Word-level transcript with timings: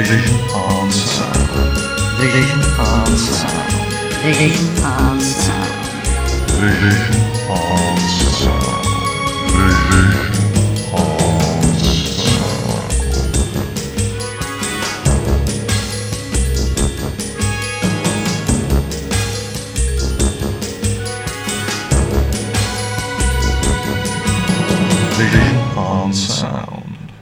Vision 0.00 0.34
on 0.54 0.90
Sound. 0.90 1.50
Vision 2.20 2.60
on 2.78 3.18
sound. 3.18 3.72
Vision 4.22 4.82
on 4.82 5.20
sound. 5.20 5.74
Vision 6.56 7.20
on 7.50 7.98
Sound. 8.08 8.86
Vision 9.52 10.19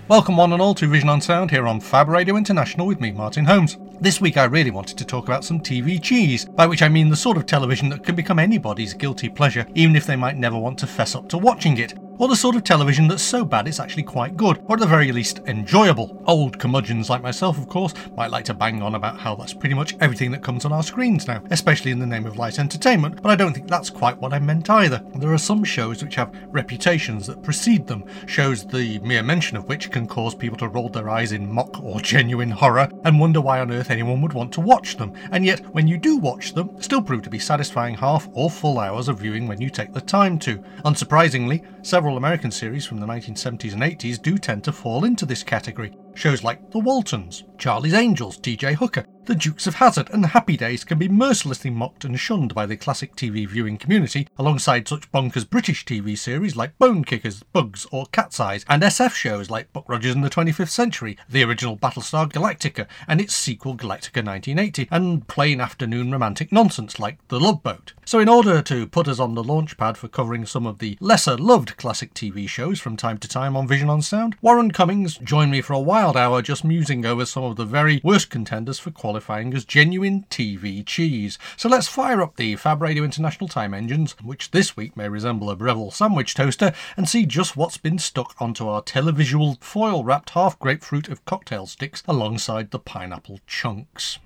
Welcome 0.09 0.39
one 0.39 0.55
and 0.55 0.63
all 0.63 0.73
to 0.77 0.87
Vision 0.87 1.11
on 1.11 1.21
Sound 1.21 1.51
here 1.51 1.67
on 1.67 1.81
Fab 1.81 2.09
Radio 2.09 2.37
International 2.37 2.87
with 2.87 2.99
me, 2.99 3.13
Martin 3.13 3.45
Holmes. 3.45 3.77
This 4.01 4.23
week 4.23 4.39
I 4.39 4.45
really 4.45 4.71
wanted 4.71 4.97
to 4.97 5.05
talk 5.05 5.25
about 5.25 5.45
some 5.45 5.61
TV 5.61 6.03
cheese, 6.03 6.47
by 6.47 6.67
which 6.67 6.81
I 6.81 6.89
mean 6.89 7.11
the 7.11 7.17
sort 7.17 7.37
of 7.37 7.45
television 7.45 7.91
that 7.91 8.05
can 8.05 8.15
become 8.15 8.39
anybody's 8.39 8.95
guilty 8.95 9.29
pleasure, 9.29 9.67
even 9.75 9.95
if 9.95 10.07
they 10.07 10.17
might 10.17 10.39
never 10.39 10.57
want 10.57 10.79
to 10.79 10.87
fess 10.87 11.15
up 11.15 11.29
to 11.29 11.37
watching 11.37 11.77
it. 11.77 11.93
Or 12.21 12.27
the 12.27 12.35
sort 12.35 12.57
of 12.57 12.65
television 12.65 13.07
that's 13.07 13.23
so 13.23 13.45
bad 13.45 13.69
it's 13.69 13.79
actually 13.79 14.03
quite 14.03 14.37
good, 14.37 14.61
or 14.67 14.75
at 14.75 14.81
the 14.81 14.87
very 14.89 15.13
least 15.13 15.39
enjoyable. 15.47 16.21
Old 16.27 16.59
curmudgeons 16.59 17.09
like 17.09 17.23
myself, 17.23 17.57
of 17.57 17.69
course, 17.69 17.95
might 18.17 18.33
like 18.33 18.45
to 18.47 18.55
bang 18.55 18.83
on 18.83 18.97
about 18.97 19.21
how 19.21 19.37
that's 19.37 19.55
pretty 19.55 19.77
much 19.77 19.95
everything 20.01 20.33
that 20.33 20.43
comes 20.43 20.65
on 20.65 20.73
our 20.73 20.83
screens 20.83 21.29
now, 21.29 21.41
especially 21.51 21.93
in 21.93 22.01
the 22.01 22.07
name 22.07 22.27
of 22.27 22.37
light 22.37 22.59
entertainment, 22.59 23.23
but 23.23 23.31
I 23.31 23.37
don't 23.37 23.53
think 23.53 23.69
that's 23.69 23.89
quite 23.89 24.19
what 24.19 24.33
I 24.33 24.41
meant 24.41 24.69
either. 24.69 25.01
There 25.15 25.33
are 25.33 25.39
some 25.39 25.63
shows 25.63 26.03
which 26.03 26.17
have 26.17 26.35
reputations 26.49 27.25
that 27.29 27.45
precede 27.45 27.87
them, 27.87 28.03
shows 28.27 28.67
the 28.67 28.99
mere 28.99 29.23
mention 29.23 29.57
of 29.57 29.69
which 29.69 29.93
can 29.93 30.09
cause 30.09 30.35
people 30.35 30.59
to 30.59 30.67
roll 30.67 30.89
their 30.89 31.09
eyes 31.09 31.31
in 31.31 31.49
mock 31.49 31.81
or 31.81 32.01
genuine 32.01 32.51
horror 32.51 32.89
and 33.05 33.21
wonder 33.21 33.41
why 33.41 33.61
on 33.61 33.71
earth 33.71 33.93
anyone 33.93 34.21
would 34.23 34.33
want 34.33 34.53
to 34.55 34.61
watch 34.61 34.97
them, 34.97 35.13
and 35.31 35.47
yet 35.47 35.61
when 35.73 35.87
you 35.87 35.97
do 35.97 36.17
watch 36.17 36.53
them, 36.53 36.83
still 36.83 37.01
prove 37.01 37.23
to 37.23 37.31
be 37.31 37.39
satisfying 37.39 37.95
half 37.95 38.29
or 38.33 38.51
full 38.51 38.81
hours 38.81 39.07
of 39.07 39.21
viewing 39.21 39.47
when 39.47 39.61
you 39.61 39.71
take 39.71 39.93
the 39.93 40.01
time 40.01 40.37
to. 40.37 40.59
Unsurprisingly, 40.85 41.65
several 41.87 42.08
American 42.17 42.51
series 42.51 42.87
from 42.87 42.99
the 42.99 43.07
1970s 43.07 43.73
and 43.73 43.83
80s 43.83 44.23
do 44.23 44.39
tend 44.39 44.65
to 44.65 44.73
fall 44.73 45.05
into 45.05 45.27
this 45.27 45.43
category. 45.43 45.93
Shows 46.19 46.43
like 46.43 46.73
The 46.73 46.81
Waltons, 46.81 47.45
Charlie's 47.59 47.95
Angels, 47.95 48.39
TJ 48.39 48.75
Hooker, 48.75 49.05
The 49.27 49.37
Dukes 49.37 49.69
of 49.69 49.77
Hazzard, 49.77 50.11
and 50.11 50.27
Happy 50.27 50.57
Days 50.57 50.83
can 50.83 50.99
be 50.99 51.09
mercilessly 51.09 51.71
mocked 51.71 52.05
and 52.05 52.19
shunned 52.19 52.55
by 52.57 52.67
the 52.67 52.77
classic 52.77 53.15
TV 53.15 53.47
viewing 53.47 53.77
community, 53.77 54.27
alongside 54.37 54.89
such 54.89 55.13
bonkers 55.13 55.49
British 55.49 55.85
TV 55.85 56.19
series 56.19 56.57
like 56.57 56.77
Bonekickers, 56.79 57.45
Bugs, 57.53 57.87
or 57.93 58.07
Cat's 58.07 58.41
Eyes, 58.41 58.65
and 58.69 58.83
SF 58.83 59.13
shows 59.13 59.49
like 59.49 59.73
Buck 59.73 59.89
Rogers 59.89 60.17
in 60.17 60.23
the 60.23 60.31
25th 60.31 60.71
Century, 60.71 61.17
the 61.29 61.45
original 61.45 61.77
Battlestar 61.77 62.29
Galactica, 62.29 62.89
and 63.07 63.21
its 63.21 63.35
sequel 63.35 63.77
Galactica 63.77 64.25
1980, 64.25 64.89
and 64.91 65.29
plain 65.29 65.61
afternoon 65.61 66.11
romantic 66.11 66.51
nonsense 66.51 66.99
like 66.99 67.19
The 67.29 67.39
Love 67.39 67.63
Boat. 67.63 67.93
So, 68.05 68.19
in 68.21 68.29
order 68.29 68.63
to 68.63 68.87
put 68.87 69.07
us 69.07 69.21
on 69.21 69.35
the 69.35 69.45
launchpad 69.45 69.97
for 69.97 70.09
covering 70.09 70.47
some 70.47 70.67
of 70.67 70.79
the 70.79 70.97
lesser 71.01 71.37
loved 71.37 71.77
classic 71.77 72.15
TV 72.15 72.49
shows 72.49 72.81
from 72.81 72.97
time 72.97 73.19
to 73.19 73.29
time 73.29 73.57
on 73.57 73.69
Vision 73.69 73.91
on 73.91 74.01
Sound, 74.01 74.35
Warren 74.41 74.71
Cummings 74.71 75.19
joined 75.19 75.51
me 75.51 75.61
for 75.61 75.75
a 75.75 75.81
wild 76.09 76.17
hour 76.17 76.41
just 76.41 76.65
musing 76.65 77.05
over 77.05 77.27
some 77.27 77.45
of 77.45 77.57
the 77.57 77.67
very 77.67 78.01
worst 78.03 78.31
contenders 78.31 78.79
for 78.79 78.91
qualifying 78.91 79.53
as 79.53 79.67
genuine 79.67 80.25
TV 80.31 80.83
cheese. 80.87 81.39
So 81.55 81.69
let's 81.69 81.87
fire 81.87 82.23
up 82.23 82.37
the 82.37 82.57
Fab 82.57 82.81
Radio 82.81 83.05
International 83.05 83.47
time 83.47 83.75
engines, 83.75 84.13
which 84.23 84.51
this 84.51 84.75
week 84.75 84.97
may 84.97 85.11
resemble 85.11 85.51
a 85.51 85.57
Breville 85.57 85.91
sandwich 85.91 86.35
toaster, 86.35 86.73
and 86.97 87.07
see 87.07 87.27
just 87.27 87.59
what's 87.59 87.77
been 87.77 87.99
stuck 87.99 88.41
onto 88.41 88.67
our 88.67 88.81
televisual 88.81 89.63
foil 89.63 90.03
wrapped 90.03 90.31
half 90.31 90.59
grapefruit 90.59 91.09
of 91.09 91.23
cocktail 91.27 91.67
sticks 91.67 92.03
alongside 92.09 92.71
the 92.71 92.79
pineapple 92.79 93.41
chunks. 93.47 94.19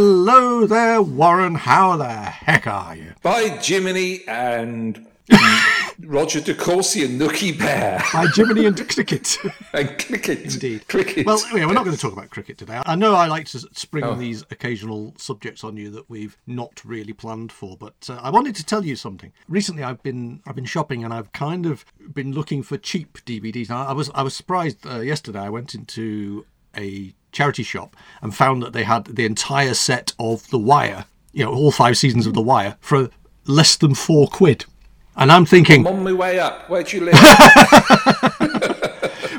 Hello 0.00 0.64
there, 0.64 1.02
Warren. 1.02 1.56
How 1.56 1.96
the 1.96 2.06
heck 2.08 2.68
are 2.68 2.94
you? 2.94 3.14
by 3.20 3.48
Jiminy 3.60 4.20
and 4.28 5.08
Roger 6.04 6.40
De 6.40 6.54
Courcey 6.54 7.04
and 7.04 7.20
Nookie 7.20 7.58
Bear 7.58 8.00
By 8.12 8.28
Jiminy 8.32 8.66
and 8.66 8.76
Cricket. 8.88 9.36
and 9.72 9.88
Cricket. 9.98 10.54
Indeed. 10.54 10.86
Cricket. 10.86 11.26
Well, 11.26 11.40
yeah, 11.52 11.66
we're 11.66 11.72
not 11.72 11.84
going 11.84 11.96
to 11.96 12.00
talk 12.00 12.12
about 12.12 12.30
cricket 12.30 12.58
today. 12.58 12.80
I 12.86 12.94
know 12.94 13.16
I 13.16 13.26
like 13.26 13.46
to 13.48 13.58
spring 13.72 14.04
Oh. 14.04 14.14
these 14.14 14.42
occasional 14.52 15.14
subjects 15.18 15.64
on 15.64 15.76
you 15.76 15.90
that 15.90 16.08
we've 16.08 16.38
not 16.46 16.80
really 16.84 17.12
planned 17.12 17.50
for, 17.50 17.76
but 17.76 18.08
uh, 18.08 18.20
I 18.22 18.30
wanted 18.30 18.54
to 18.54 18.64
tell 18.64 18.84
you 18.84 18.94
something. 18.94 19.32
Recently, 19.48 19.82
I've 19.82 20.04
been 20.04 20.42
I've 20.46 20.54
been 20.54 20.64
shopping 20.64 21.02
and 21.02 21.12
I've 21.12 21.32
kind 21.32 21.66
of 21.66 21.84
been 22.14 22.30
looking 22.30 22.62
for 22.62 22.78
cheap 22.78 23.18
DVDs. 23.26 23.68
Now, 23.68 23.84
I 23.84 23.94
was 23.94 24.10
I 24.14 24.22
was 24.22 24.36
surprised 24.36 24.86
uh, 24.86 25.00
yesterday. 25.00 25.40
I 25.40 25.48
went 25.48 25.74
into 25.74 26.46
a 26.76 27.14
charity 27.32 27.62
shop 27.62 27.96
and 28.22 28.34
found 28.34 28.62
that 28.62 28.72
they 28.72 28.84
had 28.84 29.04
the 29.04 29.24
entire 29.24 29.74
set 29.74 30.12
of 30.18 30.48
The 30.50 30.58
Wire, 30.58 31.04
you 31.32 31.44
know, 31.44 31.52
all 31.52 31.70
five 31.72 31.96
seasons 31.98 32.26
of 32.26 32.34
The 32.34 32.42
Wire 32.42 32.76
for 32.80 33.10
less 33.46 33.76
than 33.76 33.94
four 33.94 34.28
quid. 34.28 34.64
And 35.16 35.32
I'm 35.32 35.46
thinking, 35.46 35.86
I'm 35.86 35.94
on 35.98 36.04
my 36.04 36.12
way 36.12 36.38
up. 36.38 36.68
Where 36.70 36.82
do 36.82 36.96
you 36.96 37.04
live? 37.04 37.14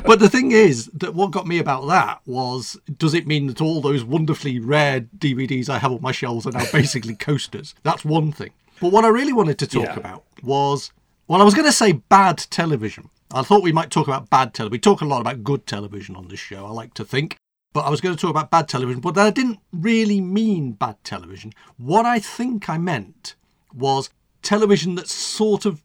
But 0.02 0.18
the 0.18 0.28
thing 0.28 0.50
is 0.50 0.86
that 0.86 1.14
what 1.14 1.30
got 1.30 1.46
me 1.46 1.60
about 1.60 1.86
that 1.86 2.20
was 2.26 2.76
does 2.98 3.14
it 3.14 3.28
mean 3.28 3.46
that 3.46 3.60
all 3.60 3.80
those 3.80 4.02
wonderfully 4.02 4.58
rare 4.58 5.02
DVDs 5.02 5.68
I 5.68 5.78
have 5.78 5.92
on 5.92 6.02
my 6.02 6.10
shelves 6.10 6.46
are 6.46 6.50
now 6.52 6.64
basically 6.72 7.14
coasters? 7.14 7.76
That's 7.84 8.04
one 8.04 8.32
thing. 8.32 8.50
But 8.80 8.90
what 8.90 9.04
I 9.04 9.08
really 9.08 9.32
wanted 9.32 9.58
to 9.60 9.68
talk 9.68 9.84
Yeah. 9.84 9.96
about 9.96 10.24
was 10.42 10.90
well, 11.28 11.40
I 11.40 11.44
was 11.44 11.54
going 11.54 11.66
to 11.66 11.72
say 11.72 11.92
bad 11.92 12.38
television. 12.50 13.08
I 13.32 13.42
thought 13.42 13.62
we 13.62 13.70
might 13.70 13.90
talk 13.90 14.08
about 14.08 14.28
bad 14.30 14.52
television. 14.52 14.72
We 14.72 14.78
talk 14.80 15.00
a 15.00 15.04
lot 15.04 15.20
about 15.20 15.44
good 15.44 15.64
television 15.64 16.16
on 16.16 16.26
this 16.26 16.40
show, 16.40 16.66
I 16.66 16.70
like 16.70 16.92
to 16.94 17.04
think. 17.04 17.36
But 17.72 17.84
I 17.84 17.90
was 17.90 18.00
going 18.00 18.16
to 18.16 18.20
talk 18.20 18.30
about 18.30 18.50
bad 18.50 18.68
television, 18.68 19.00
but 19.00 19.16
I 19.16 19.30
didn't 19.30 19.60
really 19.72 20.20
mean 20.20 20.72
bad 20.72 20.96
television. 21.04 21.52
What 21.76 22.04
I 22.04 22.18
think 22.18 22.68
I 22.68 22.78
meant 22.78 23.36
was 23.72 24.10
television 24.42 24.96
that's 24.96 25.12
sort 25.12 25.64
of 25.64 25.82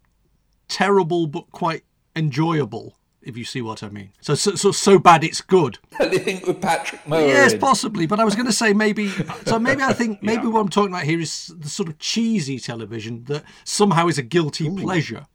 terrible 0.68 1.28
but 1.28 1.51
quite 1.51 1.84
enjoyable, 2.16 2.97
if 3.22 3.38
you 3.38 3.44
see 3.44 3.62
what 3.62 3.84
I 3.84 3.90
mean. 3.90 4.12
So 4.19 4.34
so 4.34 4.56
so, 4.56 4.72
so 4.72 4.97
bad 4.97 5.23
it's 5.23 5.41
good. 5.41 5.78
Anything 6.00 6.41
with 6.47 6.59
Patrick 6.59 7.07
Moore. 7.07 7.22
Yes, 7.22 7.53
possibly. 7.53 8.07
But 8.07 8.19
I 8.19 8.23
was 8.23 8.34
going 8.34 8.47
to 8.47 8.53
say 8.53 8.73
maybe. 8.73 9.09
So 9.46 9.59
maybe 9.59 9.84
I 9.84 9.94
think 9.94 10.23
maybe 10.23 10.47
what 10.47 10.62
I'm 10.62 10.69
talking 10.69 10.91
about 10.91 11.03
here 11.03 11.19
is 11.19 11.53
the 11.57 11.69
sort 11.69 11.90
of 11.90 12.00
cheesy 12.00 12.59
television 12.59 13.25
that 13.25 13.44
somehow 13.63 14.07
is 14.07 14.17
a 14.17 14.23
guilty 14.23 14.69
pleasure. 14.69 15.28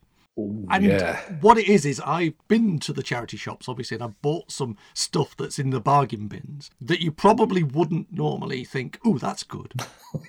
And 0.70 0.84
yeah. 0.84 1.20
what 1.40 1.58
it 1.58 1.68
is 1.68 1.84
is 1.84 2.00
I've 2.00 2.34
been 2.48 2.78
to 2.80 2.92
the 2.92 3.02
charity 3.02 3.36
shops, 3.36 3.68
obviously, 3.68 3.96
and 3.96 4.04
I've 4.04 4.20
bought 4.22 4.50
some 4.50 4.76
stuff 4.94 5.36
that's 5.36 5.58
in 5.58 5.70
the 5.70 5.80
bargain 5.80 6.28
bins 6.28 6.70
that 6.80 7.00
you 7.00 7.12
probably 7.12 7.62
wouldn't 7.62 8.12
normally 8.12 8.64
think, 8.64 8.98
"Oh, 9.04 9.18
that's 9.18 9.42
good." 9.42 9.72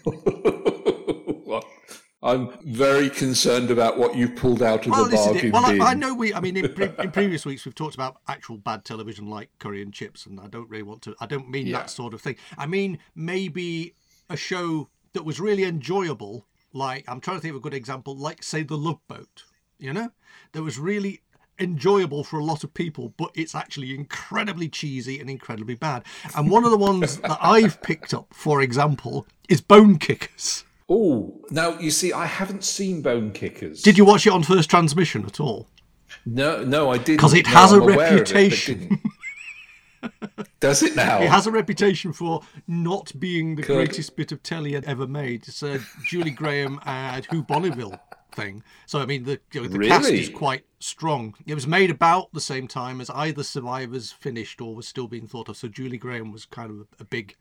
I'm 2.23 2.51
very 2.63 3.09
concerned 3.09 3.71
about 3.71 3.97
what 3.97 4.16
you 4.16 4.29
pulled 4.29 4.61
out 4.61 4.85
of 4.85 4.91
Well, 4.91 5.05
the 5.05 5.16
bargain. 5.16 5.51
Well, 5.51 5.71
bin. 5.71 5.81
I, 5.81 5.91
I 5.91 5.94
know 5.95 6.13
we. 6.13 6.33
I 6.33 6.39
mean, 6.39 6.55
in, 6.55 6.71
pre- 6.73 6.91
in 7.00 7.11
previous 7.11 7.45
weeks 7.47 7.66
we've 7.66 7.73
talked 7.73 7.95
about 7.95 8.17
actual 8.27 8.57
bad 8.57 8.85
television 8.85 9.27
like 9.27 9.50
curry 9.57 9.81
and 9.81 9.91
chips, 9.91 10.27
and 10.27 10.39
I 10.39 10.47
don't 10.47 10.69
really 10.69 10.83
want 10.83 11.01
to. 11.03 11.16
I 11.19 11.25
don't 11.25 11.50
mean 11.50 11.66
Yeah. 11.67 11.79
that 11.79 11.89
sort 11.89 12.13
of 12.13 12.21
thing. 12.21 12.35
I 12.57 12.67
mean 12.67 13.00
maybe 13.16 13.95
a 14.29 14.38
show 14.38 14.89
that 15.13 15.23
was 15.25 15.39
really 15.39 15.63
enjoyable. 15.63 16.45
Like 16.74 17.06
I'm 17.07 17.21
trying 17.21 17.38
to 17.38 17.41
think 17.41 17.51
of 17.53 17.57
a 17.57 17.62
good 17.62 17.74
example, 17.74 18.15
like 18.15 18.44
say 18.44 18.62
the 18.62 18.77
Love 18.77 19.00
Boat. 19.07 19.44
You 19.81 19.94
know, 19.94 20.12
that 20.51 20.62
was 20.62 20.78
really 20.78 21.22
enjoyable 21.60 22.24
for 22.24 22.39
a 22.39 22.44
lot 22.45 22.63
of 22.63 22.74
people, 22.74 23.13
but 23.18 23.31
it's 23.33 23.56
actually 23.56 23.94
incredibly 23.95 24.69
cheesy 24.69 25.19
and 25.19 25.30
incredibly 25.30 25.75
bad. 25.75 26.04
And 26.36 26.50
one 26.51 26.63
of 26.66 26.72
the 26.72 26.78
ones 26.78 27.18
that 27.18 27.38
I've 27.42 27.81
picked 27.81 28.13
up, 28.13 28.28
for 28.31 28.62
example, 28.62 29.25
is 29.50 29.60
Bonekickers. 29.60 30.63
Oh, 30.88 31.39
now 31.50 31.80
you 31.80 31.89
see, 31.89 32.13
I 32.13 32.25
haven't 32.28 32.63
seen 32.63 33.01
Bonekickers. 33.01 33.81
Did 33.81 33.98
you 33.98 34.06
watch 34.06 34.28
it 34.28 34.33
on 34.33 34.44
first 34.44 34.69
transmission 34.69 35.25
at 35.25 35.39
all? 35.39 35.68
No, 36.25 36.63
no, 36.63 36.92
I 36.92 36.98
didn't. 36.98 37.18
Because 37.18 37.34
it 37.34 37.45
No, 37.45 37.51
has 37.51 37.72
a 37.74 37.81
I'm 37.81 37.89
it, 37.89 37.98
reputation. 37.98 39.01
Does 40.60 40.84
it 40.84 40.95
now? 40.95 41.22
It 41.22 41.30
has 41.30 41.48
a 41.48 41.51
reputation 41.51 42.13
for 42.13 42.42
not 42.68 43.12
being 43.19 43.56
the 43.56 43.62
Good. 43.63 43.75
greatest 43.88 44.16
bit 44.16 44.31
of 44.31 44.44
telly 44.44 44.75
ever 44.75 45.07
made. 45.07 45.48
It's 45.48 45.63
a 45.63 45.80
Julie 46.07 46.31
Graham 46.31 46.80
and 46.86 47.25
Hugh 47.25 47.44
Bonneville 47.44 48.00
thing. 48.31 48.63
So 48.86 49.00
I 49.00 49.06
mean, 49.06 49.24
the 49.24 49.39
you 49.54 49.62
know, 49.62 49.68
the 49.68 49.88
cast 49.88 50.10
is 50.10 50.30
quite 50.30 50.66
strong. 50.80 51.36
It 51.45 51.56
was 51.56 51.68
made 51.68 51.89
about 51.89 52.33
the 52.33 52.42
same 52.42 52.68
time 52.68 53.01
as 53.01 53.10
either 53.12 53.44
Survivors 53.44 54.12
finished 54.12 54.62
or 54.62 54.75
was 54.75 54.88
still 54.88 55.07
being 55.07 55.28
thought 55.28 55.50
of. 55.50 55.57
So 55.57 55.68
Julie 55.68 55.98
Graham 55.98 56.31
was 56.31 56.45
kind 56.45 56.72
of 56.72 56.80
a, 56.80 56.86
a 57.01 57.06
big 57.06 57.36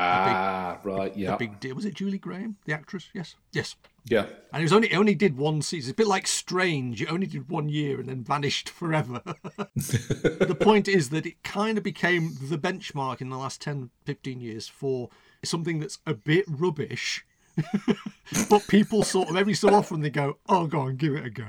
Ah, 0.00 0.78
right, 0.84 1.14
yeah, 1.16 1.34
Big 1.36 1.58
deal. 1.58 1.74
Was 1.74 1.84
it 1.84 1.94
Julie 1.94 2.18
Graham, 2.18 2.56
the 2.66 2.72
actress? 2.72 3.08
Yes. 3.12 3.34
Yes. 3.52 3.74
yeah. 4.04 4.26
And 4.52 4.60
it 4.60 4.62
was 4.62 4.72
only 4.72 4.92
it 4.92 4.96
only 4.96 5.16
did 5.16 5.36
one 5.36 5.60
season. 5.60 5.90
It's 5.90 5.94
a 5.94 5.96
bit 5.96 6.06
like 6.06 6.28
Strange. 6.28 7.02
It 7.02 7.10
only 7.10 7.26
did 7.26 7.50
one 7.50 7.68
year 7.68 7.98
and 7.98 8.08
then 8.08 8.22
vanished 8.22 8.68
forever. 8.68 9.20
the 9.74 10.56
point 10.58 10.86
is 10.86 11.10
that 11.10 11.26
it 11.26 11.42
kind 11.42 11.76
of 11.76 11.82
became 11.82 12.36
the 12.40 12.56
benchmark 12.56 13.20
in 13.20 13.28
the 13.28 13.36
last 13.36 13.60
10, 13.60 13.90
15 14.04 14.40
years 14.40 14.68
for 14.68 15.10
something 15.44 15.80
that's 15.80 15.98
a 16.06 16.14
bit 16.14 16.44
rubbish. 16.46 17.26
But 18.50 18.66
people 18.68 19.02
sort 19.02 19.28
of 19.30 19.36
every 19.36 19.54
so 19.54 19.72
often 19.74 20.00
they 20.00 20.10
go, 20.10 20.38
"Oh, 20.48 20.66
go 20.66 20.80
on, 20.80 20.96
give 20.96 21.14
it 21.14 21.24
a 21.26 21.30
go." 21.30 21.46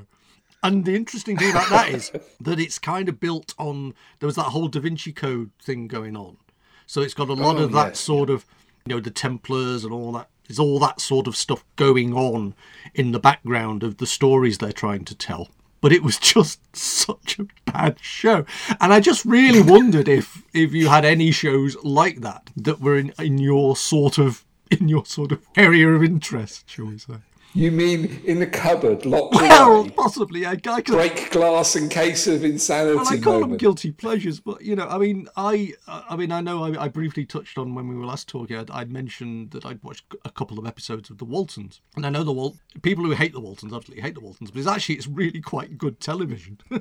And 0.61 0.83
the 0.83 0.95
interesting 0.95 1.38
thing 1.38 1.51
about 1.51 1.69
that 1.69 1.89
is 1.89 2.11
that 2.41 2.59
it's 2.59 2.79
kind 2.79 3.07
of 3.07 3.19
built 3.19 3.53
on 3.57 3.94
there 4.19 4.27
was 4.27 4.35
that 4.35 4.44
whole 4.44 4.67
Da 4.67 4.79
Vinci 4.81 5.13
Code 5.13 5.51
thing 5.61 5.88
going 5.88 6.15
on, 6.17 6.38
so 6.85 7.01
it's 7.01 7.13
got 7.13 7.29
a 7.29 7.33
lot 7.33 7.57
Oh, 7.57 7.63
of 7.63 7.71
that 7.73 7.95
sort 7.97 8.29
of 8.29 8.45
you 8.85 8.95
know 8.95 9.01
the 9.01 9.11
Templars 9.11 9.83
and 9.83 9.94
all 9.94 10.11
that. 10.13 10.29
There's 10.47 10.59
all 10.59 10.79
that 10.79 11.00
sort 11.00 11.27
of 11.27 11.35
stuff 11.35 11.63
going 11.75 12.13
on 12.13 12.56
in 12.95 13.11
the 13.11 13.19
background 13.19 13.83
of 13.83 13.97
the 13.97 14.07
stories 14.07 14.57
they're 14.57 14.71
trying 14.71 15.06
to 15.06 15.15
tell. 15.15 15.50
But 15.79 15.94
it 15.94 16.01
was 16.03 16.17
just 16.33 16.59
such 16.75 17.38
a 17.39 17.45
bad 17.71 17.97
show, 18.01 18.45
and 18.81 18.91
I 18.91 19.00
just 19.00 19.23
really 19.25 19.61
wondered 19.61 20.07
if 20.09 20.44
if 20.53 20.73
you 20.73 20.89
had 20.89 21.06
any 21.06 21.31
shows 21.31 21.77
like 21.83 22.21
that 22.21 22.50
that 22.57 22.81
were 22.81 22.97
in 22.97 23.13
in 23.19 23.38
your 23.38 23.75
sort 23.77 24.17
of 24.17 24.44
in 24.80 24.88
your 24.88 25.06
sort 25.06 25.31
of 25.31 25.42
area 25.56 25.89
of 25.89 26.04
interest, 26.04 26.69
shall 26.69 26.86
we 26.86 26.98
say? 26.98 27.16
You 27.56 27.71
mean 27.71 28.21
in 28.25 28.39
the 28.39 28.45
cupboard, 28.45 29.07
locked 29.07 29.33
Well, 29.33 29.77
away? 29.80 29.89
possibly. 29.89 30.45
I, 30.45 30.51
I 30.51 30.57
could, 30.81 30.86
Break 30.86 31.31
glass 31.31 31.75
in 31.75 31.89
case 31.89 32.27
of 32.27 32.44
insanity 32.44 32.95
well, 32.98 33.07
I 33.07 33.18
call 33.18 33.39
them 33.39 33.57
guilty 33.57 33.92
pleasures, 33.92 34.39
but 34.39 34.62
you 34.62 34.75
know, 34.75 34.88
I 34.88 35.00
mean, 35.00 35.27
I, 35.36 35.74
I 35.88 36.16
mean, 36.16 36.31
I 36.31 36.42
know 36.42 36.63
I, 36.63 36.83
I 36.83 36.88
briefly 36.89 37.25
touched 37.25 37.57
on 37.57 37.74
when 37.74 37.88
we 37.88 37.95
were 37.95 38.06
last 38.06 38.27
talking. 38.27 38.56
I'd, 38.56 38.69
I'd 38.69 38.92
mentioned 38.92 39.50
that 39.51 39.66
I'd 39.66 39.83
watched 39.83 40.06
a 40.24 40.30
couple 40.30 40.60
of 40.60 40.68
episodes 40.68 41.10
of 41.10 41.18
the 41.18 41.25
Waltons, 41.25 41.81
and 41.95 42.06
I 42.06 42.10
know 42.12 42.24
the 42.24 42.31
Wal- 42.31 42.57
people 42.83 43.04
who 43.04 43.12
hate 43.12 43.33
the 43.33 43.39
Waltons 43.39 43.74
absolutely 43.74 44.04
hate 44.04 44.13
the 44.13 44.21
Waltons, 44.21 44.51
but 44.51 44.60
it's 44.60 44.68
actually 44.68 44.95
it's 44.95 45.07
really 45.07 45.42
quite 45.42 45.77
good 45.77 46.00
television. 46.00 46.60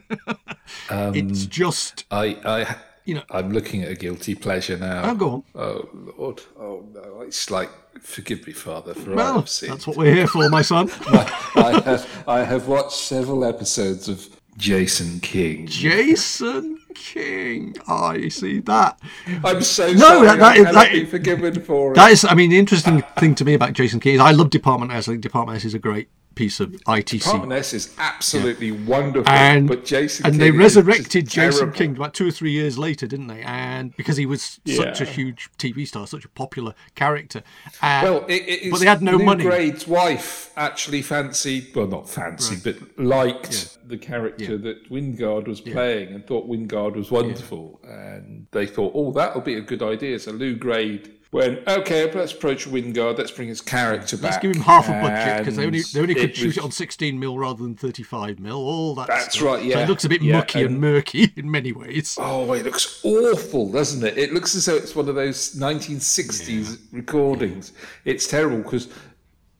Um, 0.90 1.14
it's 1.14 1.46
just 1.46 2.04
I, 2.10 2.36
I, 2.44 2.76
you 3.08 3.14
know. 3.14 3.24
I'm 3.30 3.50
looking 3.52 3.82
at 3.82 3.90
a 3.90 3.94
guilty 3.94 4.34
pleasure 4.34 4.76
now. 4.76 5.10
Oh, 5.10 5.14
go 5.14 5.30
on. 5.30 5.42
Oh 5.54 5.88
Lord! 6.18 6.42
Oh 6.58 6.84
no! 6.94 7.22
It's 7.22 7.50
like, 7.50 7.70
forgive 8.00 8.46
me, 8.46 8.52
Father, 8.52 8.94
for 8.94 9.18
I've 9.18 9.48
seen. 9.48 9.70
that's 9.70 9.86
what 9.86 9.96
we're 9.96 10.14
here 10.14 10.26
for, 10.26 10.48
my 10.48 10.62
son. 10.62 10.90
I 11.06 11.82
have, 11.84 12.24
I 12.28 12.38
have 12.44 12.68
watched 12.68 12.92
several 12.96 13.44
episodes 13.44 14.08
of 14.08 14.28
Jason 14.56 15.20
King. 15.20 15.66
Jason 15.66 16.80
King. 16.94 17.74
Ah, 17.86 18.08
I 18.10 18.28
see 18.28 18.60
that. 18.60 18.98
I'm 19.44 19.62
so 19.62 19.92
No, 19.92 19.98
sorry. 19.98 20.26
that- 20.26 20.38
that 20.38 20.56
is- 20.58 20.64
that- 20.74 20.92
be 20.92 21.04
forgiven 21.06 21.60
for 21.62 21.92
it. 21.92 21.94
That 21.94 22.10
is, 22.12 22.24
I 22.24 22.34
mean, 22.34 22.50
the 22.50 22.58
interesting 22.58 23.02
thing 23.18 23.34
to 23.36 23.44
me 23.44 23.54
about 23.54 23.72
Jason 23.72 24.00
King 24.00 24.16
is 24.16 24.20
I 24.20 24.32
love 24.32 24.50
Department 24.50 24.92
S. 24.92 25.08
I 25.08 25.12
think 25.12 25.22
Department 25.22 25.56
S 25.56 25.64
is 25.64 25.74
a 25.74 25.78
great 25.78 26.08
piece 26.38 26.60
of 26.60 26.70
ITC. 26.70 27.24
Department 27.24 27.52
S 27.52 27.74
is 27.74 27.96
absolutely 27.98 28.70
wonderful, 28.70 29.28
and 29.28 29.66
but 29.66 29.84
Jason 29.84 30.24
and 30.24 30.34
King 30.34 30.40
they 30.40 30.50
resurrected 30.52 31.26
Jason 31.28 31.60
terrible. 31.60 31.76
King 31.76 31.96
about 31.96 32.14
two 32.14 32.28
or 32.28 32.30
three 32.30 32.52
years 32.52 32.78
later, 32.78 33.08
didn't 33.08 33.26
they? 33.26 33.42
And 33.42 33.94
because 33.96 34.16
he 34.16 34.24
was 34.24 34.60
such 34.64 35.00
a 35.00 35.04
huge 35.04 35.50
TV 35.58 35.84
star, 35.84 36.06
such 36.06 36.24
a 36.24 36.28
popular 36.28 36.74
character. 36.94 37.42
Uh, 37.82 38.00
Well, 38.04 38.24
it, 38.28 38.42
it 38.42 38.62
is 38.62 38.70
but 38.70 38.78
they 38.78 38.86
had 38.86 39.02
no 39.02 39.16
Lou 39.16 39.24
money. 39.24 39.42
Grade's 39.42 39.88
wife 39.88 40.52
actually 40.56 41.02
fancied, 41.02 41.74
well, 41.74 41.88
not 41.88 42.08
fancied, 42.08 42.62
but 42.62 42.76
liked 42.96 43.76
the 43.88 43.98
character 43.98 44.56
that 44.58 44.88
Wyngarde 44.90 45.48
was 45.48 45.60
playing 45.60 46.12
and 46.14 46.24
thought 46.24 46.48
Wyngarde 46.48 46.94
was 46.94 47.10
wonderful. 47.10 47.80
And 47.82 48.46
they 48.52 48.66
thought, 48.66 48.92
oh, 48.94 49.10
that'll 49.10 49.40
be 49.40 49.54
a 49.54 49.60
good 49.60 49.82
idea. 49.82 50.20
So 50.20 50.30
Lou 50.30 50.54
Grade 50.54 51.17
went, 51.30 51.66
okay, 51.68 52.10
let's 52.12 52.32
approach 52.32 52.66
Wyngarde. 52.66 53.18
Let's 53.18 53.30
bring 53.30 53.48
his 53.48 53.60
character 53.60 54.16
back. 54.16 54.24
Let's 54.24 54.38
give 54.38 54.56
him 54.56 54.62
half 54.62 54.88
a 54.88 54.92
budget 54.92 55.38
because 55.38 55.56
they 55.56 55.66
only 55.66 55.80
they 55.80 56.00
only 56.00 56.14
could 56.14 56.34
shoot 56.34 56.46
was- 56.46 56.56
it 56.58 56.64
on 56.64 56.70
16 56.70 57.18
mil 57.18 57.38
rather 57.38 57.62
than 57.62 57.74
35 57.74 58.38
mil. 58.38 58.56
All 58.56 58.94
that. 58.94 59.08
That's 59.08 59.34
stuff. 59.34 59.46
right, 59.46 59.60
So 59.60 59.64
yeah, 59.66 59.80
it 59.80 59.88
looks 59.88 60.04
a 60.04 60.08
bit 60.08 60.22
yeah, 60.22 60.36
mucky 60.38 60.60
and 60.60 60.70
and- 60.70 60.80
murky 60.80 61.32
in 61.36 61.50
many 61.50 61.72
ways. 61.72 62.16
Oh, 62.20 62.52
it 62.52 62.64
looks 62.64 63.00
awful, 63.04 63.70
doesn't 63.70 64.06
it? 64.06 64.16
It 64.16 64.32
looks 64.32 64.54
as 64.54 64.66
though 64.66 64.76
it's 64.76 64.96
one 64.96 65.08
of 65.08 65.14
those 65.14 65.54
1960s 65.54 66.78
recordings. 66.92 67.72
It's 68.04 68.26
terrible 68.26 68.58
because 68.58 68.88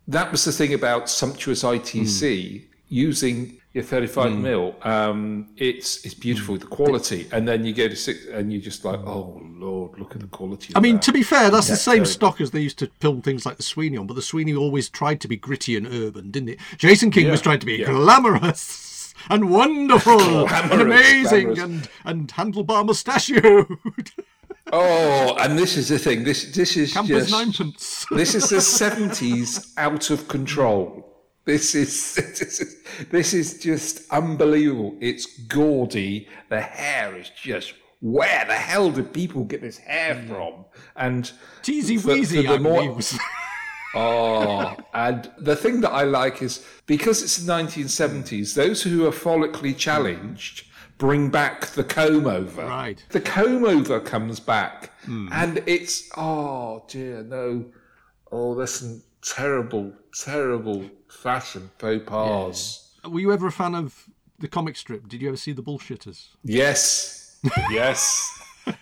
that 0.07 0.33
was 0.33 0.45
the 0.45 0.53
thing 0.53 0.73
about 0.73 1.11
sumptuous 1.11 1.63
ITC 1.63 2.61
hmm. 2.61 2.67
using 2.89 3.61
your 3.79 3.85
35 3.85 4.33
mil. 4.33 4.75
Um, 4.83 5.49
it's 5.57 6.05
it's 6.05 6.15
beautiful 6.15 6.57
the 6.57 6.67
quality, 6.67 7.29
and 7.33 7.47
then 7.47 7.65
you 7.65 7.73
go 7.73 7.87
to 7.89 7.95
six, 7.95 8.27
and 8.27 8.53
you're 8.53 8.61
just 8.61 8.85
like, 8.85 8.99
oh 9.01 9.41
lord, 9.45 9.99
look 9.99 10.15
at 10.17 10.21
the 10.21 10.27
quality. 10.27 10.73
I 10.75 10.81
mean, 10.81 10.97
that. 10.97 11.03
to 11.03 11.13
be 11.13 11.23
fair, 11.23 11.51
that's 11.51 11.69
the 11.69 11.77
same 11.77 11.99
terrible. 11.99 12.11
stock 12.11 12.41
as 12.41 12.51
they 12.51 12.61
used 12.61 12.79
to 12.81 12.91
film 12.99 13.23
things 13.23 13.47
like 13.47 13.57
the 13.57 13.63
Sweeney 13.63 13.97
on, 13.97 14.07
but 14.07 14.15
the 14.15 14.23
Sweeney 14.23 14.55
always 14.55 14.89
tried 14.89 15.21
to 15.21 15.29
be 15.29 15.37
gritty 15.37 15.77
and 15.77 15.87
urban, 15.87 16.31
didn't 16.33 16.51
it? 16.51 16.59
Jason 16.77 17.11
King 17.11 17.31
was 17.31 17.41
trying 17.41 17.61
to 17.61 17.67
be 17.67 17.77
yeah. 17.77 17.87
glamorous 17.87 19.15
and 19.31 19.51
wonderful 19.51 20.49
and 20.53 20.81
amazing 20.83 21.55
glamorous. 21.55 21.89
and 22.05 22.19
and 22.21 22.33
handlebar 22.33 22.85
mustachioed. 22.85 24.11
oh, 24.73 25.37
and 25.39 25.57
this 25.57 25.77
is 25.77 25.89
the 25.89 26.01
thing. 26.01 26.25
This 26.25 26.53
this 26.53 26.77
is 26.77 26.93
Campers 26.93 27.29
just 27.29 27.31
ninepence. 27.31 28.07
this 28.11 28.35
is 28.35 28.49
the 28.49 28.57
70s 28.57 29.73
out 29.77 30.11
of 30.11 30.27
control. 30.27 31.08
This 31.49 31.75
is, 31.75 32.15
this 32.15 32.61
is 32.61 32.77
this 33.11 33.33
is 33.33 33.59
just 33.59 34.03
unbelievable. 34.11 34.99
It's 35.01 35.25
gaudy. 35.45 36.29
The 36.51 36.61
hair 36.61 37.17
is 37.17 37.31
just 37.31 37.73
where 38.01 38.45
the 38.45 38.53
hell 38.53 38.91
did 38.91 39.15
people 39.15 39.45
get 39.45 39.63
this 39.63 39.79
hair 39.79 40.23
from? 40.29 40.67
And 40.95 41.33
Teasy 41.63 41.99
Weasy, 42.05 42.45
for 42.45 42.53
the 42.53 42.59
more- 42.59 42.99
oh, 43.95 44.77
and 44.93 45.31
the 45.39 45.57
thing 45.57 45.81
that 45.81 45.91
I 45.91 46.03
like 46.03 46.43
is 46.43 46.67
because 46.85 47.23
it's 47.23 47.39
the 47.39 47.51
1970s. 47.51 48.53
Those 48.55 48.83
who 48.83 49.07
are 49.07 49.11
follically 49.11 49.75
challenged 49.75 50.67
bring 50.99 51.31
back 51.31 51.69
the 51.69 51.85
comb 51.85 52.27
over. 52.27 52.67
Right. 52.67 53.03
The 53.09 53.23
comb 53.23 53.65
over 53.65 54.01
comes 54.01 54.39
back, 54.39 54.91
and 55.07 55.63
it's 55.65 56.11
oh 56.15 56.85
dear 56.89 57.23
no, 57.23 57.65
oh 58.31 58.55
there's 58.55 58.75
some 58.75 59.03
terrible, 59.23 59.95
terrible 60.13 60.85
fashion 61.09 61.71
faux 61.79 62.05
pas. 62.07 62.91
Were 63.09 63.21
you 63.21 63.33
ever 63.33 63.47
a 63.47 63.53
fan 63.53 63.75
of 63.75 64.05
the 64.39 64.49
comic 64.49 64.77
strip? 64.77 65.09
Did 65.09 65.23
you 65.23 65.29
ever 65.29 65.37
see 65.37 65.53
the 65.53 65.63
Bullshitters? 65.63 66.29
Yes, 66.45 67.39
yes, 67.71 68.31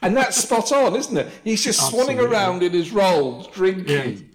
and 0.02 0.16
that's 0.16 0.36
spot 0.36 0.72
on, 0.72 0.96
isn't 0.96 1.16
it? 1.16 1.28
He's 1.44 1.64
just 1.64 1.92
swanning 1.92 2.18
around 2.18 2.62
in 2.62 2.72
his 2.72 2.90
rolls, 2.92 3.48
drinking. 3.48 4.30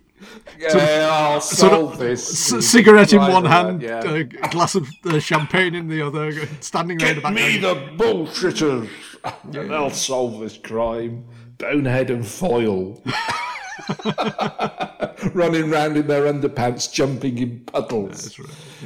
Yeah, 0.60 1.10
I'll 1.12 1.42
Sort 1.42 1.74
of 1.74 1.80
solve 1.80 1.98
this. 1.98 2.40
C- 2.48 2.62
cigarette 2.62 3.12
in 3.14 3.20
one 3.20 3.44
right, 3.44 3.52
hand, 3.52 3.82
yeah. 3.82 4.04
a 4.04 4.24
glass 4.24 4.76
of 4.76 4.88
uh, 5.06 5.20
champagne 5.20 5.74
in 5.74 5.88
the 5.88 6.06
other, 6.06 6.32
standing 6.60 7.00
there 7.00 7.10
in 7.10 7.16
the 7.16 7.22
Get 7.22 7.34
me 7.34 7.58
the 7.58 7.76
bullshitters, 7.98 8.90
and 9.44 9.54
they'll 9.72 9.90
solve 9.90 10.40
this 10.40 10.58
crime. 10.58 11.26
Bonehead 11.58 12.10
and 12.10 12.26
Foyle. 12.26 13.02
Running 15.34 15.70
round 15.70 15.98
in 15.98 16.08
their 16.08 16.32
underpants, 16.32 16.92
jumping 16.92 17.38
in 17.38 17.60
puddles. 17.62 18.40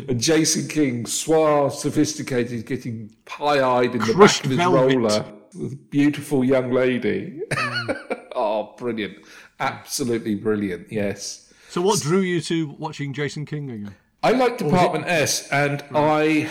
And 0.08 0.20
Jason 0.20 0.68
King, 0.68 1.06
suave, 1.06 1.74
sophisticated, 1.74 2.66
getting 2.66 3.16
pie-eyed 3.26 3.96
in 3.96 4.00
the 4.00 4.14
back 4.14 4.44
of 4.44 4.50
his 4.50 4.58
velvet. 4.58 4.96
roller 4.96 5.26
with 5.56 5.74
a 5.74 5.76
beautiful 5.76 6.44
young 6.44 6.72
lady. 6.72 7.42
oh, 8.36 8.76
brilliant. 8.78 9.18
Absolutely 9.60 10.36
brilliant, 10.36 10.92
yes. 10.92 11.54
So, 11.70 11.82
what 11.82 12.02
drew 12.02 12.20
you 12.20 12.42
to 12.42 12.76
watching 12.78 13.14
Jason 13.14 13.46
King 13.46 13.72
again? 13.72 13.96
I 14.24 14.32
like 14.32 14.58
Department 14.58 15.06
S, 15.08 15.48
and 15.50 15.84
I, 15.94 16.50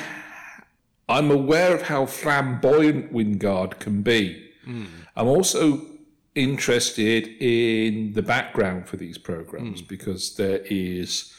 I'm 1.09 1.31
aware 1.31 1.75
of 1.75 1.83
how 1.83 2.07
flamboyant 2.07 3.13
Wyngarde 3.13 3.79
can 3.79 4.03
be. 4.03 4.51
Hmm. 4.65 4.85
I'm 5.17 5.27
also 5.27 5.85
interested 6.35 7.29
in 7.41 8.13
the 8.15 8.23
background 8.23 8.89
for 8.89 8.97
these 8.97 9.19
programs 9.19 9.83
because 9.83 10.37
there 10.37 10.63
is 10.65 11.33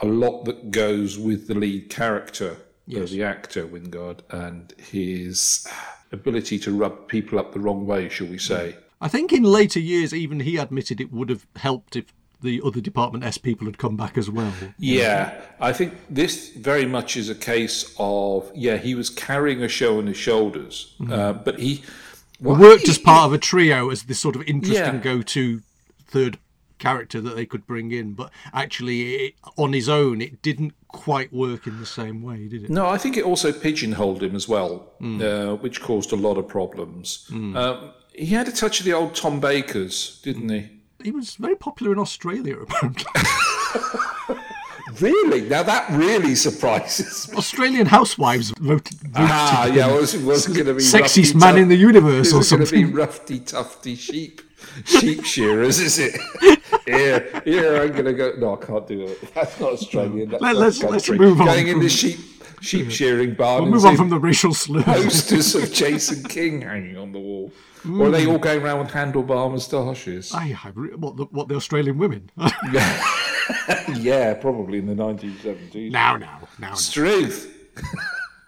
a 0.00 0.06
lot 0.06 0.44
that 0.44 0.70
goes 0.70 1.18
with 1.18 1.46
the 1.46 1.54
lead 1.54 1.88
character, 1.88 2.56
uh, 2.94 3.06
the 3.06 3.22
actor 3.22 3.66
Wyngarde, 3.66 4.20
and 4.30 4.74
his 4.78 5.66
ability 6.10 6.58
to 6.58 6.76
rub 6.76 7.08
people 7.08 7.38
up 7.38 7.52
the 7.52 7.60
wrong 7.60 7.86
way, 7.86 8.08
shall 8.08 8.26
we 8.26 8.38
say? 8.38 8.76
I 9.00 9.08
think 9.08 9.32
in 9.32 9.42
later 9.42 9.80
years, 9.80 10.12
even 10.12 10.40
he 10.40 10.56
admitted 10.56 11.00
it 11.00 11.12
would 11.12 11.28
have 11.28 11.46
helped 11.56 11.96
if 11.96 12.12
the 12.40 12.60
other 12.64 12.80
Department 12.80 13.24
S 13.24 13.38
people 13.38 13.66
had 13.66 13.78
come 13.78 13.96
back 13.96 14.18
as 14.18 14.28
well. 14.28 14.52
Yeah, 14.78 15.40
I 15.60 15.72
think 15.72 15.94
this 16.10 16.50
very 16.50 16.86
much 16.86 17.16
is 17.16 17.28
a 17.28 17.34
case 17.34 17.94
of 17.98 18.50
yeah, 18.54 18.76
he 18.76 18.94
was 18.94 19.08
carrying 19.10 19.62
a 19.62 19.68
show 19.68 19.98
on 19.98 20.08
his 20.08 20.16
shoulders, 20.16 20.94
uh, 21.10 21.32
but 21.32 21.60
he 21.60 21.82
Worked 22.42 22.88
as 22.88 22.98
part 22.98 23.26
of 23.26 23.32
a 23.32 23.38
trio 23.38 23.90
as 23.90 24.04
this 24.04 24.18
sort 24.20 24.36
of 24.36 24.42
interesting 24.42 24.94
Yeah. 24.96 25.00
go-to 25.00 25.62
third 26.06 26.38
character 26.78 27.20
that 27.20 27.36
they 27.36 27.46
could 27.46 27.64
bring 27.66 27.92
in, 27.92 28.12
but 28.14 28.30
actually, 28.52 29.14
it, 29.14 29.34
on 29.56 29.72
his 29.72 29.88
own, 29.88 30.20
it 30.20 30.42
didn't 30.42 30.74
quite 30.88 31.32
work 31.32 31.66
in 31.68 31.78
the 31.78 31.86
same 31.86 32.22
way, 32.22 32.48
did 32.48 32.64
it? 32.64 32.70
No, 32.70 32.86
I 32.88 32.98
think 32.98 33.16
it 33.16 33.24
also 33.24 33.52
pigeonholed 33.52 34.22
him 34.22 34.34
as 34.34 34.48
well, 34.48 34.92
uh, 35.00 35.54
which 35.56 35.80
caused 35.80 36.10
a 36.12 36.16
lot 36.16 36.36
of 36.38 36.48
problems. 36.48 37.26
Um, 37.30 37.92
he 38.14 38.26
had 38.26 38.48
a 38.48 38.52
touch 38.52 38.80
of 38.80 38.84
the 38.86 38.92
old 38.92 39.14
Tom 39.14 39.38
Baker's, 39.40 40.20
didn't 40.22 40.48
he? 40.48 40.68
he 41.02 41.10
was 41.10 41.34
very 41.36 41.56
popular 41.56 41.92
in 41.92 41.98
Australia 41.98 42.56
apparently. 42.62 43.04
Really? 45.00 45.42
Now 45.42 45.62
that 45.62 45.88
really 45.90 46.34
surprises 46.34 47.28
me. 47.30 47.36
Australian 47.38 47.86
housewives 47.86 48.50
voted. 48.58 48.98
voted 49.00 49.14
Ah, 49.16 49.66
yeah, 49.66 49.88
it 49.90 50.00
was, 50.00 50.14
going 50.46 50.66
to 50.66 50.74
be 50.74 50.80
Sexiest 50.82 51.34
man 51.34 51.56
in 51.58 51.68
the 51.68 51.76
universe 51.76 52.32
or 52.32 52.38
was 52.38 52.50
gonna 52.50 52.66
something. 52.66 52.86
be 52.88 52.92
roughy 52.92 53.44
tufty 53.46 53.94
sheep, 53.96 54.40
sheep 54.84 55.24
shearers, 55.24 55.78
is 55.80 55.98
it? 55.98 56.14
Here, 56.86 57.42
here, 57.44 57.80
I'm 57.82 57.92
going 57.92 58.06
to 58.06 58.12
go. 58.12 58.32
No, 58.38 58.54
I 58.60 58.64
can't 58.64 58.86
do 58.88 59.02
it. 59.02 59.34
That's 59.34 59.60
not 59.60 59.74
Australian. 59.74 60.30
That's 60.30 60.42
Let- 60.42 60.54
not 60.54 60.60
let's- 60.60 60.82
let's 60.82 61.10
move 61.10 61.40
on 61.40 61.46
Going 61.46 61.68
in 61.68 61.78
the 61.80 61.88
sheep 61.88 62.18
sheep 62.60 62.90
shearing 62.90 63.34
barn. 63.34 63.62
We'll 63.64 63.72
move 63.72 63.84
on 63.84 63.96
from 63.96 64.08
the 64.08 64.18
racial 64.18 64.52
slurs. 64.54 64.84
posters 64.84 65.54
of 65.54 65.72
Jason 65.80 66.24
King 66.24 66.62
hanging 66.62 66.96
on 66.96 67.12
the 67.12 67.18
wall. 67.20 67.52
Or 67.88 68.06
are 68.06 68.10
they 68.10 68.26
all 68.26 68.38
going 68.38 68.62
around 68.62 68.78
with 68.80 68.88
handlebar 68.90 69.50
moustaches? 69.50 70.32
I, 70.34 70.56
I, 70.64 70.68
what, 70.70 71.16
the, 71.16 71.24
what 71.26 71.48
the 71.48 71.56
Australian 71.56 71.98
women? 71.98 72.30
yeah, 73.94 74.34
probably 74.34 74.78
in 74.78 74.86
the 74.86 74.94
1970s. 74.94 75.90
now, 75.90 76.16
now, 76.16 76.40
now. 76.58 76.72
It's 76.72 76.90
truth. 76.92 77.48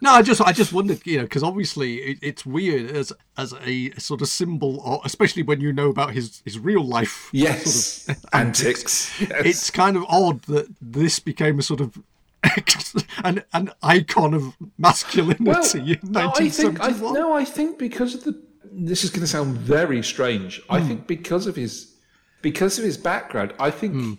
No, 0.01 0.11
I 0.11 0.23
just, 0.23 0.41
I 0.43 0.53
just 0.53 0.73
wondered, 0.73 1.01
you 1.07 1.17
know, 1.19 1.23
because 1.23 1.43
obviously 1.43 1.97
it, 1.97 2.19
it's 2.21 2.45
weird 2.45 2.91
as 2.91 3.11
as 3.39 3.55
a 3.65 3.91
sort 3.93 4.21
of 4.21 4.29
symbol, 4.29 4.81
or 4.81 5.01
especially 5.05 5.43
when 5.43 5.61
you 5.63 5.73
know 5.73 5.89
about 5.89 6.13
his 6.13 6.43
his 6.45 6.59
real 6.59 6.85
life. 6.85 7.31
Yes. 7.33 8.03
Sort 8.03 8.19
of 8.19 8.25
Antics. 8.35 9.19
Yes. 9.21 9.31
It's 9.47 9.71
kind 9.71 9.97
of 9.97 10.05
odd 10.09 10.43
that 10.43 10.67
this 10.83 11.21
became 11.21 11.59
a 11.59 11.63
sort 11.63 11.81
of 11.81 11.99
an 13.25 13.43
an 13.55 13.71
icon 13.83 14.35
of 14.35 14.55
masculinity 14.77 15.93
in 15.93 15.99
no, 16.13 16.33
I 16.37 16.51
think 16.51 16.81
I, 16.83 16.89
no, 16.91 17.33
I 17.33 17.45
think 17.45 17.79
because 17.79 18.15
of 18.15 18.25
the. 18.25 18.39
This 18.77 19.05
is 19.05 19.11
going 19.11 19.21
to 19.21 19.27
sound 19.29 19.57
very 19.57 20.03
strange. 20.03 20.61
I 20.69 20.81
Hmm. 20.81 20.89
think 20.89 21.07
because 21.07 21.47
of 21.47 21.57
his 21.57 21.95
because 22.43 22.77
of 22.79 22.85
his 22.85 22.99
background, 22.99 23.55
I 23.59 23.71
think 23.71 23.95
Hmm. 23.95 24.13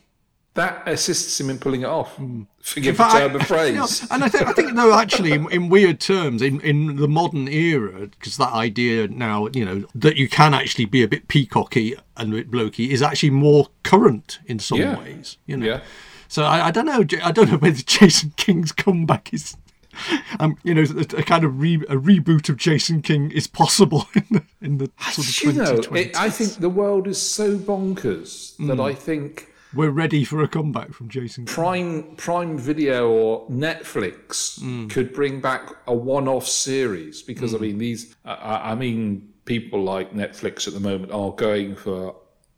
That 0.55 0.83
assists 0.87 1.39
him 1.39 1.49
in 1.49 1.59
pulling 1.59 1.81
it 1.81 1.85
off. 1.87 2.19
Forgive 2.61 2.97
But 2.97 3.09
the 3.09 3.15
I- 3.15 3.19
term 3.27 3.35
of 3.35 3.47
phrase. 3.47 4.07
and 4.09 4.23
I 4.23 4.29
think, 4.29 4.47
I 4.47 4.53
think, 4.53 4.73
no, 4.73 4.93
actually, 4.93 5.33
in, 5.33 5.49
in 5.51 5.69
weird 5.69 5.99
terms, 5.99 6.41
in, 6.41 6.59
in 6.61 6.95
the 6.95 7.07
modern 7.07 7.47
era, 7.47 8.07
because 8.07 8.37
that 8.37 8.53
idea 8.53 9.07
now, 9.09 9.47
you 9.53 9.63
know, 9.65 9.85
that 9.93 10.15
you 10.15 10.27
can 10.27 10.53
actually 10.53 10.85
be 10.85 11.03
a 11.03 11.07
bit 11.07 11.27
peacocky 11.27 11.95
and 12.17 12.33
a 12.33 12.37
bit 12.37 12.49
blokey 12.51 12.89
is 12.89 13.01
actually 13.01 13.29
more 13.31 13.67
current 13.83 14.39
in 14.45 14.57
some 14.59 14.79
Yeah. 14.79 14.97
ways. 14.97 15.37
You 15.45 15.57
know, 15.57 15.65
Yeah. 15.67 15.81
so 16.27 16.43
I, 16.43 16.67
I 16.67 16.71
don't 16.71 16.85
know. 16.85 17.05
I 17.23 17.31
don't 17.31 17.51
know 17.51 17.57
whether 17.57 17.81
Jason 17.85 18.33
King's 18.37 18.71
comeback 18.71 19.33
is. 19.33 19.55
Um, 20.41 20.57
you 20.63 20.73
know, 20.73 20.81
a, 20.83 21.19
a 21.19 21.23
kind 21.23 21.45
of 21.45 21.57
re, 21.61 21.75
a 21.87 21.95
reboot 21.95 22.49
of 22.49 22.57
Jason 22.57 23.01
King 23.01 23.31
is 23.31 23.47
possible 23.47 24.07
in 24.15 24.25
the, 24.29 24.43
in 24.61 24.77
the 24.77 24.91
sort 25.11 25.27
of 25.29 25.43
you 25.43 25.53
know, 25.53 25.95
it, 25.97 26.13
I 26.19 26.29
think 26.29 26.55
the 26.55 26.67
world 26.69 27.07
is 27.07 27.21
so 27.21 27.57
bonkers 27.57 28.57
Hmm. 28.57 28.67
that 28.67 28.79
I 28.81 28.93
think 28.93 29.47
We're 29.75 29.89
ready 29.89 30.23
for 30.23 30.41
a 30.41 30.47
comeback 30.47 30.93
from 30.93 31.09
Jason. 31.09 31.45
Prime 31.45 32.15
Prime 32.15 32.57
Video 32.57 33.09
or 33.09 33.47
Netflix 33.49 34.59
Hmm. 34.59 34.87
could 34.87 35.13
bring 35.13 35.41
back 35.41 35.69
a 35.85 35.93
one-off 35.93 36.47
series 36.47 37.21
because 37.21 37.53
I 37.53 37.57
mm. 37.57 37.61
mean 37.61 37.77
these 37.77 38.15
I- 38.23 38.71
I, 38.71 38.75
mean 38.75 39.29
people 39.43 39.83
like 39.83 40.13
Netflix 40.13 40.67
at 40.67 40.73
the 40.73 40.79
moment 40.79 41.11
are 41.11 41.31
going 41.31 41.75
for 41.75 42.15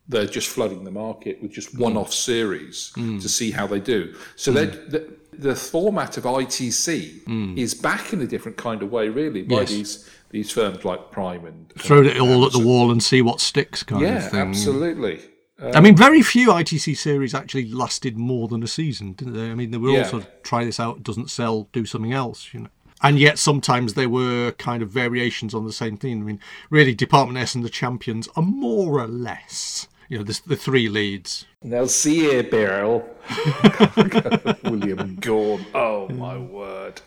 they're 0.07 0.25
just 0.25 0.47
flooding 0.47 0.83
the 0.83 0.91
market 0.91 1.41
with 1.41 1.51
just 1.51 1.75
mm. 1.75 1.79
one-off 1.79 2.13
series 2.13 2.93
mm. 2.95 3.21
to 3.21 3.27
see 3.27 3.51
how 3.51 3.67
they 3.67 3.79
do. 3.79 4.15
So 4.35 4.51
they 4.51 4.67
the, 4.67 5.13
the 5.33 5.55
format 5.55 6.17
of 6.17 6.23
ITC 6.23 7.57
is 7.57 7.73
back 7.73 8.13
in 8.13 8.21
a 8.21 8.27
different 8.27 8.57
kind 8.57 8.81
of 8.81 8.91
way, 8.91 9.09
really, 9.09 9.43
by. 9.43 9.61
Yes. 9.61 9.69
these 9.69 10.09
these 10.29 10.51
firms 10.51 10.83
like 10.83 11.11
Prime 11.11 11.45
and 11.45 11.69
Throw 11.77 12.03
it 12.03 12.19
all 12.19 12.45
at 12.45 12.51
the 12.51 12.59
wall 12.59 12.91
and 12.91 13.01
see 13.01 13.21
what 13.21 13.39
sticks, 13.39 13.81
kind 13.83 14.01
yeah, 14.01 14.17
of 14.17 14.31
thing. 14.31 14.39
Yeah, 14.39 14.45
absolutely. 14.45 15.21
I 15.59 15.81
mean, 15.81 15.93
um, 15.93 15.97
very 15.97 16.21
few 16.21 16.49
ITC 16.49 16.95
series 16.95 17.33
actually 17.33 17.71
lasted 17.71 18.17
more 18.17 18.47
than 18.47 18.61
a 18.61 18.67
season, 18.67 19.13
didn't 19.13 19.33
they? 19.33 19.49
I 19.49 19.55
mean, 19.55 19.71
they 19.71 19.77
were 19.77 19.91
Yeah. 19.91 20.03
all 20.03 20.09
sort 20.09 20.23
of 20.23 20.29
try 20.43 20.63
this 20.63 20.79
out, 20.79 21.03
doesn't 21.03 21.31
sell, 21.31 21.67
do 21.71 21.85
something 21.85 22.13
else, 22.13 22.53
you 22.53 22.61
know. 22.61 22.69
And 23.01 23.19
yet 23.19 23.37
sometimes 23.37 23.93
there 23.93 24.09
were 24.09 24.51
kind 24.53 24.81
of 24.81 24.89
variations 24.89 25.53
on 25.53 25.65
the 25.65 25.73
same 25.73 25.97
theme. 25.97 26.21
I 26.21 26.23
mean, 26.23 26.39
really, 26.69 26.95
Department 26.95 27.37
S 27.37 27.55
and 27.55 27.63
the 27.63 27.69
Champions 27.69 28.27
are 28.35 28.43
more 28.43 28.99
or 28.99 29.07
less, 29.07 29.87
you 30.09 30.17
know, 30.17 30.23
the, 30.23 30.39
the 30.45 30.55
three 30.55 30.89
leads. 30.89 31.45
Now 31.63 31.85
see 31.85 32.19
here, 32.19 32.43
Beryl. 32.43 33.07
William 34.63 35.15
Gaunt. 35.15 35.67
Oh 35.75 36.09
my 36.09 36.37
word. 36.37 37.01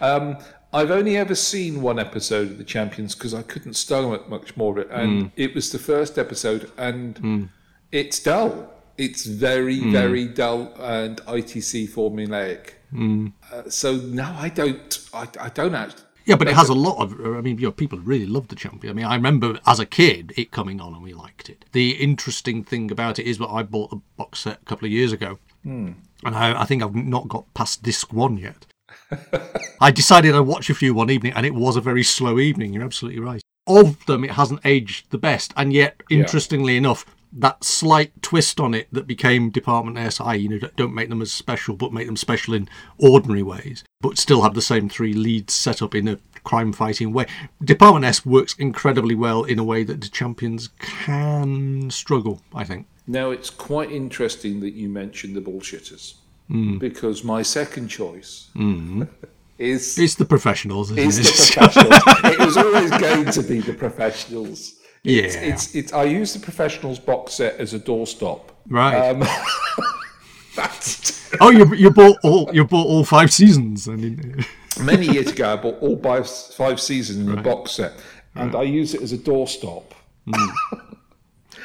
Um, 0.00 0.38
I've 0.72 0.90
only 0.90 1.16
ever 1.16 1.34
seen 1.34 1.80
one 1.80 1.98
episode 1.98 2.50
of 2.50 2.58
The 2.58 2.64
Champions 2.64 3.14
because 3.14 3.32
I 3.32 3.42
couldn't 3.42 3.74
stomach 3.74 4.28
much 4.28 4.56
more 4.56 4.72
of 4.72 4.86
it, 4.86 4.90
and 4.90 5.22
hmm. 5.22 5.28
it 5.36 5.54
was 5.54 5.70
the 5.70 5.78
first 5.78 6.18
episode, 6.18 6.70
and 6.76 7.18
hmm. 7.18 7.44
It's 7.92 8.20
dull. 8.20 8.72
It's 8.98 9.26
very, 9.26 9.78
hmm. 9.78 9.92
very 9.92 10.26
dull 10.26 10.72
and 10.78 11.18
ITC 11.22 11.90
formulaic. 11.90 12.70
Hmm. 12.90 13.28
Uh, 13.52 13.68
so 13.68 13.96
no, 13.96 14.34
I 14.38 14.48
don't. 14.48 15.08
I, 15.12 15.28
I 15.40 15.48
don't 15.50 15.74
actually. 15.74 16.02
Yeah, 16.24 16.34
but 16.34 16.48
it 16.48 16.54
has 16.54 16.68
a 16.68 16.74
lot 16.74 17.00
of. 17.00 17.20
I 17.20 17.40
mean, 17.40 17.58
you 17.58 17.66
know, 17.66 17.72
people 17.72 17.98
really 18.00 18.26
love 18.26 18.48
the 18.48 18.56
champion. 18.56 18.90
I 18.90 18.94
mean, 18.94 19.06
I 19.06 19.14
remember 19.14 19.60
as 19.66 19.78
a 19.78 19.86
kid 19.86 20.32
it 20.36 20.50
coming 20.50 20.80
on 20.80 20.92
and 20.92 21.02
we 21.02 21.14
liked 21.14 21.48
it. 21.48 21.64
The 21.72 21.92
interesting 21.92 22.64
thing 22.64 22.90
about 22.90 23.18
it 23.18 23.26
is 23.26 23.38
that 23.38 23.48
I 23.48 23.62
bought 23.62 23.90
the 23.90 24.00
box 24.16 24.40
set 24.40 24.58
a 24.62 24.64
couple 24.64 24.86
of 24.86 24.92
years 24.92 25.12
ago, 25.12 25.38
hmm. 25.62 25.92
and 26.24 26.34
I, 26.34 26.62
I 26.62 26.64
think 26.64 26.82
I've 26.82 26.94
not 26.94 27.28
got 27.28 27.52
past 27.54 27.82
disc 27.82 28.12
one 28.12 28.38
yet. 28.38 28.66
I 29.80 29.90
decided 29.90 30.34
I'd 30.34 30.40
watch 30.40 30.68
a 30.68 30.74
few 30.74 30.94
one 30.94 31.10
evening, 31.10 31.32
and 31.34 31.46
it 31.46 31.54
was 31.54 31.76
a 31.76 31.80
very 31.80 32.02
slow 32.02 32.38
evening. 32.38 32.72
You're 32.72 32.84
absolutely 32.84 33.20
right. 33.20 33.40
Of 33.68 34.04
them, 34.06 34.24
it 34.24 34.32
hasn't 34.32 34.60
aged 34.64 35.10
the 35.10 35.18
best, 35.18 35.52
and 35.56 35.72
yet, 35.72 36.00
interestingly 36.08 36.76
enough, 36.76 37.04
that 37.36 37.62
slight 37.62 38.22
twist 38.22 38.58
on 38.58 38.72
it 38.74 38.88
that 38.92 39.06
became 39.06 39.50
Department 39.50 40.12
SI, 40.12 40.36
you 40.36 40.48
know, 40.48 40.68
don't 40.76 40.94
make 40.94 41.10
them 41.10 41.20
as 41.20 41.30
special, 41.30 41.76
but 41.76 41.92
make 41.92 42.06
them 42.06 42.16
special 42.16 42.54
in 42.54 42.68
ordinary 42.98 43.42
ways, 43.42 43.84
but 44.00 44.18
still 44.18 44.42
have 44.42 44.54
the 44.54 44.62
same 44.62 44.88
three 44.88 45.12
leads 45.12 45.52
set 45.52 45.82
up 45.82 45.94
in 45.94 46.08
a 46.08 46.18
crime 46.44 46.72
fighting 46.72 47.12
way. 47.12 47.26
Department 47.62 48.04
S 48.06 48.24
works 48.24 48.54
incredibly 48.58 49.14
well 49.14 49.44
in 49.44 49.58
a 49.58 49.64
way 49.64 49.84
that 49.84 50.00
the 50.00 50.08
champions 50.08 50.70
can 50.78 51.90
struggle, 51.90 52.40
I 52.54 52.64
think. 52.64 52.86
Now 53.06 53.30
it's 53.30 53.50
quite 53.50 53.92
interesting 53.92 54.60
that 54.60 54.72
you 54.72 54.88
mentioned 54.88 55.36
the 55.36 55.40
bullshitters 55.42 56.14
hmm. 56.48 56.78
because 56.78 57.22
my 57.22 57.42
second 57.42 57.88
choice 57.88 58.48
hmm. 58.54 59.02
is 59.58 59.98
It's 59.98 60.14
the 60.14 60.24
professionals, 60.24 60.90
isn't 60.90 61.06
is 61.06 61.18
it? 61.18 61.24
the 61.24 61.60
professionals. 61.60 62.32
it 62.32 62.38
was 62.38 62.56
always 62.56 62.90
going 62.92 63.26
to 63.26 63.42
be 63.42 63.60
the 63.60 63.74
professionals. 63.74 64.76
It's, 65.06 65.36
Yeah. 65.36 65.40
it's, 65.42 65.74
it's, 65.74 65.92
I 65.92 66.04
use 66.04 66.34
the 66.34 66.40
professionals 66.40 66.98
box 66.98 67.34
set 67.34 67.58
as 67.60 67.72
a 67.74 67.78
doorstop. 67.78 68.40
right. 68.68 69.10
Um, 69.10 69.20
that's 70.56 71.16
oh, 71.40 71.50
you 71.50 71.72
you 71.74 71.90
bought 71.90 72.16
all 72.22 72.50
you 72.52 72.64
bought 72.64 72.86
all 72.86 73.04
five 73.04 73.32
seasons. 73.32 73.88
I 73.88 73.96
mean, 73.96 74.44
many 74.80 75.06
years 75.06 75.30
ago. 75.30 75.52
I 75.52 75.56
bought 75.56 75.80
all 75.80 75.96
five, 76.00 76.28
five 76.28 76.80
seasons 76.80 77.28
in 77.28 77.38
a 77.38 77.42
box 77.42 77.72
set, 77.72 77.92
and 78.34 78.54
I 78.54 78.62
use 78.62 78.94
it 78.94 79.02
as 79.02 79.12
a 79.12 79.18
doorstop. 79.18 79.84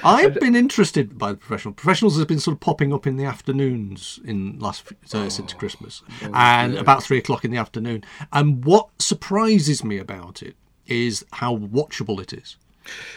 I've 0.04 0.34
been 0.36 0.56
interested 0.56 1.18
by 1.18 1.32
the 1.32 1.38
professional. 1.38 1.74
Professionals 1.76 2.18
has 2.18 2.26
been 2.26 2.40
sort 2.40 2.56
of 2.56 2.60
popping 2.62 2.92
up 2.92 3.06
in 3.06 3.18
the 3.18 3.26
afternoons 3.26 4.20
in 4.26 4.58
last 4.60 4.92
uh, 5.14 5.30
since 5.30 5.54
Christmas, 5.54 6.02
and 6.34 6.76
about 6.78 7.04
three 7.04 7.18
o'clock 7.20 7.46
in 7.46 7.52
the 7.52 7.58
afternoon. 7.58 8.04
And 8.34 8.66
what 8.66 8.90
surprises 9.00 9.84
me 9.84 9.98
about 10.00 10.42
it 10.42 10.56
is 10.88 11.24
how 11.34 11.56
watchable 11.56 12.20
it 12.20 12.34
is. 12.34 12.58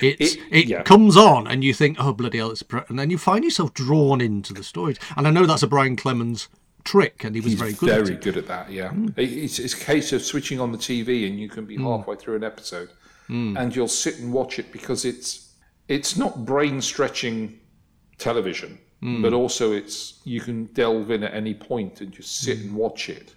It's, 0.01 0.35
It- 0.35 0.41
it 0.51 0.67
yeah. 0.67 0.83
comes 0.83 1.17
on 1.17 1.47
and 1.47 1.65
you 1.65 1.73
think, 1.75 1.97
oh 2.01 2.13
bloody 2.13 2.39
hell, 2.39 2.51
it's 2.51 2.63
and 2.89 2.99
then 2.99 3.11
you 3.11 3.19
find 3.19 3.45
yourself 3.45 3.73
drawn 3.75 4.21
into 4.21 4.53
the 4.53 4.63
stories. 4.63 4.99
And 5.17 5.27
I 5.27 5.31
know 5.31 5.47
that's 5.47 5.63
a 5.63 5.67
Brian 5.67 5.97
Clemens 5.97 6.49
trick, 6.85 7.25
and 7.25 7.35
he 7.35 7.41
was 7.41 7.53
He's 7.53 7.61
very 7.61 7.73
good. 7.73 7.89
very 7.89 8.03
at 8.03 8.09
it. 8.11 8.21
good 8.23 8.37
at 8.37 8.47
that. 8.47 8.71
Yeah, 8.71 8.93
It- 9.17 9.33
it's, 9.33 9.59
it's 9.59 9.75
a 9.75 9.79
case 9.85 10.13
of 10.13 10.23
switching 10.23 10.61
on 10.61 10.71
the 10.73 10.79
TV, 10.79 11.27
and 11.27 11.39
you 11.41 11.49
can 11.49 11.65
Mm. 11.65 11.69
be 11.69 11.77
halfway 11.79 12.17
through 12.17 12.37
an 12.37 12.45
episode, 12.45 12.91
and 13.29 13.75
you'll 13.75 13.89
sit 13.89 14.19
and 14.19 14.33
watch 14.33 14.59
it 14.59 14.71
because 14.73 15.05
it's 15.05 15.41
it's 15.89 16.17
not 16.17 16.45
brain 16.47 16.81
stretching 16.81 17.59
television, 18.19 18.79
Mm. 19.03 19.23
but 19.23 19.33
also 19.33 19.73
it's 19.73 20.21
you 20.25 20.41
can 20.41 20.65
delve 20.73 21.11
in 21.11 21.23
at 21.25 21.35
any 21.35 21.53
point 21.55 22.01
and 22.01 22.13
just 22.13 22.41
sit 22.41 22.59
Mm. 22.59 22.63
and 22.65 22.75
watch 22.75 23.09
it. 23.09 23.35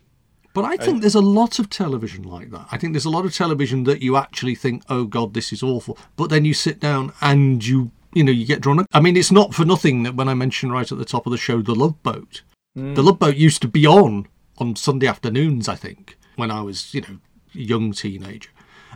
But 0.57 0.65
I 0.65 0.75
think 0.75 1.01
there's 1.01 1.13
a 1.13 1.21
lot 1.21 1.59
of 1.59 1.69
television 1.69 2.23
like 2.23 2.49
that. 2.49 2.65
I 2.71 2.79
think 2.79 2.93
there's 2.93 3.05
a 3.05 3.11
lot 3.11 3.25
of 3.25 3.35
television 3.35 3.83
that 3.83 4.01
you 4.01 4.17
actually 4.17 4.55
think, 4.55 4.81
"Oh 4.89 5.03
God, 5.03 5.35
this 5.35 5.53
is 5.53 5.61
awful," 5.61 5.99
but 6.15 6.31
then 6.31 6.45
you 6.45 6.55
sit 6.55 6.79
down 6.79 7.13
and 7.21 7.63
you, 7.63 7.91
you 8.15 8.23
know, 8.23 8.31
you 8.31 8.43
get 8.43 8.61
drawn. 8.61 8.79
up. 8.79 8.87
I 8.91 8.99
mean, 8.99 9.15
it's 9.15 9.31
not 9.31 9.53
for 9.53 9.65
nothing 9.65 10.01
that 10.01 10.15
when 10.15 10.27
I 10.27 10.33
mentioned 10.33 10.71
right 10.71 10.91
at 10.91 10.97
the 10.97 11.05
top 11.05 11.27
of 11.27 11.31
the 11.31 11.37
show, 11.37 11.61
the 11.61 11.75
Love 11.75 12.01
Boat. 12.01 12.41
Hmm. 12.73 12.95
The 12.95 13.03
Love 13.03 13.19
Boat 13.19 13.35
used 13.35 13.61
to 13.61 13.67
be 13.67 13.85
on 13.85 14.29
on 14.57 14.75
Sunday 14.75 15.05
afternoons. 15.05 15.69
I 15.69 15.75
think 15.75 16.17
when 16.37 16.49
I 16.49 16.61
was, 16.61 16.91
you 16.91 17.01
know, 17.01 17.19
a 17.53 17.59
young 17.59 17.91
teenager. 17.91 18.49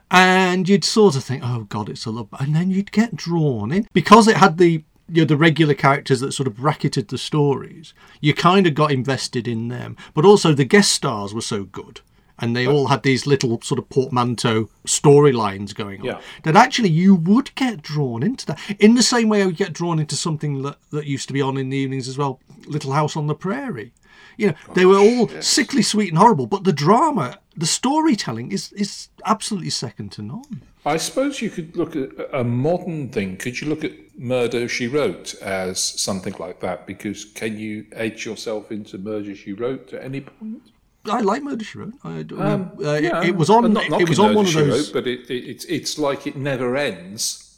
And 0.10 0.68
you'd 0.68 0.84
sort 0.84 1.16
of 1.16 1.24
think, 1.24 1.44
oh 1.46 1.66
God, 1.66 1.90
it's 1.90 2.06
a 2.06 2.10
love, 2.10 2.32
Boat," 2.32 2.42
and 2.42 2.56
then 2.56 2.72
you'd 2.72 2.92
get 2.92 3.16
drawn 3.16 3.72
in 3.72 3.88
because 3.94 4.28
it 4.28 4.38
had 4.38 4.58
the 4.58 4.84
you 5.12 5.22
know, 5.22 5.26
the 5.26 5.38
regular 5.38 5.74
characters 5.74 6.20
that 6.22 6.32
sort 6.32 6.48
of 6.48 6.58
bracketed 6.58 7.10
the 7.10 7.18
stories. 7.18 7.94
You 8.20 8.34
kind 8.34 8.66
of 8.68 8.74
got 8.74 8.92
invested 8.92 9.48
in 9.48 9.68
them, 9.68 9.98
but 10.14 10.26
also 10.26 10.54
the 10.54 10.66
guest 10.66 10.92
stars 10.92 11.34
were 11.34 11.42
so 11.42 11.66
good, 11.66 12.02
and 12.40 12.56
they 12.56 12.68
all 12.68 12.88
had 12.88 13.04
these 13.04 13.28
little 13.28 13.62
sort 13.62 13.80
of 13.80 13.90
portmanteau 13.90 14.70
storylines 14.86 15.76
going 15.76 16.02
on. 16.02 16.06
Yeah. 16.06 16.22
That 16.44 16.56
actually 16.56 16.90
you 16.90 17.16
would 17.16 17.54
get 17.56 17.82
drawn 17.82 18.24
into 18.24 18.46
that 18.48 18.60
in 18.80 18.96
the 18.96 19.04
same 19.04 19.30
way 19.30 19.44
I 19.44 19.46
would 19.46 19.58
get 19.58 19.74
drawn 19.74 20.00
into 20.00 20.16
something 20.16 20.62
that, 20.64 20.78
that 20.92 21.06
used 21.06 21.28
to 21.28 21.34
be 21.34 21.42
on 21.42 21.58
in 21.58 21.70
the 21.70 21.78
evenings 21.78 22.08
as 22.08 22.18
well, 22.18 22.40
Little 22.66 22.94
House 22.94 23.16
on 23.16 23.28
the 23.28 23.36
Prairie. 23.36 23.94
You 24.38 24.48
know, 24.48 24.54
they 24.74 24.86
were 24.86 24.98
all 24.98 25.28
sickly 25.42 25.82
sweet 25.82 26.10
and 26.10 26.18
horrible, 26.18 26.48
but 26.48 26.64
the 26.64 26.74
drama, 26.74 27.40
the 27.56 27.66
storytelling 27.66 28.52
is 28.52 28.72
is 28.74 29.10
absolutely 29.26 29.70
second 29.70 30.12
to 30.14 30.22
none. 30.22 30.62
I 30.86 30.98
suppose 30.98 31.42
you 31.44 31.52
could 31.52 31.78
look 31.78 31.96
at 31.96 32.10
a 32.34 32.44
modern 32.44 33.10
thing. 33.10 33.38
Could 33.38 33.62
you 33.62 33.68
look 33.70 33.84
at 33.84 33.92
Murder 34.18 34.68
She 34.68 34.88
Wrote 34.88 35.36
as 35.42 35.80
something 35.80 36.34
like 36.40 36.60
that? 36.62 36.88
Because 36.88 37.24
can 37.26 37.60
you 37.60 37.86
edge 37.92 38.26
yourself 38.26 38.72
into 38.72 38.98
Murder 38.98 39.36
She 39.36 39.54
Wrote 39.54 39.94
at 39.94 40.04
any 40.04 40.22
point? 40.22 40.64
I 41.06 41.22
like 41.22 41.44
Murder 41.44 41.64
She 41.64 41.78
Wrote. 41.78 41.94
I, 42.04 42.24
know. 42.24 42.72
uh, 42.84 42.94
it- 42.94 43.04
Yeah, 43.04 43.24
it, 43.24 43.36
was 43.36 43.50
on. 43.50 43.72
Not 43.74 44.02
It, 44.02 44.10
was 44.10 44.18
on 44.18 44.28
Murder 44.34 44.38
one 44.38 44.46
of 44.48 44.54
those. 44.54 44.88
Wrote, 44.88 44.94
but 44.94 45.08
it, 45.08 45.30
it, 45.30 45.44
it's 45.52 45.66
it's 45.66 46.00
like 46.00 46.26
it 46.26 46.36
never 46.36 46.76
ends. 46.76 47.51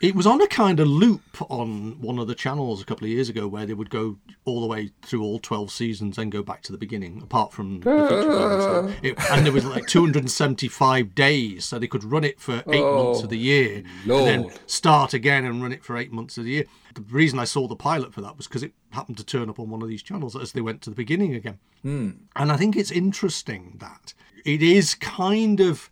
It 0.00 0.14
was 0.14 0.26
on 0.26 0.40
a 0.40 0.46
kind 0.46 0.78
of 0.78 0.86
loop 0.86 1.22
on 1.50 2.00
one 2.00 2.20
of 2.20 2.28
the 2.28 2.34
channels 2.34 2.80
a 2.80 2.84
couple 2.84 3.04
of 3.04 3.10
years 3.10 3.28
ago 3.28 3.48
where 3.48 3.66
they 3.66 3.74
would 3.74 3.90
go 3.90 4.16
all 4.44 4.60
the 4.60 4.66
way 4.66 4.92
through 5.02 5.22
all 5.22 5.40
12 5.40 5.72
seasons 5.72 6.18
and 6.18 6.30
go 6.30 6.42
back 6.42 6.62
to 6.62 6.72
the 6.72 6.78
beginning, 6.78 7.20
apart 7.20 7.52
from 7.52 7.80
the 7.80 7.90
feature 7.90 8.22
films. 8.22 8.64
So 8.64 8.88
ah. 8.88 9.00
it, 9.02 9.30
and 9.32 9.44
there 9.44 9.52
was 9.52 9.64
like 9.64 9.88
275 9.88 11.14
days, 11.16 11.64
so 11.64 11.78
they 11.78 11.88
could 11.88 12.04
run 12.04 12.22
it 12.22 12.40
for 12.40 12.62
eight 12.68 12.80
oh, 12.80 13.04
months 13.04 13.24
of 13.24 13.30
the 13.30 13.38
year 13.38 13.82
and 14.04 14.26
then 14.26 14.50
start 14.66 15.14
again 15.14 15.44
and 15.44 15.60
run 15.60 15.72
it 15.72 15.84
for 15.84 15.96
eight 15.96 16.12
months 16.12 16.38
of 16.38 16.44
the 16.44 16.50
year. 16.50 16.64
The 16.94 17.02
reason 17.02 17.40
I 17.40 17.44
saw 17.44 17.66
the 17.66 17.76
pilot 17.76 18.14
for 18.14 18.20
that 18.20 18.36
was 18.36 18.46
because 18.46 18.62
it 18.62 18.72
happened 18.90 19.18
to 19.18 19.24
turn 19.24 19.50
up 19.50 19.58
on 19.58 19.68
one 19.68 19.82
of 19.82 19.88
these 19.88 20.02
channels 20.02 20.36
as 20.36 20.52
they 20.52 20.60
went 20.60 20.82
to 20.82 20.90
the 20.90 20.96
beginning 20.96 21.34
again. 21.34 21.58
Hmm. 21.82 22.10
And 22.36 22.52
I 22.52 22.56
think 22.56 22.76
it's 22.76 22.92
interesting 22.92 23.78
that 23.80 24.14
it 24.44 24.62
is 24.62 24.94
kind 24.94 25.60
of 25.60 25.90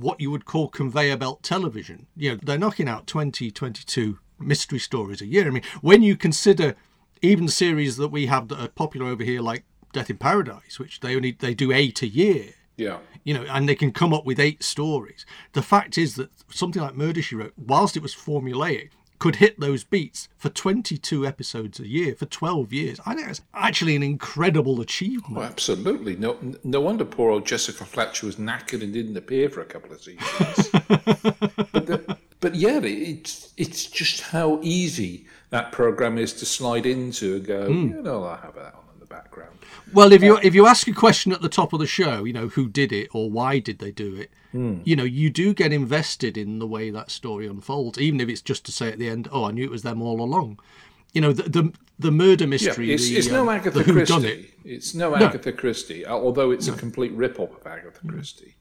what 0.00 0.20
you 0.20 0.30
would 0.30 0.44
call 0.44 0.68
conveyor 0.68 1.16
belt 1.16 1.42
television. 1.42 2.06
You 2.16 2.32
know, 2.32 2.38
they're 2.42 2.58
knocking 2.58 2.88
out 2.88 3.06
20, 3.06 3.50
22 3.50 4.18
mystery 4.38 4.78
stories 4.78 5.20
a 5.20 5.26
year. 5.26 5.46
I 5.46 5.50
mean, 5.50 5.62
when 5.80 6.02
you 6.02 6.16
consider 6.16 6.76
even 7.22 7.46
the 7.46 7.52
series 7.52 7.96
that 7.96 8.08
we 8.08 8.26
have 8.26 8.48
that 8.48 8.60
are 8.60 8.68
popular 8.68 9.06
over 9.08 9.24
here, 9.24 9.40
like 9.40 9.64
Death 9.92 10.10
in 10.10 10.18
Paradise, 10.18 10.78
which 10.78 11.00
they 11.00 11.16
only 11.16 11.32
they 11.32 11.54
do 11.54 11.72
eight 11.72 12.02
a 12.02 12.08
year, 12.08 12.50
Yeah. 12.76 12.98
you 13.24 13.34
know, 13.34 13.44
and 13.50 13.68
they 13.68 13.74
can 13.74 13.90
come 13.90 14.12
up 14.14 14.24
with 14.24 14.38
eight 14.38 14.62
stories. 14.62 15.26
The 15.52 15.62
fact 15.62 15.98
is 15.98 16.14
that 16.16 16.30
something 16.50 16.80
like 16.82 16.94
Murder 16.94 17.22
She 17.22 17.34
Wrote, 17.34 17.54
whilst 17.56 17.96
it 17.96 18.02
was 18.02 18.14
formulaic, 18.14 18.90
could 19.18 19.36
hit 19.36 19.58
those 19.58 19.84
beats 19.84 20.28
for 20.36 20.48
22 20.48 21.26
episodes 21.26 21.80
a 21.80 21.86
year 21.86 22.14
for 22.14 22.26
12 22.26 22.72
years. 22.72 23.00
I 23.04 23.14
think 23.14 23.26
that's 23.26 23.42
actually 23.54 23.96
an 23.96 24.02
incredible 24.02 24.80
achievement. 24.80 25.36
Well, 25.36 25.46
absolutely. 25.46 26.16
No, 26.16 26.36
no 26.64 26.80
wonder 26.80 27.04
poor 27.04 27.30
old 27.30 27.46
Jessica 27.46 27.84
Fletcher 27.84 28.26
was 28.26 28.36
knackered 28.36 28.82
and 28.82 28.92
didn't 28.92 29.16
appear 29.16 29.48
for 29.48 29.60
a 29.60 29.64
couple 29.64 29.92
of 29.92 30.02
seasons. 30.02 30.68
but, 31.72 31.86
the, 31.86 32.16
but 32.40 32.54
yeah, 32.54 32.80
it's 32.82 33.52
it's 33.56 33.86
just 33.86 34.20
how 34.20 34.60
easy 34.62 35.26
that 35.50 35.72
program 35.72 36.18
is 36.18 36.32
to 36.34 36.46
slide 36.46 36.86
into 36.86 37.36
and 37.36 37.46
go. 37.46 37.66
Hmm. 37.66 37.88
You 37.88 38.02
know, 38.02 38.24
I'll 38.24 38.36
have 38.36 38.54
that 38.54 38.74
on 38.74 38.80
in 38.80 38.86
the 38.86 38.87
background. 39.18 39.58
Well, 39.92 40.12
if 40.12 40.22
you 40.22 40.38
if 40.42 40.54
you 40.54 40.66
ask 40.66 40.86
a 40.88 40.92
question 40.92 41.32
at 41.32 41.40
the 41.42 41.48
top 41.48 41.72
of 41.72 41.80
the 41.80 41.86
show, 41.86 42.24
you 42.24 42.32
know 42.32 42.48
who 42.48 42.68
did 42.68 42.92
it 42.92 43.08
or 43.12 43.30
why 43.30 43.58
did 43.58 43.78
they 43.78 43.90
do 43.90 44.14
it, 44.14 44.30
you 44.88 44.96
know 44.96 45.04
you 45.04 45.30
do 45.30 45.54
get 45.54 45.72
invested 45.72 46.36
in 46.36 46.58
the 46.58 46.66
way 46.66 46.90
that 46.90 47.10
story 47.10 47.46
unfolds, 47.46 47.98
even 47.98 48.20
if 48.20 48.28
it's 48.28 48.42
just 48.42 48.64
to 48.66 48.72
say 48.72 48.88
at 48.92 48.98
the 48.98 49.08
end, 49.08 49.28
"Oh, 49.32 49.44
I 49.44 49.50
knew 49.52 49.64
it 49.64 49.70
was 49.70 49.82
them 49.82 50.02
all 50.02 50.20
along." 50.20 50.58
You 51.14 51.20
know 51.22 51.32
the 51.32 51.48
the, 51.48 51.72
the 51.98 52.10
murder 52.10 52.44
Yeah, 52.44 52.50
mystery. 52.50 52.92
it's, 52.92 53.08
the, 53.08 53.16
it's 53.16 53.30
no 53.30 53.42
um, 53.42 53.48
Agatha 53.48 53.82
Christie. 53.84 54.26
it, 54.26 54.50
It's 54.64 54.94
no 54.94 55.14
Agatha 55.14 55.52
Christie, 55.52 56.04
uh, 56.04 56.14
although 56.14 56.50
it's 56.50 56.68
a 56.68 56.72
complete 56.72 57.12
rip-off 57.12 57.52
of 57.60 57.66
Agatha 57.66 58.06
Christie. 58.06 58.54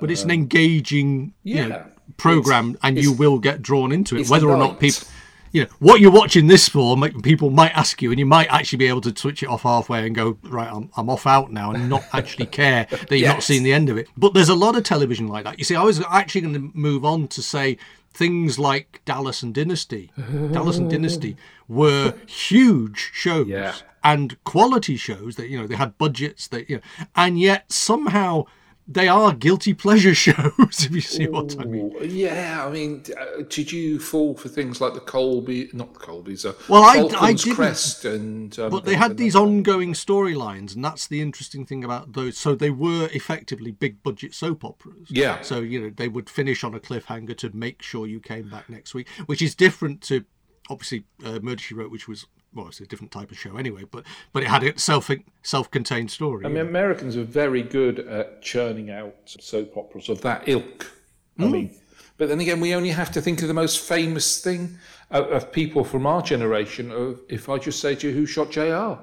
but 0.00 0.10
it's 0.10 0.24
an 0.24 0.30
engaging 0.30 1.34
you 1.44 1.56
yeah. 1.56 1.66
know, 1.68 1.84
program, 2.16 2.76
and 2.82 2.98
you 2.98 3.12
will 3.12 3.38
get 3.38 3.62
drawn 3.62 3.92
into 3.92 4.16
it, 4.16 4.28
whether 4.28 4.48
or 4.50 4.56
not 4.58 4.80
people. 4.80 5.06
You 5.52 5.62
know 5.64 5.68
what 5.78 6.00
you're 6.00 6.10
watching 6.12 6.46
this 6.46 6.68
for. 6.68 6.96
might- 6.96 7.22
People 7.22 7.50
might 7.50 7.72
ask 7.76 8.00
you, 8.02 8.10
and 8.10 8.18
you 8.18 8.26
might 8.26 8.48
actually 8.48 8.78
be 8.78 8.86
able 8.88 9.00
to 9.02 9.14
switch 9.16 9.42
it 9.42 9.48
off 9.48 9.62
halfway 9.62 10.06
and 10.06 10.14
go, 10.14 10.38
right, 10.44 10.70
I'm, 10.70 10.90
I'm 10.96 11.08
off 11.10 11.26
out 11.26 11.52
now, 11.52 11.70
and 11.72 11.88
not 11.88 12.04
actually 12.12 12.46
care 12.60 12.86
that 12.90 13.10
you've 13.10 13.28
not 13.28 13.36
Yes. 13.36 13.46
seen 13.46 13.62
the 13.62 13.72
end 13.72 13.88
of 13.88 13.96
it. 13.96 14.08
But 14.16 14.34
there's 14.34 14.48
a 14.48 14.54
lot 14.54 14.76
of 14.76 14.84
television 14.84 15.26
like 15.28 15.44
that. 15.44 15.58
You 15.58 15.64
see, 15.64 15.74
I 15.76 15.82
was 15.82 16.00
actually 16.10 16.42
going 16.42 16.54
to 16.54 16.70
move 16.74 17.04
on 17.04 17.28
to 17.28 17.42
say 17.42 17.78
things 18.12 18.58
like 18.58 19.00
Dallas 19.04 19.42
and 19.42 19.54
Dynasty. 19.54 20.10
Dallas 20.52 20.76
and 20.78 20.90
Dynasty 20.90 21.36
were 21.68 22.14
huge 22.26 23.10
shows 23.12 23.46
Yeah. 23.46 23.74
and 24.02 24.42
quality 24.44 24.96
shows 24.96 25.36
that 25.36 25.48
you 25.48 25.58
know 25.60 25.66
they 25.66 25.76
had 25.76 25.96
budgets 25.98 26.48
that 26.48 26.68
you 26.68 26.76
know, 26.76 26.82
and 27.14 27.38
yet 27.38 27.70
somehow 27.70 28.44
they 28.90 29.06
are 29.06 29.32
guilty 29.34 29.74
pleasure 29.74 30.14
shows. 30.26 30.54
If 30.58 30.90
you 30.90 31.00
see 31.02 31.28
what 31.28 31.54
I 31.60 31.64
mean. 31.64 31.94
Yeah, 32.02 32.64
I 32.66 32.70
mean, 32.70 33.04
uh, 33.20 33.42
did 33.48 33.70
you 33.70 34.00
fall 34.00 34.34
for 34.34 34.48
things 34.48 34.80
like 34.80 34.94
the 34.94 35.00
Colby, 35.00 35.68
not 35.74 35.92
the 35.92 36.00
Colbys, 36.00 36.46
uh, 36.48 36.54
Well, 36.68 36.82
I- 36.82 37.06
I 37.20 37.32
didn't. 37.34 37.54
Crest, 37.54 38.04
and 38.06 38.58
um, 38.58 38.70
But 38.70 38.84
they 38.84 38.94
had 38.94 39.16
these 39.18 39.36
ongoing 39.36 39.92
storylines, 39.92 40.74
and 40.74 40.82
that's 40.84 41.06
the 41.06 41.20
interesting 41.20 41.66
thing 41.66 41.84
about 41.84 42.14
those. 42.14 42.38
So 42.38 42.54
they 42.54 42.70
were 42.70 43.08
effectively 43.12 43.70
big 43.72 44.02
budget 44.02 44.34
soap 44.34 44.64
operas. 44.64 45.08
Yeah. 45.10 45.42
So 45.42 45.60
you 45.60 45.80
know 45.80 45.90
they 45.94 46.08
would 46.08 46.30
finish 46.30 46.64
on 46.64 46.74
a 46.74 46.80
cliffhanger 46.80 47.36
to 47.38 47.50
make 47.54 47.82
sure 47.82 48.06
you 48.06 48.20
came 48.20 48.48
back 48.48 48.70
next 48.70 48.94
week, 48.94 49.08
which 49.26 49.42
is 49.42 49.54
different 49.54 50.00
to 50.02 50.24
obviously 50.70 51.04
uh, 51.24 51.38
Murder 51.42 51.60
She 51.62 51.74
Wrote, 51.74 51.90
which 51.90 52.08
was 52.08 52.26
well, 52.54 52.68
it's 52.68 52.80
a 52.80 52.86
different 52.86 53.12
type 53.12 53.30
of 53.30 53.38
show 53.38 53.56
anyway, 53.56 53.84
but 53.90 54.04
but 54.32 54.42
it 54.42 54.48
had 54.48 54.62
a 54.64 54.78
self 54.78 55.10
self-contained 55.42 56.10
story. 56.10 56.44
I 56.44 56.48
mean, 56.48 56.58
Americans 56.58 57.16
are 57.16 57.24
very 57.24 57.62
good 57.62 58.00
at 58.00 58.42
churning 58.42 58.90
out 58.90 59.14
soap 59.26 59.76
operas 59.76 60.08
of 60.08 60.20
that 60.22 60.48
ilk. 60.48 60.90
I 61.38 61.44
Hmm. 61.44 61.50
mean, 61.52 61.70
but 62.16 62.28
then 62.28 62.40
again, 62.40 62.60
we 62.60 62.74
only 62.74 62.90
have 62.90 63.12
to 63.12 63.20
think 63.20 63.42
of 63.42 63.48
the 63.48 63.54
most 63.54 63.80
famous 63.80 64.40
thing 64.40 64.76
of, 65.10 65.26
of 65.30 65.52
people 65.52 65.84
from 65.84 66.06
our 66.06 66.22
generation. 66.22 66.90
Of 66.90 67.20
if 67.28 67.48
I 67.48 67.58
just 67.58 67.80
say 67.80 67.94
to 67.94 68.08
you, 68.08 68.14
who 68.14 68.26
shot 68.26 68.50
Jr. 68.50 68.96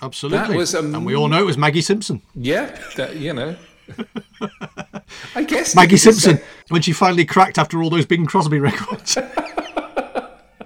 Absolutely. 0.00 0.38
that 0.38 0.56
was 0.56 0.74
and 0.74 1.04
we 1.04 1.14
all 1.14 1.28
know 1.28 1.40
it 1.42 1.46
was 1.46 1.58
Maggie 1.58 1.82
Simpson. 1.82 2.22
Yeah, 2.34 2.74
that, 2.96 3.16
you 3.16 3.34
know. 3.34 3.54
I 5.34 5.44
guess 5.44 5.74
Maggie 5.74 5.96
Simpson, 5.96 6.38
when 6.68 6.82
she 6.82 6.92
finally 6.92 7.24
cracked 7.24 7.58
after 7.58 7.82
all 7.82 7.90
those 7.90 8.06
Bing 8.06 8.26
Crosby 8.26 8.58
records. 8.60 9.16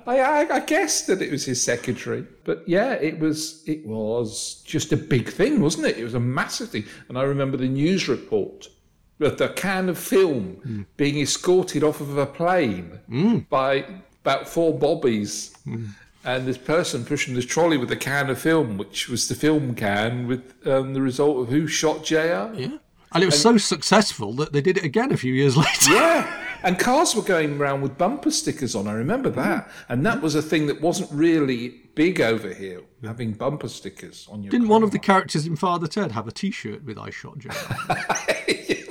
I, 0.07 0.19
I, 0.21 0.55
I 0.57 0.61
guessed 0.61 1.07
that 1.07 1.23
it 1.23 1.31
was 1.31 1.45
his 1.45 1.63
secretary, 1.63 2.27
but 2.45 2.67
yeah, 2.69 2.93
it 2.95 3.19
was 3.19 3.63
it 3.67 3.87
was 3.87 4.63
just 4.65 4.93
a 4.93 4.97
big 4.97 5.29
thing, 5.29 5.61
wasn't 5.61 5.87
it? 5.87 5.99
It 5.99 6.05
was 6.05 6.15
a 6.15 6.21
massive 6.21 6.71
thing, 6.71 6.85
and 7.09 7.19
I 7.19 7.23
remember 7.23 7.57
the 7.57 7.69
news 7.69 8.09
report 8.09 8.69
of 9.21 9.39
the 9.39 9.49
can 9.51 9.89
of 9.89 9.99
film 9.99 10.57
hmm. 10.63 10.83
being 10.97 11.21
escorted 11.21 11.85
off 11.85 12.01
of 12.01 12.19
a 12.19 12.27
plane 12.27 12.99
hmm. 13.09 13.39
by 13.51 13.85
about 14.23 14.49
four 14.49 14.77
bobbies, 14.77 15.55
hmm. 15.65 15.87
and 16.25 16.47
this 16.47 16.59
person 16.59 17.05
pushing 17.05 17.35
this 17.35 17.47
trolley 17.47 17.77
with 17.77 17.91
a 17.93 17.97
can 17.97 18.31
of 18.31 18.39
film, 18.39 18.79
which 18.79 19.09
was 19.09 19.29
the 19.29 19.35
film 19.35 19.75
can 19.75 20.27
with 20.27 20.55
um, 20.67 20.95
the 20.95 21.03
result 21.03 21.39
of 21.39 21.49
who 21.49 21.67
shot 21.67 22.05
Jr. 22.05 22.17
yeah. 22.55 22.79
And 23.15 23.23
it 23.23 23.27
was 23.27 23.41
so 23.41 23.59
successful 23.59 24.33
that 24.35 24.55
they 24.55 24.63
did 24.63 24.79
it 24.79 24.85
again 24.85 25.13
a 25.13 25.19
few 25.19 25.35
years 25.35 25.57
later. 25.59 25.93
Yeah, 25.93 26.52
and 26.63 26.79
cars 26.79 27.15
were 27.15 27.23
going 27.23 27.61
around 27.61 27.83
with 27.83 27.99
bumper 27.99 28.31
stickers 28.31 28.75
on. 28.75 28.87
I 28.87 28.93
remember 28.93 29.31
mm. 29.31 29.37
that, 29.37 29.71
and 29.89 30.05
that 30.07 30.21
was 30.23 30.35
a 30.35 30.43
thing 30.43 30.67
that 30.67 30.81
wasn't 30.81 31.11
really 31.13 31.69
big 31.95 32.21
over 32.21 32.53
here, 32.53 32.83
having 33.03 33.33
bumper 33.33 33.69
stickers 33.69 34.29
on 34.31 34.43
your. 34.43 34.51
Didn't 34.51 34.69
one 34.69 34.83
of 34.83 34.91
the 34.91 34.99
characters 34.99 35.47
in 35.47 35.57
Father 35.57 35.87
Ted 35.87 36.13
have 36.13 36.27
a 36.27 36.33
T-shirt 36.33 36.85
with 36.85 36.99
"I 36.99 37.11
shot 37.11 37.39
Joe"? 37.39 37.51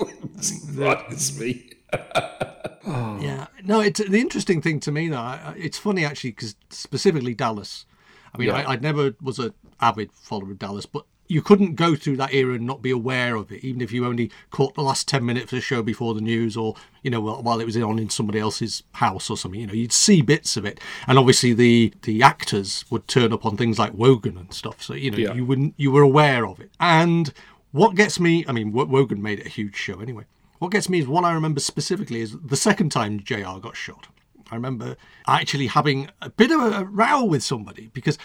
wouldn't 0.01 0.37
mm. 0.37 0.43
surprise 0.43 1.39
me. 1.39 1.71
Oh. 2.83 3.19
yeah. 3.21 3.45
No, 3.63 3.79
it's 3.79 3.99
the 3.99 4.19
interesting 4.19 4.59
thing 4.59 4.79
to 4.79 4.91
me 4.91 5.07
though. 5.07 5.53
It's 5.55 5.77
funny 5.77 6.03
actually 6.03 6.31
because 6.31 6.55
specifically 6.71 7.35
Dallas. 7.35 7.85
I 8.33 8.39
mean, 8.39 8.47
Yeah. 8.47 8.55
I, 8.55 8.73
I 8.73 8.75
never 8.77 9.13
was 9.21 9.37
a 9.37 9.53
avid 9.79 10.11
follower 10.11 10.49
of 10.49 10.57
Dallas, 10.57 10.87
but 10.87 11.05
you 11.31 11.41
couldn't 11.41 11.75
go 11.75 11.95
through 11.95 12.17
that 12.17 12.33
era 12.33 12.53
and 12.55 12.65
not 12.67 12.81
be 12.81 12.91
aware 12.91 13.35
of 13.35 13.51
it, 13.51 13.63
even 13.63 13.81
if 13.81 13.91
you 13.91 14.05
only 14.05 14.29
caught 14.49 14.75
the 14.75 14.83
last 14.83 15.07
ten 15.07 15.25
minutes 15.25 15.45
of 15.45 15.57
the 15.57 15.61
show 15.61 15.81
before 15.81 16.13
the 16.13 16.21
news, 16.21 16.57
or 16.57 16.75
you 17.03 17.09
know, 17.09 17.21
while 17.21 17.41
while 17.41 17.59
it 17.61 17.65
was 17.65 17.77
on 17.77 17.97
in 17.99 18.09
somebody 18.09 18.39
else's 18.39 18.83
house 18.93 19.29
or 19.29 19.37
something. 19.37 19.61
You 19.61 19.67
know, 19.67 19.73
you'd 19.73 19.93
see 19.93 20.21
bits 20.21 20.57
of 20.57 20.65
it, 20.65 20.79
and 21.07 21.17
obviously 21.17 21.53
the 21.53 21.93
the 22.03 22.21
actors 22.21 22.83
would 22.89 23.07
turn 23.07 23.31
up 23.33 23.45
on 23.45 23.55
things 23.57 23.79
like 23.79 23.93
Wogan 23.93 24.37
and 24.37 24.53
stuff. 24.53 24.81
So 24.83 24.93
you 24.93 25.11
know, 25.11 25.17
Yeah. 25.17 25.33
you 25.33 25.45
wouldn't 25.45 25.73
you 25.77 25.91
were 25.91 26.01
aware 26.01 26.45
of 26.45 26.59
it. 26.59 26.71
And 26.79 27.33
what 27.71 27.95
gets 27.95 28.19
me, 28.19 28.43
I 28.47 28.51
mean, 28.51 28.73
Wogan 28.73 29.21
made 29.21 29.39
it 29.39 29.45
a 29.45 29.49
huge 29.49 29.75
show 29.75 29.99
anyway. 30.01 30.25
What 30.59 30.71
gets 30.71 30.89
me 30.89 30.99
is 30.99 31.07
what 31.07 31.23
I 31.23 31.31
remember 31.33 31.59
specifically 31.61 32.19
is 32.21 32.37
the 32.43 32.57
second 32.57 32.91
time 32.91 33.19
JR 33.21 33.57
got 33.59 33.75
shot. 33.77 34.07
I 34.51 34.55
remember 34.55 34.97
actually 35.27 35.67
having 35.67 36.09
a 36.21 36.29
bit 36.29 36.51
of 36.51 36.59
a 36.61 36.83
row 36.83 37.23
with 37.23 37.41
somebody 37.41 37.89
because 37.93 38.17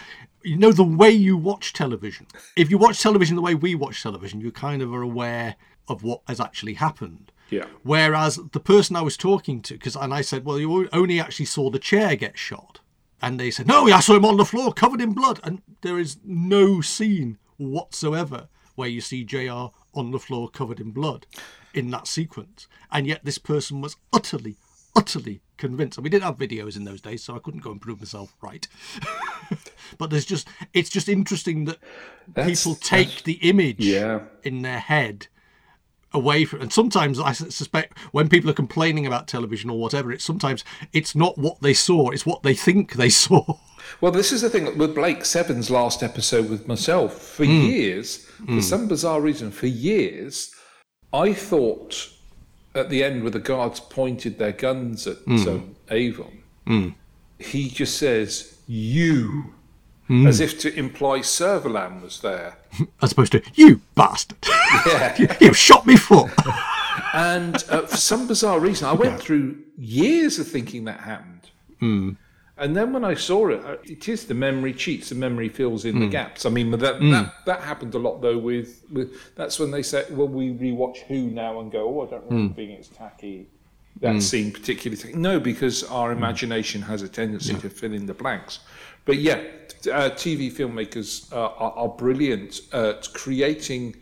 you 0.47 0.57
know 0.57 0.71
the 0.71 0.83
way 0.83 1.11
you 1.11 1.37
watch 1.37 1.73
television. 1.73 2.27
If 2.55 2.69
you 2.69 2.77
watch 2.77 3.01
television 3.01 3.35
the 3.35 3.41
way 3.41 3.55
we 3.55 3.75
watch 3.75 4.01
television, 4.01 4.41
you 4.41 4.51
kind 4.51 4.81
of 4.81 4.93
are 4.93 5.01
aware 5.01 5.55
of 5.87 6.03
what 6.03 6.21
has 6.27 6.39
actually 6.39 6.75
happened. 6.75 7.31
Yeah. 7.49 7.65
Whereas 7.83 8.37
the 8.51 8.59
person 8.59 8.95
I 8.95 9.01
was 9.01 9.17
talking 9.17 9.61
to, 9.63 9.73
because 9.73 9.95
and 9.95 10.13
I 10.13 10.21
said, 10.21 10.45
well, 10.45 10.59
you 10.59 10.89
only 10.91 11.19
actually 11.19 11.45
saw 11.45 11.69
the 11.69 11.79
chair 11.79 12.15
get 12.15 12.37
shot, 12.37 12.79
and 13.21 13.39
they 13.39 13.51
said, 13.51 13.67
no, 13.67 13.85
I 13.85 13.99
saw 13.99 14.15
him 14.15 14.25
on 14.25 14.37
the 14.37 14.45
floor 14.45 14.73
covered 14.73 15.01
in 15.01 15.13
blood, 15.13 15.39
and 15.43 15.61
there 15.81 15.97
is 15.97 16.17
no 16.23 16.81
scene 16.81 17.37
whatsoever 17.57 18.47
where 18.75 18.89
you 18.89 19.01
see 19.01 19.23
JR 19.23 19.69
on 19.93 20.11
the 20.11 20.19
floor 20.19 20.49
covered 20.49 20.79
in 20.79 20.91
blood 20.91 21.25
in 21.73 21.89
that 21.91 22.07
sequence. 22.07 22.67
And 22.91 23.07
yet 23.07 23.25
this 23.25 23.37
person 23.37 23.81
was 23.81 23.95
utterly, 24.13 24.57
utterly 24.97 25.41
convinced. 25.57 25.97
And 25.97 26.03
we 26.03 26.09
didn't 26.09 26.23
have 26.25 26.37
videos 26.37 26.75
in 26.75 26.83
those 26.83 27.01
days, 27.01 27.23
so 27.23 27.35
I 27.35 27.39
couldn't 27.39 27.61
go 27.63 27.71
and 27.71 27.81
prove 27.81 27.99
myself 27.99 28.35
right. 28.41 28.67
but 29.97 30.09
there's 30.09 30.25
just, 30.25 30.47
it's 30.73 30.89
just 30.89 31.07
interesting 31.09 31.65
that 31.65 31.77
That's- 32.33 32.63
people 32.63 32.75
take 32.75 33.23
the 33.23 33.33
image 33.33 33.79
Yeah. 33.85 34.21
in 34.43 34.61
their 34.61 34.79
head 34.79 35.27
away 36.13 36.45
from 36.45 36.61
and 36.61 36.71
sometimes 36.71 37.19
i 37.19 37.33
suspect 37.33 37.99
when 38.13 38.29
people 38.29 38.49
are 38.49 38.53
complaining 38.53 39.05
about 39.05 39.27
television 39.27 39.69
or 39.69 39.77
whatever 39.77 40.09
it's 40.09 40.23
sometimes 40.23 40.63
it's 40.93 41.13
not 41.15 41.37
what 41.37 41.59
they 41.61 41.73
saw 41.73 42.09
it's 42.11 42.25
what 42.25 42.43
they 42.43 42.53
think 42.53 42.93
they 42.93 43.09
saw 43.25 43.43
Well, 43.99 44.13
this 44.13 44.31
is 44.31 44.41
the 44.41 44.49
thing 44.49 44.77
with 44.77 44.95
Blake 44.95 45.25
Seven's 45.25 45.69
last 45.69 46.01
episode 46.03 46.49
with 46.49 46.65
myself. 46.67 47.21
For 47.21 47.45
Hmm. 47.45 47.51
years, 47.51 48.25
for 48.45 48.61
some 48.61 48.87
bizarre 48.87 49.19
reason, 49.21 49.51
for 49.51 49.67
years, 49.67 50.51
I 51.13 51.33
thought 51.33 52.09
at 52.77 52.89
the 52.89 53.03
end 53.03 53.21
where 53.23 53.31
the 53.31 53.39
guards 53.39 53.79
pointed 53.79 54.37
their 54.39 54.51
guns 54.53 55.07
at 55.07 55.17
Hmm. 55.19 55.47
um, 55.47 55.75
Avon, 55.89 56.95
he 57.39 57.69
just 57.69 57.97
says, 57.97 58.57
You, 58.67 59.53
as 60.09 60.39
if 60.39 60.59
to 60.59 60.73
imply 60.77 61.19
Servalan 61.19 62.01
was 62.01 62.21
there. 62.21 62.57
as 63.01 63.11
opposed 63.11 63.31
to 63.33 63.41
you 63.55 63.81
bastard 63.95 64.37
Yeah. 64.85 65.35
you 65.41 65.53
shot 65.53 65.85
me 65.85 65.95
foot 65.97 66.31
and 67.13 67.55
uh, 67.69 67.81
for 67.87 67.97
some 67.97 68.27
bizarre 68.27 68.59
reason, 68.59 68.87
I 68.87 68.93
went 68.93 69.19
through 69.19 69.57
years 69.77 70.39
of 70.39 70.47
thinking 70.47 70.85
that 70.85 70.99
happened. 71.01 71.49
Hmm. 72.57 72.63
And 72.63 72.75
then 72.75 72.93
when 72.93 73.03
I 73.05 73.13
saw 73.15 73.47
it, 73.49 73.63
uh, 73.63 73.77
it 73.83 74.09
is 74.09 74.25
the 74.25 74.33
memory 74.33 74.73
cheats, 74.73 75.09
the 75.09 75.15
memory 75.15 75.49
fills 75.49 75.85
in 75.85 75.95
Hmm. 75.95 76.01
the 76.01 76.07
gaps. 76.07 76.45
I 76.45 76.49
mean, 76.49 76.71
that, 76.71 76.79
that 76.99 77.33
that 77.45 77.61
happened 77.61 77.93
a 77.95 77.99
lot 77.99 78.21
though. 78.21 78.37
With, 78.37 78.83
with 78.91 79.35
that's 79.35 79.59
when 79.59 79.71
they 79.71 79.83
say, 79.83 80.05
"Well, 80.09 80.27
we 80.27 80.49
rewatch 80.49 80.97
Who 81.07 81.29
now 81.29 81.59
and 81.59 81.71
go, 81.71 81.81
oh, 81.87 82.07
I 82.07 82.09
don't 82.11 82.25
remember 82.25 82.53
Hmm. 82.53 82.55
being 82.57 82.77
as 82.77 82.89
tacky." 82.89 83.47
That 84.01 84.21
scene 84.21 84.51
particularly 84.51 85.01
tacky. 85.01 85.15
No, 85.17 85.39
because 85.39 85.83
our 85.85 86.11
Hmm. 86.11 86.17
imagination 86.19 86.81
has 86.83 87.01
a 87.01 87.09
tendency 87.09 87.55
to 87.55 87.69
fill 87.69 87.93
in 87.93 88.05
the 88.05 88.13
blanks. 88.13 88.59
But 89.05 89.17
yeah, 89.17 89.41
uh, 89.91 90.09
TV 90.11 90.51
filmmakers 90.51 91.31
uh, 91.33 91.35
are, 91.37 91.71
are 91.71 91.89
brilliant 91.89 92.61
at 92.73 93.11
creating 93.13 93.95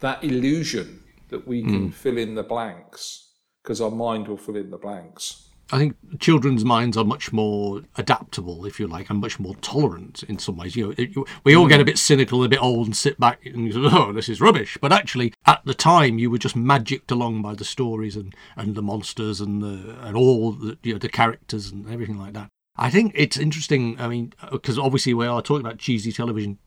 that 0.00 0.22
illusion 0.22 1.00
that 1.30 1.48
we 1.48 1.62
Hmm. 1.62 1.70
can 1.70 1.90
fill 1.90 2.18
in 2.18 2.34
the 2.36 2.44
blanks 2.44 3.32
because 3.62 3.80
our 3.80 3.90
mind 3.90 4.28
will 4.28 4.36
fill 4.36 4.56
in 4.56 4.70
the 4.70 4.78
blanks. 4.78 5.43
I 5.72 5.78
think 5.78 5.96
children's 6.20 6.64
minds 6.64 6.96
are 6.96 7.04
much 7.04 7.32
more 7.32 7.82
adaptable 7.96 8.64
if 8.64 8.78
you 8.78 8.86
like 8.86 9.10
and 9.10 9.20
much 9.20 9.38
more 9.38 9.54
tolerant 9.56 10.22
in 10.24 10.38
some 10.38 10.56
ways 10.56 10.76
you 10.76 10.86
know 10.86 10.94
it- 10.96 11.14
we 11.44 11.56
all 11.56 11.68
get 11.68 11.80
a 11.80 11.82
mm. 11.82 11.86
bit 11.86 11.98
cynical 11.98 12.44
a 12.44 12.48
bit 12.48 12.62
old 12.62 12.86
and 12.86 12.96
sit 12.96 13.18
back 13.18 13.44
and 13.46 13.72
go, 13.72 13.88
oh 13.92 14.12
this 14.12 14.28
is 14.28 14.40
rubbish 14.40 14.76
but 14.80 14.92
actually 14.92 15.32
at 15.46 15.64
the 15.64 15.74
time 15.74 16.18
you 16.18 16.30
were 16.30 16.38
just 16.38 16.56
magicked 16.56 17.10
along 17.10 17.42
by 17.42 17.54
the 17.54 17.64
stories 17.64 18.16
and 18.16 18.34
and 18.56 18.74
the 18.74 18.82
monsters 18.82 19.40
and 19.40 19.62
the 19.62 19.96
and 20.02 20.16
all 20.16 20.52
the 20.52 20.78
you 20.82 20.92
know 20.92 20.98
the 20.98 21.08
characters 21.08 21.70
and 21.70 21.88
everything 21.90 22.18
like 22.18 22.32
that 22.32 22.48
I 22.76 22.90
think 22.90 23.12
it's 23.14 23.36
interesting. 23.36 24.00
I 24.00 24.08
mean, 24.08 24.32
uh, 24.42 24.50
because 24.50 24.78
obviously 24.78 25.14
we 25.14 25.26
are 25.26 25.42
talking 25.42 25.64
about 25.64 25.78
cheesy 25.78 26.10
television 26.10 26.58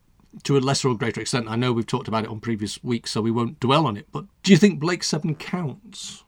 to 0.44 0.58
a 0.58 0.60
lesser 0.60 0.90
or 0.90 0.98
greater 0.98 1.22
extent. 1.22 1.50
I 1.50 1.56
know 1.56 1.74
we've 1.74 1.88
talked 1.88 2.08
about 2.08 2.24
it 2.24 2.30
on 2.30 2.40
previous 2.40 2.84
weeks, 2.84 3.12
so 3.12 3.22
we 3.22 3.32
won't 3.32 3.60
dwell 3.60 3.86
on 3.86 3.98
it. 3.98 4.08
But 4.12 4.26
do 4.44 4.52
you 4.52 4.58
think 4.58 4.80
Blake 4.80 5.04
Seven 5.04 5.36
counts? 5.36 6.24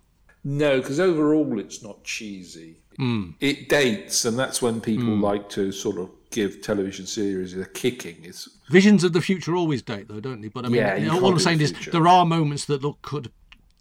No, 0.50 0.82
because 0.82 1.00
overall 1.00 1.60
it's 1.60 1.84
not 1.84 2.04
cheesy. 2.04 2.78
Hmm. 2.98 3.32
It 3.40 3.70
dates, 3.70 4.26
and 4.26 4.38
that's 4.38 4.64
when 4.64 4.82
people 4.82 5.16
like 5.16 5.48
to 5.50 5.72
sort 5.72 6.00
of 6.00 6.10
give 6.32 6.64
television 6.64 7.06
series 7.06 7.56
a 7.56 7.66
kicking. 7.66 8.18
It's 8.24 8.50
Visions 8.68 9.04
of 9.04 9.14
the 9.14 9.22
future 9.22 9.56
always 9.56 9.84
date, 9.84 10.08
though, 10.08 10.20
don't 10.20 10.42
they? 10.42 10.48
But 10.48 10.66
I 10.66 10.70
mean, 10.70 10.82
Yeah, 10.82 10.96
you 10.96 11.06
you 11.06 11.12
know, 11.12 11.24
all 11.24 11.34
I'm 11.34 11.40
saying 11.40 11.60
the 11.60 11.66
is 11.66 11.74
there 11.92 12.08
are 12.08 12.26
moments 12.26 12.66
that 12.66 12.82
look 12.82 13.00
could 13.04 13.32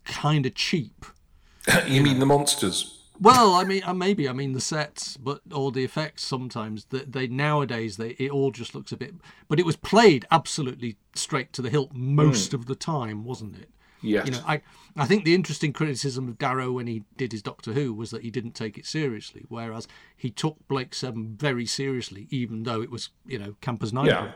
kind 0.04 0.44
of 0.44 0.54
cheap. 0.54 1.06
you 1.86 2.02
mean 2.02 2.18
the 2.18 2.26
monsters? 2.26 3.06
Well, 3.18 3.54
I 3.54 3.64
mean, 3.64 3.82
uh, 3.84 3.94
maybe 3.94 4.28
I 4.28 4.34
mean 4.34 4.52
the 4.52 4.60
sets, 4.60 5.16
but 5.16 5.40
or 5.50 5.72
the 5.72 5.84
effects. 5.84 6.22
Sometimes 6.22 6.84
that 6.90 7.12
they 7.12 7.28
nowadays 7.28 7.96
they 7.96 8.10
it 8.10 8.30
all 8.30 8.50
just 8.50 8.74
looks 8.74 8.92
a 8.92 8.96
bit. 8.98 9.14
But 9.48 9.58
it 9.58 9.64
was 9.64 9.76
played 9.76 10.26
absolutely 10.30 10.96
straight 11.14 11.54
to 11.54 11.62
the 11.62 11.70
hilt 11.70 11.94
most 11.94 12.52
of 12.52 12.66
the 12.66 12.76
time, 12.76 13.24
wasn't 13.24 13.56
it? 13.56 13.70
Yes. 14.02 14.26
You 14.26 14.32
know, 14.32 14.42
I 14.46 14.62
I 14.96 15.06
think 15.06 15.24
the 15.24 15.34
interesting 15.34 15.72
criticism 15.72 16.28
of 16.28 16.38
Darrow 16.38 16.72
when 16.72 16.86
he 16.86 17.04
did 17.16 17.32
his 17.32 17.42
Doctor 17.42 17.72
Who 17.72 17.92
was 17.92 18.10
that 18.10 18.22
he 18.22 18.30
didn't 18.30 18.52
take 18.52 18.78
it 18.78 18.86
seriously, 18.86 19.44
whereas 19.48 19.86
he 20.16 20.30
took 20.30 20.56
Blake 20.68 20.94
Seven 20.94 21.36
very 21.36 21.66
seriously, 21.66 22.26
even 22.30 22.64
though 22.64 22.82
it 22.82 22.90
was 22.90 23.10
you 23.26 23.38
know 23.38 23.54
Campers 23.60 23.92
Nine. 23.92 24.06
yeah, 24.06 24.32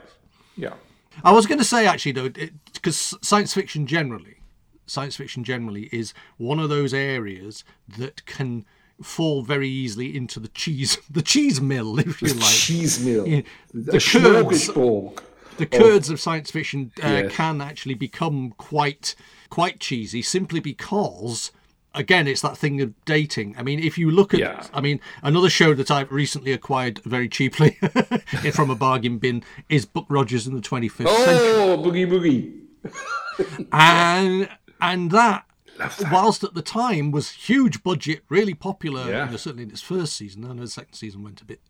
yeah. 0.56 0.74
I 1.24 1.32
was 1.32 1.46
going 1.46 1.58
to 1.58 1.64
say 1.64 1.86
actually 1.86 2.12
though, 2.12 2.28
because 2.28 3.14
science 3.22 3.52
fiction 3.54 3.86
generally, 3.86 4.36
science 4.86 5.16
fiction 5.16 5.44
generally 5.44 5.88
is 5.92 6.14
one 6.38 6.58
of 6.58 6.68
those 6.68 6.94
areas 6.94 7.64
that 7.98 8.24
can 8.26 8.64
fall 9.02 9.42
very 9.42 9.68
easily 9.68 10.16
into 10.16 10.38
the 10.38 10.48
cheese 10.48 10.96
the 11.10 11.22
cheese 11.22 11.60
mill, 11.60 11.98
if 11.98 12.22
you 12.22 12.34
like. 12.34 12.48
Cheese. 12.48 13.04
Yeah, 13.04 13.42
The 13.72 13.92
the 13.92 13.98
curds-. 13.98 14.70
The 15.58 15.66
curds 15.66 16.10
of 16.10 16.20
science 16.20 16.50
fiction 16.50 16.92
uh, 17.02 17.06
Yes. 17.08 17.32
can 17.32 17.60
actually 17.60 17.94
become 17.94 18.52
quite 18.58 19.14
quite 19.50 19.80
cheesy 19.80 20.22
simply 20.22 20.60
because 20.60 21.52
again 21.94 22.26
it's 22.26 22.40
that 22.40 22.56
thing 22.56 22.80
of 22.80 22.92
dating 23.04 23.54
i 23.58 23.62
mean 23.62 23.78
if 23.78 23.98
you 23.98 24.10
look 24.10 24.32
at 24.32 24.40
Yeah. 24.40 24.66
i 24.72 24.80
mean 24.80 24.98
another 25.22 25.50
show 25.50 25.74
that 25.74 25.90
i've 25.90 26.10
recently 26.10 26.52
acquired 26.52 27.00
very 27.04 27.28
cheaply 27.28 27.70
from 28.54 28.70
a 28.70 28.74
bargain 28.74 29.18
bin 29.18 29.42
is 29.68 29.84
buck 29.84 30.06
rogers 30.08 30.46
in 30.46 30.54
the 30.54 30.62
25th 30.62 31.06
century 31.08 31.50
Oh, 31.52 31.76
boogie 31.84 32.06
boogie. 32.08 33.66
and 33.72 34.48
and 34.80 35.10
that 35.10 35.44
whilst 36.10 36.44
at 36.44 36.54
the 36.54 36.62
time 36.62 37.10
was 37.10 37.30
huge 37.30 37.82
budget 37.82 38.22
really 38.28 38.54
popular 38.54 39.08
Yeah. 39.10 39.24
you 39.26 39.30
know, 39.32 39.36
certainly 39.36 39.64
in 39.64 39.70
its 39.70 39.82
first 39.82 40.14
season 40.14 40.44
i 40.44 40.48
know 40.54 40.62
the 40.62 40.68
second 40.68 40.94
season 40.94 41.22
went 41.22 41.40
a 41.40 41.44
bit 41.44 41.60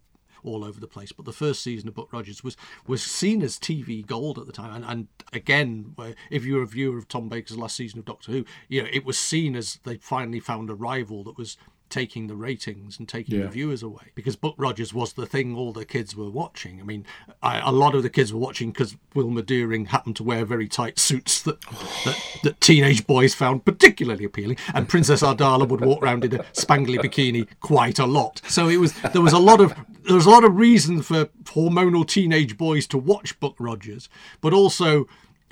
all 0.45 0.65
over 0.65 0.81
the 0.81 0.87
place. 0.87 1.13
But 1.13 1.25
the 1.25 1.33
first 1.33 1.63
season 1.63 1.89
of 1.89 1.95
buck 1.95 2.13
rogers 2.13 2.43
was 2.43 2.57
was 2.87 3.03
seen 3.03 3.43
as 3.43 3.59
tv 3.59 4.07
gold 4.07 4.39
at 4.39 4.47
the 4.47 4.53
time. 4.53 4.75
And, 4.75 4.85
and 4.85 5.09
again 5.33 5.95
if 6.31 6.45
you're 6.45 6.63
a 6.63 6.67
viewer 6.67 6.99
of 6.99 7.09
tom 7.09 7.29
baker's 7.29 7.57
last 7.57 7.77
season 7.77 7.99
of 7.99 8.05
doctor 8.05 8.33
who 8.33 8.45
you 8.69 8.83
know 8.83 8.89
it 8.93 9.05
was 9.05 9.19
seen 9.19 9.57
as 9.57 9.79
they 9.85 9.97
finally 9.97 10.41
found 10.41 10.71
a 10.71 10.75
rival 10.75 11.25
that 11.25 11.39
was 11.39 11.57
taking 11.93 12.27
the 12.27 12.35
ratings 12.35 12.99
and 12.99 13.07
taking 13.07 13.39
the 13.39 13.49
viewers 13.49 13.83
away 13.83 14.13
because 14.15 14.35
Buck 14.35 14.55
Rogers 14.57 14.95
was 14.95 15.13
the 15.13 15.27
thing 15.27 15.55
all 15.55 15.75
the 15.75 15.85
kids 15.85 16.17
were 16.17 16.31
watching. 16.31 16.81
I 16.81 16.85
mean, 16.85 17.05
I, 17.43 17.61
a 17.61 17.71
lot 17.71 17.95
of 17.95 18.03
the 18.03 18.09
kids 18.09 18.33
were 18.33 18.41
watching 18.41 18.71
because 18.71 18.97
Wilma 19.15 19.43
Deering 19.43 19.87
happened 19.87 20.17
to 20.17 20.25
wear 20.25 20.47
very 20.47 20.69
tight 20.69 20.99
suits 20.99 21.43
that, 21.43 21.61
that 22.05 22.39
that 22.45 22.61
teenage 22.63 23.07
boys 23.07 23.35
found 23.35 23.67
particularly 23.67 24.25
appealing, 24.25 24.57
and 24.75 24.89
Princess 24.89 25.23
Ardala 25.23 25.69
would 25.69 25.83
walk 25.83 26.03
around 26.03 26.25
in 26.25 26.35
a 26.35 26.39
spangly 26.55 26.99
bikini 26.99 27.47
quite 27.61 27.99
a 27.99 28.07
lot. 28.07 28.41
So 28.49 28.69
it 28.69 28.79
was 28.79 28.95
there 29.13 29.23
was 29.23 29.35
a 29.35 29.39
lot 29.39 29.61
of 29.61 29.75
there 30.05 30.17
was 30.17 30.27
a 30.27 30.31
lot 30.31 30.45
of 30.45 30.57
reason 30.57 31.03
for 31.03 31.27
hormonal 31.45 32.09
teenage 32.09 32.57
boys 32.57 32.87
to 32.89 32.97
watch 32.99 33.39
Buck 33.39 33.55
Rogers, 33.59 34.09
but 34.41 34.55
also. 34.55 35.07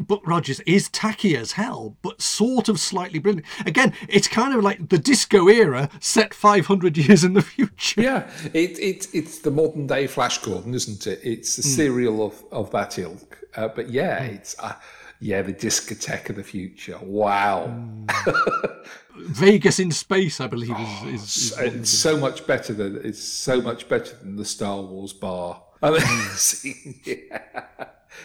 Buck 0.07 0.27
Rogers 0.27 0.61
is 0.61 0.89
tacky 0.89 1.37
as 1.37 1.53
hell, 1.53 1.97
but 2.03 2.21
sort 2.21 2.69
of 2.69 2.79
slightly 2.81 3.19
brilliant. 3.19 3.47
Again, 3.67 3.93
it's 4.09 4.29
kind 4.29 4.55
of 4.55 4.63
like 4.65 4.89
the 4.89 4.99
disco 4.99 5.49
era 5.49 5.89
set 6.01 6.35
500 6.35 6.97
years 6.99 7.25
in 7.25 7.35
the 7.35 7.43
future. 7.43 8.01
Yeah, 8.01 8.31
it, 8.55 8.79
it, 8.79 9.07
it's 9.13 9.39
the 9.41 9.51
modern 9.51 9.87
day 9.87 10.07
Flash 10.07 10.39
Gordon, 10.39 10.75
isn't 10.75 11.07
it? 11.07 11.21
It's 11.23 11.57
the 11.57 11.63
serial 11.63 12.25
of, 12.25 12.43
of 12.53 12.71
that 12.73 12.99
ilk. 12.99 13.39
Uh, 13.57 13.69
but 13.69 13.91
yeah, 13.91 14.23
it's 14.23 14.55
uh, 14.61 14.75
yeah 15.21 15.43
the 15.43 15.53
discotheque 15.53 16.31
of 16.31 16.37
the 16.37 16.43
future. 16.45 16.99
Wow, 17.03 17.75
Vegas 19.17 19.79
in 19.79 19.91
space, 19.91 20.41
I 20.41 20.47
believe, 20.47 20.77
is. 20.79 21.03
is, 21.25 21.37
is 21.37 21.57
what 21.57 21.67
it's 21.67 21.91
so 21.91 22.17
much 22.17 22.47
better 22.47 22.73
than 22.73 23.01
it's 23.05 23.23
so 23.23 23.61
much 23.61 23.89
better 23.89 24.15
than 24.17 24.37
the 24.37 24.45
Star 24.45 24.81
Wars 24.81 25.13
bar. 25.13 25.63
I 25.83 25.91
mean, 25.91 26.01
Hmm. 26.03 26.91
yeah. 27.05 27.39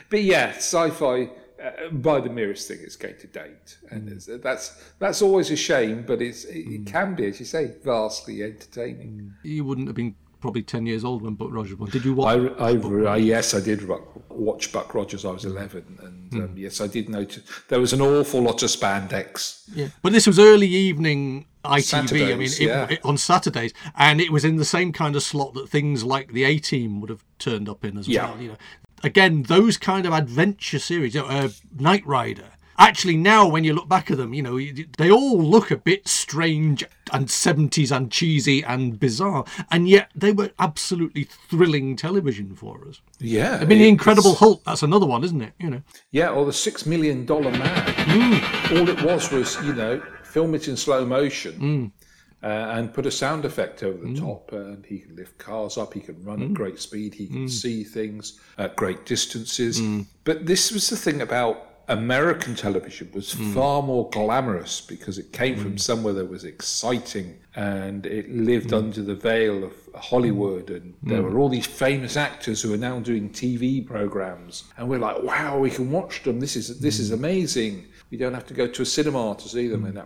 but 0.10 0.24
yeah, 0.24 0.50
sci-fi. 0.58 1.30
Uh, 1.66 1.90
by 1.90 2.20
the 2.20 2.30
merest 2.30 2.68
thing, 2.68 2.80
it's 2.84 2.96
going 2.96 3.18
to 3.20 3.28
date, 3.28 3.78
and 3.90 4.08
it's, 4.10 4.30
that's 4.44 4.92
that's 5.00 5.22
always 5.22 5.50
a 5.52 5.56
shame. 5.56 6.04
But 6.06 6.22
it's 6.22 6.44
it, 6.46 6.60
it 6.60 6.86
can 6.86 7.16
be, 7.16 7.26
as 7.28 7.40
you 7.40 7.46
say, 7.46 7.74
vastly 7.84 8.44
entertaining. 8.44 9.34
you 9.44 9.64
wouldn't 9.66 9.88
have 9.88 9.96
been 9.96 10.16
probably 10.42 10.62
10 10.62 10.86
years 10.86 11.04
old 11.04 11.24
when 11.24 11.34
Buck 11.34 11.52
Rogers 11.52 11.76
won. 11.76 11.90
Did 11.90 12.06
you 12.06 12.14
watch? 12.14 12.38
I, 12.60 12.68
I, 13.14 13.16
yes, 13.18 13.56
I 13.56 13.60
did 13.62 13.88
watch 14.30 14.72
Buck 14.72 14.94
Rogers. 14.94 15.26
I 15.26 15.32
was 15.32 15.46
eleven, 15.46 15.98
and 16.04 16.44
um, 16.44 16.54
yes, 16.58 16.82
I 16.82 16.88
did 16.88 17.10
notice 17.10 17.42
there 17.70 17.80
was 17.80 17.94
an 17.94 18.02
awful 18.02 18.42
lot 18.42 18.62
of 18.62 18.70
spandex. 18.70 19.64
Yeah. 19.74 19.88
But 20.04 20.12
this 20.14 20.28
was 20.28 20.38
early 20.38 20.68
evening 20.68 21.46
ITV, 21.64 22.32
I 22.32 22.36
mean, 22.36 22.42
it- 22.44 22.60
yeah. 22.60 22.88
it- 22.92 23.04
on 23.04 23.18
Saturdays, 23.18 23.74
and 23.96 24.22
it 24.22 24.32
was 24.32 24.46
in 24.46 24.58
the 24.58 24.66
same 24.66 24.92
kind 24.94 25.16
of 25.16 25.24
slot 25.24 25.56
that 25.56 25.68
things 25.70 26.04
like 26.04 26.32
the 26.34 26.44
A 26.44 26.60
Team 26.60 27.02
would 27.02 27.10
have 27.10 27.24
turned 27.40 27.68
up 27.68 27.84
in 27.84 27.98
as 27.98 28.08
Yeah. 28.08 28.30
well. 28.30 28.40
You 28.42 28.48
know, 28.50 28.58
again, 29.04 29.44
those 29.44 29.78
kind 29.78 30.06
of 30.06 30.14
adventure 30.14 30.80
series, 30.80 31.16
you 31.16 31.24
uh, 31.24 31.50
Knight 31.78 32.06
Rider. 32.06 32.46
actually 32.78 33.16
now 33.16 33.48
when 33.48 33.64
you 33.64 33.74
look 33.74 33.88
back 33.88 34.12
at 34.12 34.18
them, 34.18 34.34
you 34.34 34.42
know, 34.42 34.60
they 34.98 35.10
all 35.12 35.38
look 35.42 35.72
a 35.72 35.78
bit 35.78 36.08
strange 36.08 36.84
and 37.14 37.28
70s 37.28 37.96
and 37.96 38.12
cheesy 38.12 38.64
and 38.64 39.00
bizarre, 39.00 39.46
and 39.72 39.88
yet 39.88 40.10
they 40.16 40.32
were 40.32 40.52
absolutely 40.60 41.24
thrilling 41.24 41.96
television 41.96 42.56
for 42.56 42.88
us. 42.88 43.00
Yeah. 43.20 43.60
I 43.62 43.66
mean, 43.66 43.80
The 43.80 43.88
Incredible 43.88 44.36
Hulk, 44.36 44.64
that's 44.66 44.84
another 44.84 45.06
one, 45.06 45.24
isn't 45.24 45.42
it? 45.42 45.54
You 45.60 45.70
know, 45.70 45.82
Yeah, 46.12 46.30
or 46.30 46.46
the 46.46 46.54
Six 46.54 46.86
Million 46.86 47.26
Dollar 47.26 47.52
Man. 47.52 47.94
Hmm. 47.96 48.78
All 48.78 48.90
it 48.90 49.02
was 49.04 49.32
was, 49.32 49.56
you 49.64 49.74
know, 49.74 50.02
film 50.24 50.56
it 50.56 50.68
in 50.68 50.76
slow 50.76 51.06
motion. 51.06 51.54
Hmm. 51.54 51.86
Uh, 52.46 52.74
and 52.76 52.94
put 52.94 53.08
a 53.08 53.12
sound 53.12 53.44
effect 53.44 53.82
over 53.82 53.98
the 53.98 54.14
mm. 54.14 54.20
top, 54.20 54.52
and 54.52 54.86
he 54.86 55.00
can 55.00 55.16
lift 55.16 55.36
cars 55.40 55.80
up. 55.80 55.96
He 55.96 56.00
can 56.00 56.24
run 56.24 56.38
Hmm. 56.38 56.44
at 56.44 56.50
mm. 56.52 56.54
great 56.54 56.80
speed. 56.80 57.16
He 57.16 57.26
can 57.26 57.46
mm. 57.48 57.50
see 57.50 57.84
things 57.84 58.40
at 58.60 58.76
great 58.76 59.04
distances. 59.04 59.82
But 60.26 60.46
this 60.46 60.72
was 60.72 60.88
the 60.88 60.96
thing 60.96 61.22
about 61.22 61.76
American 61.88 62.56
television 62.56 63.10
was 63.14 63.34
far 63.54 63.82
more 63.82 64.10
glamorous 64.10 64.82
because 64.82 65.18
it 65.18 65.32
came 65.32 65.56
from 65.56 65.78
somewhere 65.78 66.14
that 66.14 66.26
was 66.26 66.44
exciting 66.44 67.38
and 67.56 68.06
it 68.06 68.30
lived 68.32 68.74
under 68.74 69.02
the 69.02 69.16
veil 69.16 69.64
of 69.64 69.74
Hollywood. 69.96 70.70
And 70.70 70.94
there 71.04 71.22
were 71.22 71.38
all 71.38 71.50
these 71.50 71.68
famous 71.68 72.18
actors 72.18 72.62
who 72.62 72.74
are 72.74 72.78
now 72.78 73.00
doing 73.00 73.30
TV 73.30 73.86
programs, 73.86 74.66
and 74.78 74.90
we're 74.90 75.00
like, 75.00 75.22
wow, 75.24 75.58
we 75.58 75.70
can 75.70 75.92
watch 75.92 76.24
them. 76.24 76.40
This 76.40 76.56
is 76.56 76.80
this 76.80 77.00
is 77.00 77.12
amazing. 77.12 77.88
We 78.12 78.18
don't 78.18 78.34
have 78.34 78.46
to 78.48 78.54
go 78.54 78.68
to 78.68 78.82
a 78.82 78.86
cinema 78.86 79.36
to 79.40 79.50
see 79.50 79.68
them. 79.68 79.84
And 79.86 80.02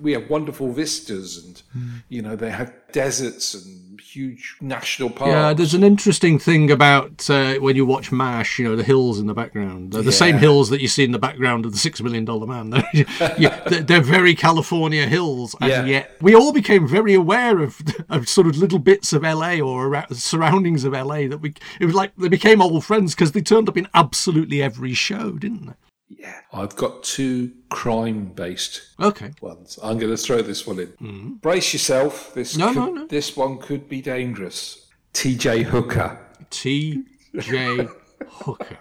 we 0.00 0.12
have 0.12 0.30
wonderful 0.30 0.72
vistas, 0.72 1.44
and 1.44 1.62
you 2.08 2.22
know 2.22 2.36
they 2.36 2.50
have 2.50 2.72
deserts 2.92 3.54
and 3.54 4.00
huge 4.00 4.56
national 4.60 5.10
parks. 5.10 5.30
Yeah, 5.30 5.52
there's 5.52 5.74
an 5.74 5.84
interesting 5.84 6.38
thing 6.38 6.70
about 6.70 7.28
uh, 7.30 7.54
when 7.56 7.76
you 7.76 7.84
watch 7.86 8.10
MASH, 8.10 8.58
you 8.58 8.64
know, 8.68 8.74
the 8.76 8.82
hills 8.82 9.18
in 9.20 9.26
the 9.26 9.34
background. 9.34 9.92
They're 9.92 10.02
the 10.02 10.10
same 10.12 10.38
hills 10.38 10.68
that 10.70 10.80
you 10.80 10.88
see 10.88 11.04
in 11.04 11.12
the 11.12 11.18
background 11.18 11.64
of 11.66 11.72
the 11.72 11.78
Six 11.78 12.00
Million 12.00 12.24
Dollar 12.24 12.46
Man. 12.46 12.70
They're, 12.70 12.84
yeah, 13.38 13.60
they're- 13.68 13.82
they're 13.82 14.00
very 14.00 14.34
California 14.34 15.06
hills. 15.06 15.54
And 15.60 15.70
Yeah. 15.70 15.84
yet 15.84 16.16
we 16.20 16.34
all 16.34 16.52
became 16.52 16.88
very 16.88 17.14
aware 17.14 17.60
of, 17.60 17.80
of 18.08 18.28
sort 18.28 18.46
of 18.48 18.56
little 18.56 18.78
bits 18.80 19.12
of 19.12 19.22
LA 19.22 19.60
or 19.60 19.86
around, 19.86 20.16
surroundings 20.16 20.84
of 20.84 20.92
LA 20.92 21.28
that 21.28 21.38
we, 21.40 21.54
it 21.80 21.84
was 21.86 21.94
like 21.94 22.10
they 22.16 22.28
became 22.28 22.60
old 22.62 22.84
friends 22.84 23.14
because 23.14 23.30
they 23.32 23.42
turned 23.42 23.68
up 23.68 23.76
in 23.76 23.86
absolutely 23.94 24.60
every 24.62 24.94
show, 24.94 25.32
didn't 25.32 25.66
they? 25.66 25.72
Yeah, 26.12 26.40
I've 26.52 26.74
got 26.74 27.04
two 27.04 27.52
crime-based 27.68 28.82
Okay. 29.00 29.30
ones. 29.40 29.78
I'm 29.82 29.96
going 29.98 30.10
to 30.10 30.16
throw 30.16 30.42
this 30.42 30.66
one 30.66 30.80
in. 30.80 31.36
Brace 31.40 31.72
yourself. 31.72 32.34
This 32.34 32.56
No, 32.56 32.68
could, 32.68 32.76
no, 32.76 32.86
no. 32.92 33.06
this 33.06 33.36
one 33.36 33.58
could 33.58 33.88
be 33.88 34.02
dangerous. 34.02 34.88
T.J. 35.12 35.62
Hooker, 35.64 36.18
T.J. 36.50 37.88
Hooker. 38.28 38.78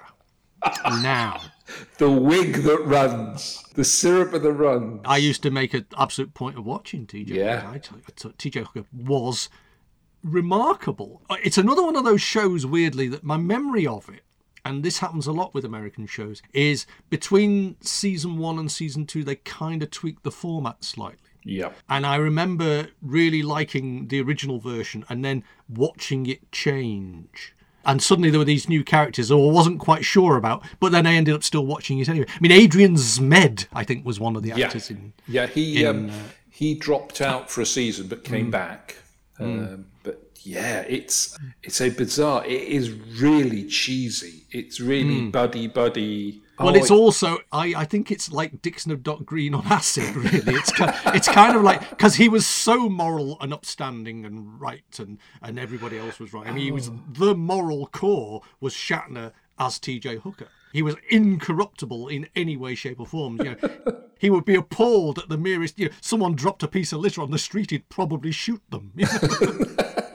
Now. 0.86 1.40
the 2.00 2.10
wig 2.10 2.56
that 2.64 2.82
runs, 2.86 3.64
the 3.76 3.84
syrup 3.86 4.34
of 4.34 4.42
the 4.42 4.52
runs. 4.52 5.02
I 5.06 5.18
used 5.18 5.44
to 5.44 5.52
make 5.52 5.74
an 5.74 5.86
absolute 5.98 6.34
point 6.34 6.58
of 6.58 6.66
watching 6.66 7.06
TJ. 7.06 7.28
Yeah. 7.30 7.70
I 7.72 7.78
tell 7.78 7.98
you, 8.00 8.04
I 8.08 8.12
tell- 8.16 8.32
TJ 8.32 8.66
Hooker 8.66 8.86
was 8.92 9.50
remarkable. 10.24 11.22
Uh, 11.30 11.38
It's 11.44 11.58
another 11.58 11.84
one 11.84 11.96
of 11.96 12.04
those 12.04 12.22
shows, 12.22 12.66
weirdly, 12.66 13.08
that 13.10 13.24
my 13.24 13.38
memory 13.38 13.88
of 13.88 14.10
it, 14.10 14.24
and 14.66 14.84
this 14.84 15.00
happens 15.00 15.28
a 15.28 15.32
lot 15.32 15.54
with 15.54 15.66
American 15.66 16.06
shows, 16.08 16.42
is 16.54 16.86
between 17.10 17.76
season 17.82 18.38
one 18.38 18.60
and 18.60 18.72
season 18.72 19.06
two, 19.06 19.24
they 19.24 19.36
kind 19.36 19.82
of 19.84 19.92
tweak 19.92 20.24
the 20.24 20.32
format 20.32 20.84
slightly. 20.84 21.18
Yep. 21.46 21.76
And 21.90 22.06
I 22.06 22.18
remember 22.18 22.90
really 23.02 23.42
liking 23.42 24.08
the 24.10 24.22
original 24.22 24.60
version 24.60 25.06
and 25.10 25.24
then 25.24 25.44
watching 25.70 26.26
it 26.26 26.52
change. 26.52 27.56
And 27.86 28.04
suddenly 28.04 28.30
there 28.30 28.40
were 28.40 28.46
these 28.46 28.68
new 28.68 28.84
characters 28.84 29.32
I 29.32 29.36
wasn't 29.36 29.80
quite 29.80 30.04
sure 30.04 30.36
about, 30.36 30.64
but 30.82 30.92
then 30.92 31.08
I 31.08 31.14
ended 31.14 31.34
up 31.34 31.44
still 31.44 31.66
watching 31.66 31.98
it 32.00 32.10
anyway. 32.10 32.28
I 32.30 32.38
mean, 32.42 32.52
Adrian 32.52 32.96
Zmed, 32.96 33.68
I 33.74 33.84
think, 33.86 34.06
was 34.06 34.20
one 34.20 34.36
of 34.36 34.44
the 34.44 34.50
Yeah. 34.50 34.66
actors 34.66 34.92
in. 34.92 35.14
Yeah, 35.28 35.48
he 35.48 35.86
um, 35.86 36.10
uh, 36.10 36.14
he 36.50 36.76
dropped 36.76 37.22
out 37.22 37.50
for 37.50 37.62
a 37.62 37.66
season 37.66 38.08
but 38.08 38.24
came 38.26 38.48
Mm. 38.48 38.52
back. 38.52 38.98
Um, 39.40 39.58
but 39.58 39.80
yeah, 40.46 40.82
it's 40.88 41.38
it's 41.64 41.82
a 41.82 41.90
bizarre. 41.90 42.46
It 42.46 42.62
is 42.64 42.92
really 43.22 43.66
cheesy. 43.66 44.46
It's 44.52 44.80
really 44.80 45.28
buddy 45.28 45.68
buddy. 45.68 46.32
Mm. 46.34 46.42
Well, 46.60 46.70
Oh, 46.72 46.74
it's 46.76 46.92
also 46.92 47.38
I, 47.54 47.74
I 47.78 47.86
think 47.86 48.12
it's 48.12 48.32
like 48.34 48.62
Dixon 48.62 48.92
of 48.92 49.02
Dock 49.02 49.24
Green 49.24 49.54
on 49.54 49.66
acid. 49.68 50.14
Really, 50.16 50.56
it's 50.56 50.74
kind, 50.74 50.94
it's 51.16 51.30
kind 51.30 51.56
of 51.56 51.62
like 51.64 51.90
because 51.90 52.16
he 52.16 52.28
was 52.28 52.46
so 52.46 52.90
moral 52.90 53.38
and 53.40 53.54
upstanding 53.54 54.26
and 54.26 54.60
right, 54.60 54.84
and 55.00 55.20
and 55.42 55.58
everybody 55.58 55.98
else 55.98 56.20
was 56.20 56.34
right. 56.34 56.46
I 56.46 56.52
mean, 56.52 56.66
he 56.66 56.72
was 56.72 56.92
the 57.14 57.34
moral 57.34 57.88
core 57.88 58.42
was 58.60 58.74
Shatner 58.74 59.32
as 59.58 59.80
T.J. 59.80 60.18
Hooker. 60.18 60.48
He 60.74 60.82
was 60.84 60.96
incorruptible 61.10 62.10
in 62.10 62.28
any 62.36 62.56
way, 62.58 62.76
shape, 62.76 63.00
or 63.00 63.08
form. 63.08 63.38
You 63.42 63.56
know, 63.62 64.02
he 64.20 64.30
would 64.30 64.46
be 64.46 64.56
appalled 64.56 65.18
at 65.18 65.30
the 65.30 65.38
merest. 65.38 65.80
You 65.80 65.88
know, 65.90 65.96
someone 66.02 66.36
dropped 66.36 66.62
a 66.62 66.68
piece 66.68 66.92
of 66.92 67.00
litter 67.00 67.22
on 67.22 67.32
the 67.32 67.40
street, 67.40 67.72
he'd 67.72 67.90
probably 67.90 68.32
shoot 68.32 68.62
them. 68.70 68.92
you 68.96 69.06
know. 69.22 70.09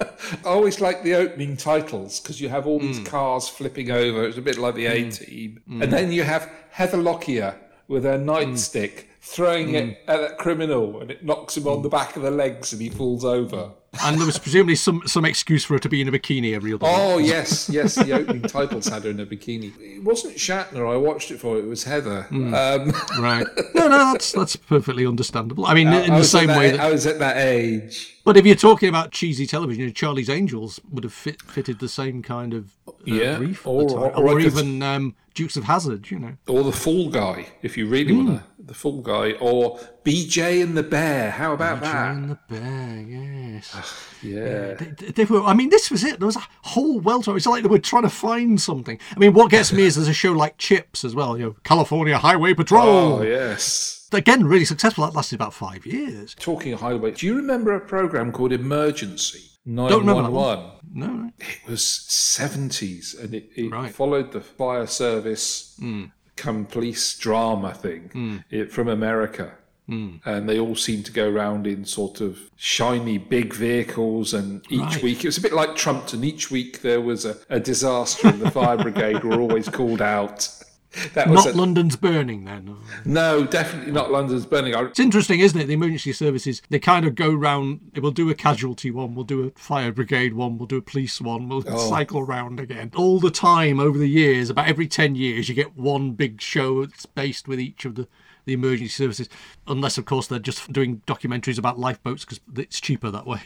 I 0.44 0.48
always 0.48 0.81
like 0.81 1.03
the 1.03 1.14
opening 1.14 1.57
titles 1.57 2.20
because 2.20 2.40
you 2.40 2.48
have 2.48 2.66
all 2.66 2.79
these 2.79 3.00
Mm. 3.00 3.07
cars 3.07 3.48
flipping 3.48 3.90
over. 3.90 4.24
It's 4.24 4.38
a 4.38 4.42
bit 4.42 4.59
like 4.59 4.74
the 4.74 4.87
A 4.87 5.11
Team, 5.11 5.61
and 5.81 5.92
then 5.92 6.12
you 6.12 6.22
have 6.24 6.50
Heather 6.70 6.98
Locklear 6.98 7.55
with 7.88 8.05
her 8.05 8.18
Mm. 8.18 8.24
nightstick 8.27 9.05
throwing 9.26 9.74
it 9.74 10.02
at 10.06 10.20
that 10.20 10.38
criminal, 10.38 11.00
and 11.00 11.10
it 11.10 11.24
knocks 11.24 11.56
him 11.56 11.66
on 11.66 11.82
the 11.82 11.88
back 11.88 12.16
of 12.16 12.22
the 12.22 12.30
legs, 12.30 12.72
and 12.72 12.80
he 12.82 12.90
falls 12.90 13.24
over. 13.24 13.70
and 14.02 14.18
there 14.18 14.26
was 14.26 14.38
presumably 14.38 14.74
some 14.74 15.00
some 15.06 15.24
excuse 15.24 15.64
for 15.64 15.74
her 15.74 15.78
to 15.78 15.88
be 15.88 16.00
in 16.00 16.08
a 16.08 16.12
bikini 16.12 16.52
every 16.54 16.72
other. 16.74 16.84
week. 16.84 16.94
Oh 16.96 17.18
yes, 17.18 17.68
yes. 17.70 17.94
The 17.94 18.12
opening 18.12 18.42
titles 18.42 18.87
had 18.88 19.04
her 19.04 19.10
in 19.10 19.20
a 19.20 19.26
bikini. 19.26 19.72
It 19.78 20.02
wasn't 20.02 20.37
Shatner. 20.37 20.92
I 20.92 20.96
watched 20.96 21.30
it 21.30 21.38
for. 21.38 21.56
It 21.58 21.66
was 21.66 21.84
Heather. 21.84 22.26
Um, 22.30 22.92
Right. 23.20 23.46
No, 23.74 23.88
no, 23.88 24.12
that's 24.12 24.32
that's 24.32 24.56
perfectly 24.56 25.06
understandable. 25.06 25.64
I 25.66 25.74
mean, 25.74 25.88
in 25.88 26.10
I 26.12 26.18
the 26.18 26.24
same 26.24 26.48
way 26.48 26.72
that, 26.72 26.80
I 26.80 26.90
was 26.90 27.06
at 27.06 27.18
that 27.20 27.37
age. 27.37 28.10
But 28.24 28.37
if 28.37 28.44
you're 28.46 28.56
talking 28.56 28.88
about 28.88 29.10
cheesy 29.12 29.46
television, 29.46 29.80
you 29.82 29.87
know, 29.88 29.92
Charlie's 29.92 30.30
Angels 30.30 30.80
would 30.90 31.04
have 31.04 31.12
fit, 31.12 31.40
fitted 31.42 31.78
the 31.78 31.88
same 31.88 32.22
kind 32.22 32.52
of 32.54 32.72
uh, 32.88 32.92
Yeah, 33.04 33.37
brief, 33.37 33.60
at 33.60 33.66
or- 33.66 34.10
or 34.16 34.30
or, 34.30 34.40
even 34.40 34.82
um, 34.82 35.14
Dukes 35.34 35.56
of 35.56 35.64
Hazzard. 35.64 36.10
You 36.10 36.18
know, 36.18 36.32
Or 36.48 36.64
the 36.64 36.72
Fall 36.72 37.10
Guy, 37.10 37.46
if 37.62 37.76
you 37.76 37.87
really 37.87 38.12
want 38.16 38.28
to. 38.40 38.44
The 38.66 38.74
Fall 38.74 39.03
Guy, 39.03 39.33
or 39.33 39.79
BJ 40.05 40.62
and 40.62 40.77
the 40.77 40.83
Bear. 40.83 41.31
How 41.31 41.53
about 41.53 41.83
that? 41.83 41.94
BJ 41.94 42.16
and 42.16 42.31
the 42.31 42.38
Bear, 42.48 43.53
yes. 43.53 43.70
Ah, 43.74 43.94
yeah. 44.22 44.74
They, 44.74 45.12
they 45.12 45.24
were. 45.24 45.42
I 45.42 45.55
mean, 45.55 45.68
this 45.68 45.90
was 45.90 46.03
it. 46.03 46.18
There 46.18 46.27
was 46.27 46.37
a 46.37 46.46
whole 46.62 46.98
welter. 47.00 47.37
It's 47.37 47.46
like 47.46 47.62
they 47.62 47.68
were 47.68 47.79
trying 47.79 48.03
to 48.05 48.11
find 48.11 48.61
something. 48.61 48.98
I 49.14 49.18
mean, 49.18 49.35
what 49.35 49.50
gets 49.50 49.72
me 49.72 49.83
is 49.83 49.96
there's 49.96 50.09
a 50.09 50.14
show 50.14 50.33
like 50.33 50.57
Chips 50.59 51.05
as 51.05 51.14
well. 51.14 51.37
You 51.37 51.44
know, 51.44 51.57
California 51.64 52.16
Highway 52.18 52.55
Patrol. 52.55 53.18
Oh 53.18 53.22
yes. 53.22 54.09
Again, 54.12 54.46
really 54.46 54.64
successful. 54.64 55.05
That 55.05 55.14
lasted 55.14 55.35
about 55.35 55.53
five 55.55 55.85
years. 55.85 56.35
Talking 56.38 56.72
of 56.72 56.81
highway, 56.81 57.11
do 57.11 57.27
you 57.27 57.35
remember 57.35 57.74
a 57.74 57.81
program 57.81 58.31
called 58.31 58.53
Emergency 58.53 59.40
Don't 59.66 59.90
remember 59.90 60.22
that 60.22 60.31
911? 60.31 60.70
No, 60.94 61.07
no. 61.09 61.31
It 61.40 61.68
was 61.68 61.81
70s 61.81 63.18
and 63.20 63.35
it, 63.35 63.50
it 63.57 63.72
Right. 63.72 63.92
followed 63.92 64.31
the 64.33 64.40
fire 64.40 64.87
service 64.87 65.74
hmm. 65.81 66.05
Come 66.37 66.66
police 66.66 67.16
drama 67.18 67.75
thing 67.75 68.11
hmm. 68.12 68.37
it, 68.51 68.73
from 68.73 68.88
America. 68.88 69.53
Hmm. 69.87 70.16
And 70.25 70.49
they 70.49 70.59
all 70.59 70.77
seemed 70.77 71.05
to 71.07 71.12
go 71.12 71.29
around 71.29 71.66
in 71.66 71.85
sort 71.85 72.23
of 72.23 72.38
shiny 72.57 73.18
big 73.18 73.53
vehicles, 73.53 74.33
and 74.33 74.64
each 74.70 74.81
Right. 74.81 75.03
week 75.03 75.25
it 75.25 75.29
was 75.29 75.37
a 75.37 75.42
bit 75.42 75.53
like 75.53 75.77
Trumpton. 75.77 76.25
Each 76.25 76.51
week 76.51 76.81
there 76.81 77.03
was 77.03 77.27
a, 77.27 77.37
a 77.51 77.61
disaster, 77.61 78.29
and 78.29 78.40
the 78.40 78.51
fire 78.51 78.79
brigade 78.79 79.23
were 79.23 79.40
always 79.40 79.68
called 79.68 80.01
out. 80.01 80.49
That 81.14 81.28
was 81.28 81.44
Not 81.44 81.54
a- 81.54 81.57
London's 81.57 81.96
burning 81.96 82.44
then. 82.44 82.76
no, 83.04 83.44
definitely 83.44 83.92
not 83.92 84.11
London's 84.11 84.46
burning. 84.46 84.74
I, 84.74 84.83
It's 84.85 85.00
interesting, 85.00 85.40
isn't 85.40 85.61
it? 85.61 85.66
The 85.66 85.74
emergency 85.74 86.12
services, 86.12 86.62
they 86.70 86.78
kind 86.78 87.07
of 87.07 87.14
go 87.14 87.33
round, 87.33 87.92
we'll 87.96 88.11
do 88.11 88.30
a 88.30 88.35
casualty 88.35 88.90
one, 88.90 89.14
we'll 89.14 89.24
do 89.24 89.44
a 89.44 89.50
fire 89.59 89.92
brigade 89.92 90.35
one, 90.35 90.59
we'll 90.59 90.66
do 90.66 90.76
a 90.76 90.83
police 90.83 91.20
one, 91.20 91.48
we'll 91.48 91.64
oh. 91.66 91.88
cycle 91.88 92.22
round 92.22 92.61
again. 92.61 92.92
All 92.96 93.20
the 93.20 93.30
time 93.30 93.80
over 93.80 93.98
the 93.98 94.09
years, 94.09 94.50
about 94.50 94.68
every 94.68 94.87
10 94.87 95.14
years, 95.14 95.48
you 95.48 95.54
get 95.54 95.76
one 95.76 96.12
big 96.12 96.40
show 96.40 96.85
that's 96.85 97.07
based 97.07 97.48
with 97.48 97.61
each 97.61 97.85
of 97.85 97.94
the, 97.94 98.09
the 98.44 98.52
emergency 98.52 98.88
services. 98.88 99.28
Unless, 99.66 99.98
of 99.98 100.04
course, 100.04 100.26
they're 100.26 100.38
just 100.38 100.72
doing 100.72 101.02
documentaries 101.07 101.59
about 101.59 101.78
lifeboats 101.78 102.24
because 102.24 102.40
it's 102.57 102.80
cheaper 102.80 103.11
that 103.11 103.26
way. 103.26 103.40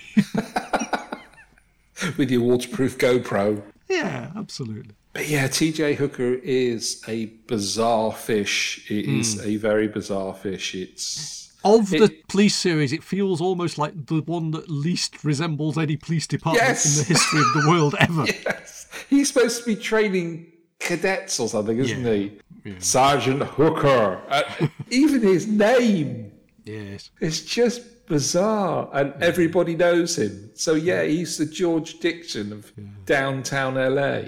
with 2.16 2.30
your 2.30 2.42
waterproof 2.42 2.98
GoPro. 2.98 3.62
yeah, 3.88 4.30
absolutely. 4.36 4.94
But 5.18 5.28
yeah, 5.28 5.48
TJ 5.48 5.96
Hooker 5.96 6.34
is 6.44 7.02
a 7.08 7.24
bizarre 7.48 8.12
fish. 8.12 8.88
It 8.88 9.06
is 9.06 9.44
a 9.44 9.56
very 9.56 9.88
bizarre 9.88 10.32
fish. 10.32 10.76
It's 10.76 11.50
Of 11.64 11.90
the 11.90 12.08
police 12.28 12.54
series, 12.54 12.92
it 12.92 13.02
feels 13.02 13.40
almost 13.40 13.78
like 13.78 14.06
the 14.06 14.20
one 14.22 14.52
that 14.52 14.70
least 14.70 15.24
resembles 15.24 15.76
any 15.76 15.96
police 15.96 16.28
department 16.28 16.68
Yes. 16.68 16.86
in 16.86 17.02
the 17.02 17.08
history 17.14 17.40
of 17.40 17.52
the 17.64 17.68
world 17.68 17.96
ever. 18.00 18.26
yes, 18.26 18.86
he's 19.10 19.26
supposed 19.32 19.58
to 19.58 19.66
be 19.66 19.74
training 19.74 20.52
cadets 20.78 21.40
or 21.40 21.48
something, 21.48 21.78
isn't 21.78 22.04
Yeah. 22.06 22.28
he? 22.64 22.74
Sergeant 22.78 23.42
Hooker. 23.42 24.22
Uh, 24.28 24.68
even 24.90 25.20
his 25.20 25.48
name. 25.48 26.30
Yes. 26.64 27.10
It's 27.20 27.40
just 27.40 28.06
bizarre, 28.06 28.88
and 28.92 29.20
everybody 29.20 29.74
knows 29.74 30.16
him. 30.16 30.52
So 30.54 30.74
yeah, 30.74 31.02
he's 31.02 31.38
the 31.38 31.46
George 31.46 31.98
Dixon 31.98 32.52
of 32.52 32.70
downtown 33.04 33.74
LA. 33.74 34.20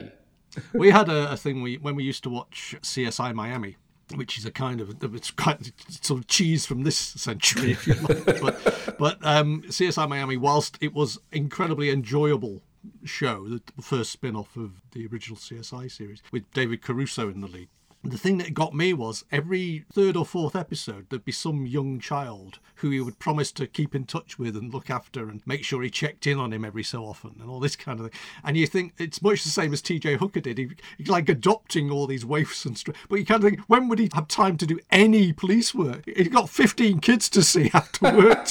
We 0.72 0.90
had 0.90 1.08
a, 1.08 1.32
a 1.32 1.36
thing 1.36 1.62
we 1.62 1.76
when 1.76 1.96
we 1.96 2.04
used 2.04 2.22
to 2.24 2.30
watch 2.30 2.76
CSI 2.82 3.34
Miami. 3.34 3.76
which 4.16 4.36
is 4.36 4.44
a 4.44 4.50
kind 4.50 4.80
of 4.80 5.02
it's 5.14 5.30
quite 5.30 5.72
sort 6.02 6.20
of 6.20 6.26
cheese 6.26 6.66
from 6.66 6.82
this 6.82 6.96
century, 6.98 7.70
if 7.72 7.86
you 7.86 7.94
like. 7.94 8.24
but 8.40 8.96
but 8.98 9.18
um, 9.24 9.62
CSI 9.62 10.08
Miami, 10.08 10.36
whilst 10.36 10.76
it 10.80 10.92
was 10.92 11.18
incredibly 11.32 11.90
enjoyable 11.90 12.62
show, 13.04 13.46
the 13.46 13.60
first 13.80 14.10
spin-off 14.10 14.56
of 14.56 14.82
the 14.92 15.06
original 15.06 15.36
CSI 15.38 15.90
series 15.90 16.22
with 16.32 16.50
David 16.52 16.82
Caruso 16.82 17.28
in 17.28 17.40
the 17.40 17.46
lead. 17.46 17.68
The 18.02 18.16
thing 18.16 18.38
that 18.38 18.54
got 18.54 18.74
me 18.74 18.94
was 18.94 19.26
every 19.30 19.84
third 19.92 20.16
or 20.16 20.24
fourth 20.24 20.56
episode, 20.56 21.06
there'd 21.10 21.24
be 21.24 21.32
some 21.32 21.66
young 21.66 22.00
child 22.00 22.58
who 22.76 22.88
he 22.88 23.00
would 23.00 23.18
promise 23.18 23.52
to 23.52 23.66
keep 23.66 23.94
in 23.94 24.04
touch 24.04 24.38
with 24.38 24.56
and 24.56 24.72
look 24.72 24.88
after 24.88 25.28
and 25.28 25.42
make 25.46 25.64
sure 25.64 25.82
he 25.82 25.90
checked 25.90 26.26
in 26.26 26.38
on 26.38 26.50
him 26.50 26.64
every 26.64 26.82
so 26.82 27.04
often 27.04 27.34
and 27.38 27.50
all 27.50 27.60
this 27.60 27.76
kind 27.76 28.00
of 28.00 28.10
thing. 28.10 28.20
And 28.42 28.56
you 28.56 28.66
think 28.66 28.94
it's 28.96 29.20
much 29.20 29.44
the 29.44 29.50
same 29.50 29.74
as 29.74 29.82
TJ 29.82 30.16
Hooker 30.16 30.40
did. 30.40 30.56
He, 30.56 30.70
he's 30.96 31.08
like 31.10 31.28
adopting 31.28 31.90
all 31.90 32.06
these 32.06 32.24
waifs 32.24 32.64
and 32.64 32.78
stuff. 32.78 32.96
But 33.10 33.16
you 33.16 33.26
kind 33.26 33.44
of 33.44 33.50
think, 33.50 33.60
when 33.66 33.88
would 33.88 33.98
he 33.98 34.08
have 34.14 34.28
time 34.28 34.56
to 34.56 34.66
do 34.66 34.78
any 34.90 35.34
police 35.34 35.74
work? 35.74 36.04
He's 36.06 36.28
got 36.28 36.48
15 36.48 37.00
kids 37.00 37.28
to 37.28 37.42
see 37.42 37.70
after 37.74 38.16
work. 38.16 38.48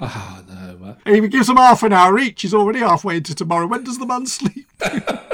Oh, 0.00 0.44
no. 0.48 0.96
And 1.04 1.16
if 1.16 1.24
he 1.24 1.28
gives 1.28 1.48
them 1.48 1.56
half 1.56 1.82
an 1.82 1.92
hour 1.92 2.18
each, 2.18 2.42
he's 2.42 2.54
already 2.54 2.78
halfway 2.78 3.18
into 3.18 3.34
tomorrow. 3.34 3.66
When 3.66 3.84
does 3.84 3.98
the 3.98 4.06
man 4.06 4.26
sleep? 4.26 4.70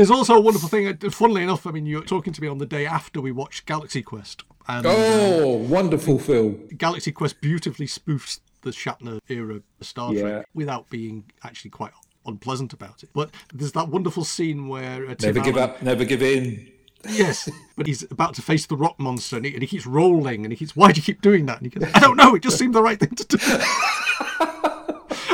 There's 0.00 0.10
also 0.10 0.34
a 0.34 0.40
wonderful 0.40 0.70
thing. 0.70 0.88
uh, 0.88 1.10
Funnily 1.10 1.42
enough, 1.42 1.66
I 1.66 1.72
mean, 1.72 1.84
you 1.84 1.98
were 1.98 2.04
talking 2.06 2.32
to 2.32 2.40
me 2.40 2.48
on 2.48 2.56
the 2.56 2.64
day 2.64 2.86
after 2.86 3.20
we 3.20 3.32
watched 3.32 3.66
Galaxy 3.66 4.00
Quest, 4.00 4.44
and 4.66 4.86
uh, 4.86 4.90
Oh, 4.96 5.48
wonderful 5.56 6.18
film. 6.18 6.68
Galaxy 6.78 7.12
Quest 7.12 7.42
beautifully 7.42 7.86
spoofs 7.86 8.40
the 8.62 8.70
Shatner 8.70 9.18
era 9.28 9.60
Star 9.82 10.12
Trek 10.14 10.24
Yeah. 10.24 10.42
without 10.54 10.88
being 10.88 11.24
actually 11.44 11.68
quite 11.70 11.90
unpleasant 12.24 12.72
about 12.72 13.02
it. 13.02 13.10
But 13.12 13.28
there's 13.52 13.72
that 13.72 13.88
wonderful 13.88 14.24
scene 14.24 14.68
where 14.68 15.04
uh, 15.06 15.14
Tim 15.16 15.34
Never 15.34 15.44
give 15.44 15.58
Allen- 15.58 15.70
up, 15.70 15.82
never 15.82 16.06
give 16.06 16.22
in. 16.22 16.70
Yes, 17.06 17.50
but 17.76 17.86
he's 17.86 18.02
about 18.10 18.32
to 18.36 18.42
face 18.42 18.64
the 18.64 18.76
rock 18.78 18.98
monster, 18.98 19.36
and 19.36 19.44
he, 19.44 19.52
and 19.52 19.60
he 19.62 19.66
keeps 19.66 19.84
rolling, 19.86 20.46
and 20.46 20.52
he 20.52 20.56
keeps, 20.56 20.74
"Why 20.74 20.92
do 20.92 20.98
you 20.98 21.02
keep 21.02 21.20
doing 21.20 21.44
that?" 21.46 21.60
And 21.60 21.70
he 21.70 21.78
goes, 21.78 21.90
"I 21.94 22.00
don't 22.00 22.16
know. 22.16 22.34
It 22.34 22.42
just 22.42 22.56
seemed 22.58 22.74
the 22.74 22.82
right 22.82 22.98
thing 22.98 23.10
to 23.16 23.24
do." 23.26 23.38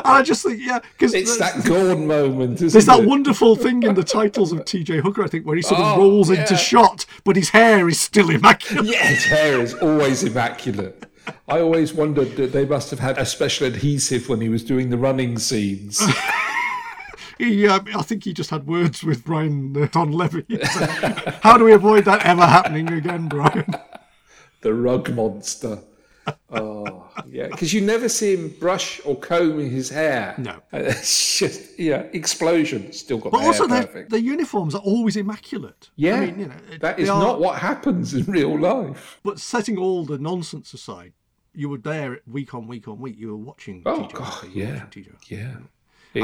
and 0.07 0.17
I 0.19 0.23
just 0.23 0.43
think, 0.45 0.61
yeah, 0.63 0.79
because 0.93 1.15
It's 1.15 1.37
that 1.39 1.65
Gordon 1.65 2.07
moment, 2.07 2.55
isn't 2.57 2.71
there's 2.73 2.87
that 2.87 3.01
it? 3.01 3.09
wonderful 3.09 3.57
thing 3.57 3.83
in 3.83 3.95
the 3.95 4.03
titles 4.05 4.53
of 4.53 4.65
T.J. 4.65 5.01
Hooker, 5.01 5.23
I 5.25 5.29
think, 5.29 5.47
where 5.47 5.57
he 5.57 5.63
sort 5.63 5.81
of 5.81 5.99
Oh, 5.99 5.99
rolls 5.99 6.31
yeah. 6.31 6.41
into 6.41 6.57
shot, 6.57 7.05
but 7.25 7.37
his 7.37 7.51
hair 7.51 7.89
is 7.89 8.01
still 8.01 8.31
immaculate. 8.31 8.87
Yeah, 8.87 9.05
his 9.07 9.25
hair 9.25 9.61
is 9.61 9.75
always 9.75 10.23
immaculate. 10.25 11.05
I 11.49 11.61
always 11.61 11.93
wondered 11.93 12.37
that 12.37 12.53
they 12.53 12.65
must 12.65 12.91
have 12.91 13.01
had 13.01 13.19
a 13.19 13.27
special 13.27 13.67
adhesive 13.67 14.29
when 14.29 14.41
he 14.41 14.49
was 14.49 14.63
doing 14.63 14.91
the 14.91 14.99
running 14.99 15.39
scenes. 15.39 16.01
He, 17.39 17.69
um, 17.69 17.87
I 17.95 18.01
think 18.01 18.25
he 18.25 18.33
just 18.33 18.49
had 18.49 18.67
words 18.67 19.05
with 19.05 19.23
Brian 19.23 19.77
uh, 19.77 19.89
Don 19.93 20.11
Levy. 20.11 20.47
So, 20.49 20.87
How 21.43 21.59
do 21.59 21.65
we 21.65 21.73
avoid 21.75 22.07
that 22.07 22.25
ever 22.25 22.47
happening 22.47 22.91
again, 22.91 23.29
Brian? 23.29 23.75
the 24.63 24.73
rug 24.73 25.15
monster. 25.15 25.81
Oh, 26.51 27.09
yeah, 27.29 27.49
because 27.49 27.73
you 27.73 27.81
never 27.81 28.09
see 28.09 28.35
him 28.35 28.49
brush 28.61 29.01
or 29.05 29.17
comb 29.17 29.59
his 29.59 29.89
hair. 29.89 30.35
No. 30.39 30.61
It's 30.73 31.39
just, 31.39 31.79
yeah, 31.79 32.03
explosion. 32.13 32.93
Still 32.93 33.19
got 33.19 33.33
But 33.33 33.41
the 33.41 33.47
also, 33.47 33.69
hair 33.69 33.81
the, 33.83 33.87
perfect. 33.87 34.11
the 34.11 34.21
uniforms 34.21 34.75
are 34.75 34.81
always 34.83 35.17
immaculate. 35.17 35.91
yeah, 35.97 36.15
I 36.17 36.27
mean, 36.27 36.39
you 36.41 36.47
know, 36.47 36.55
it- 36.73 36.81
that 36.81 37.01
are- 37.01 37.05
not 37.05 37.41
what 37.41 37.59
happens 37.59 38.15
in 38.15 38.25
real 38.27 38.59
life. 38.59 39.21
But 39.23 39.39
setting 39.41 39.77
all 39.77 40.05
the 40.05 40.19
nonsense 40.19 40.73
aside, 40.75 41.13
you 41.55 41.69
were 41.69 41.79
there 41.79 42.21
week 42.27 42.55
on 42.55 42.67
week 42.67 42.87
on 42.89 43.01
week. 43.01 43.17
You 43.19 43.29
were 43.31 43.37
watching. 43.37 43.83
Oh, 43.87 44.09
TJ 44.09 44.13
God, 44.13 44.49
yeah. 44.53 44.87
Yeah. 45.29 45.57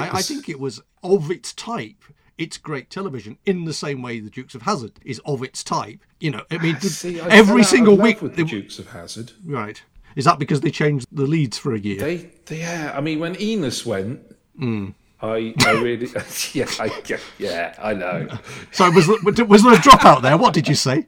I, 0.03 0.19
I 0.19 0.23
think 0.23 0.49
it 0.49 0.59
was 0.61 0.81
of 1.03 1.31
its 1.31 1.53
type. 1.53 2.05
It's 2.39 2.57
great 2.59 2.89
television 2.91 3.37
in 3.45 3.65
the 3.67 3.75
same 3.75 4.01
way 4.03 4.19
the 4.19 4.31
Dukes 4.31 4.55
of 4.55 4.63
Hazzard 4.63 4.93
is 5.05 5.21
of 5.27 5.43
its 5.43 5.63
type. 5.63 6.01
You 6.19 6.31
know, 6.33 6.43
I 6.51 6.59
mean, 6.59 6.77
ah, 6.77 6.81
See, 6.81 7.21
I 7.21 7.29
every 7.29 7.63
single 7.63 7.97
week. 7.97 8.23
with 8.23 8.37
the 8.37 8.45
Dukes 8.45 8.79
of 8.79 8.89
Hazzard. 8.91 9.33
right. 9.45 9.83
Is 10.17 10.25
that 10.25 10.39
because 10.39 10.61
they 10.61 10.71
changed 10.71 11.07
the 11.13 11.27
leads 11.27 11.59
for 11.59 11.75
a 11.75 11.79
year? 11.79 11.99
They, 11.99 12.17
they, 12.47 12.59
yeah. 12.61 12.93
I 12.95 13.01
mean, 13.01 13.19
when 13.21 13.41
Enos 13.41 13.85
went, 13.87 14.21
Hmm. 14.59 14.91
I, 15.23 15.55
I 15.61 15.71
really, 15.73 16.09
yeah, 16.53 16.67
I, 16.81 17.03
yeah, 17.39 17.75
I 17.81 17.95
know. 17.95 18.29
Sorry, 18.73 18.91
was 18.95 19.07
there, 19.07 19.45
was 19.45 19.63
there 19.63 19.73
a 19.73 19.77
dropout 19.77 20.21
there? 20.23 20.37
What 20.37 20.53
did 20.53 20.67
you 20.69 20.75
say? 20.75 21.07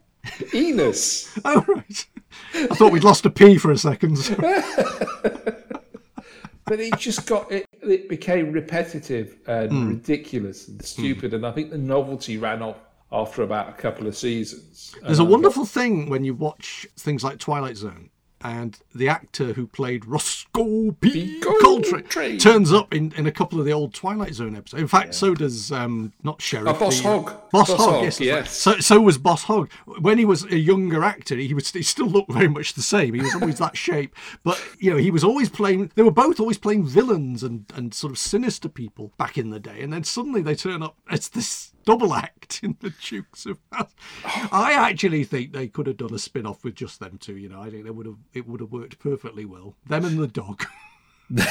Enos. 0.53 1.37
Oh, 1.45 1.63
right. 1.67 2.05
I 2.55 2.67
thought 2.75 2.91
we'd 2.91 3.03
lost 3.03 3.25
a 3.25 3.29
P 3.29 3.57
for 3.57 3.71
a 3.71 3.77
second. 3.77 4.17
But 6.67 6.79
it 6.79 6.97
just 6.97 7.27
got 7.27 7.51
it. 7.51 7.67
It 7.83 8.09
became 8.09 8.51
repetitive 8.51 9.35
and 9.45 9.71
Hmm. 9.71 9.89
ridiculous 9.89 10.67
and 10.67 10.83
stupid, 10.83 11.33
and 11.35 11.45
I 11.45 11.51
think 11.51 11.69
the 11.69 11.77
novelty 11.77 12.37
ran 12.37 12.63
off 12.63 12.77
after 13.11 13.43
about 13.43 13.69
a 13.69 13.73
couple 13.73 14.07
of 14.07 14.17
seasons. 14.17 14.95
There's 15.03 15.19
a 15.19 15.23
wonderful 15.25 15.65
thing 15.65 16.09
when 16.09 16.23
you 16.23 16.33
watch 16.33 16.87
things 16.97 17.23
like 17.23 17.37
Twilight 17.37 17.77
Zone 17.77 18.09
and 18.41 18.79
the 18.93 19.07
actor 19.09 19.53
who 19.53 19.65
played 19.65 20.05
Rosco 20.05 20.91
P. 20.91 21.39
Coltrane 21.39 22.37
turns 22.37 22.71
up 22.71 22.93
in, 22.93 23.13
in 23.17 23.25
a 23.25 23.31
couple 23.31 23.59
of 23.59 23.65
the 23.65 23.73
old 23.73 23.93
Twilight 23.93 24.33
Zone 24.33 24.55
episodes. 24.55 24.81
In 24.81 24.87
fact, 24.87 25.15
so 25.15 25.33
does 25.33 25.71
um, 25.71 26.13
not 26.23 26.41
Sheriff. 26.41 26.75
Oh, 26.75 26.79
Boss 26.79 27.01
the- 27.01 27.07
Hogg. 27.07 27.25
Boss, 27.51 27.69
Boss 27.69 27.77
Hogg, 27.77 27.79
Hogg, 27.79 28.03
yes. 28.03 28.17
that's 28.17 28.19
right. 28.19 28.25
yes. 28.27 28.51
So 28.51 28.79
so 28.79 29.01
was 29.01 29.17
Boss 29.17 29.43
Hogg. 29.43 29.71
When 29.99 30.17
he 30.17 30.25
was 30.25 30.43
a 30.45 30.57
younger 30.57 31.03
actor, 31.03 31.35
he 31.35 31.53
was 31.53 31.71
he 31.71 31.81
still 31.83 32.07
looked 32.07 32.31
very 32.31 32.47
much 32.49 32.73
the 32.73 32.81
same. 32.81 33.13
He 33.13 33.21
was 33.21 33.35
always 33.35 33.59
that 33.59 33.77
shape, 33.77 34.15
but 34.43 34.61
you 34.79 34.91
know 34.91 34.97
he 34.97 35.11
was 35.11 35.23
always 35.23 35.49
playing. 35.49 35.91
They 35.95 36.03
were 36.03 36.11
both 36.11 36.39
always 36.39 36.57
playing 36.57 36.85
villains 36.85 37.43
and 37.43 37.65
and 37.75 37.93
sort 37.93 38.11
of 38.11 38.17
sinister 38.19 38.69
people 38.69 39.11
back 39.17 39.37
in 39.37 39.49
the 39.49 39.59
day, 39.59 39.81
and 39.81 39.91
then 39.93 40.03
suddenly 40.03 40.41
they 40.41 40.55
turn 40.55 40.83
up 40.83 40.97
as 41.09 41.29
this 41.29 41.71
double 41.85 42.13
act 42.13 42.61
in 42.63 42.75
the 42.81 42.91
Dukes 43.01 43.45
of 43.45 43.59
Hazzard. 43.71 43.93
Oh. 44.25 44.49
I 44.51 44.73
actually 44.73 45.23
think 45.23 45.53
they 45.53 45.67
could 45.67 45.87
have 45.87 45.97
done 45.97 46.13
a 46.13 46.19
spin 46.19 46.45
off 46.45 46.63
with 46.63 46.75
just 46.75 46.99
them 46.99 47.17
two. 47.19 47.37
You 47.37 47.49
know, 47.49 47.61
I 47.61 47.69
think 47.69 47.83
they 47.85 47.91
would 47.91 48.05
have 48.05 48.17
it 48.33 48.47
would 48.47 48.59
have 48.61 48.71
worked 48.71 48.99
perfectly 48.99 49.45
well. 49.45 49.75
Them 49.87 50.05
and 50.05 50.19
the 50.19 50.27
dog. 50.27 50.63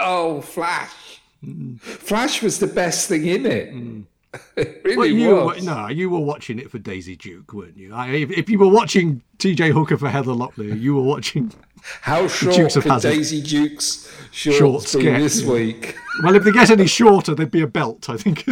Oh, 0.00 0.40
Flash! 0.42 1.20
Mm. 1.44 1.80
Flash 1.80 2.40
was 2.42 2.58
the 2.60 2.66
best 2.68 3.08
thing 3.08 3.26
in 3.26 3.46
it. 3.46 3.72
Mm. 3.74 4.04
it 4.56 4.82
Well, 4.84 5.08
really 5.08 5.22
you 5.22 5.34
was. 5.34 5.58
were, 5.58 5.64
no, 5.64 5.88
you 5.88 6.08
were 6.10 6.20
watching 6.20 6.58
it 6.60 6.70
for 6.70 6.78
Daisy 6.78 7.16
Duke, 7.16 7.52
weren't 7.52 7.76
you? 7.76 7.92
I, 7.94 8.08
if, 8.10 8.30
if 8.30 8.48
you 8.48 8.58
were 8.58 8.68
watching 8.68 9.22
T.J. 9.38 9.70
Hooker 9.70 9.96
for 9.96 10.08
Heather 10.08 10.32
Locklear, 10.32 10.78
you 10.78 10.94
were 10.94 11.02
watching. 11.02 11.52
How 12.02 12.28
short 12.28 12.54
Dukes 12.56 12.76
of 12.76 12.84
Hazzard. 12.84 13.12
Daisy 13.14 13.40
Duke's 13.42 14.12
shorts, 14.30 14.58
Shorts 14.58 14.94
get. 14.96 15.18
this 15.18 15.42
week? 15.42 15.96
Well, 16.22 16.36
if 16.36 16.44
they 16.44 16.52
get 16.52 16.70
any 16.70 16.86
shorter, 16.86 17.34
there'd 17.34 17.50
be 17.50 17.62
a 17.62 17.66
belt. 17.66 18.08
I 18.08 18.16
think. 18.18 18.44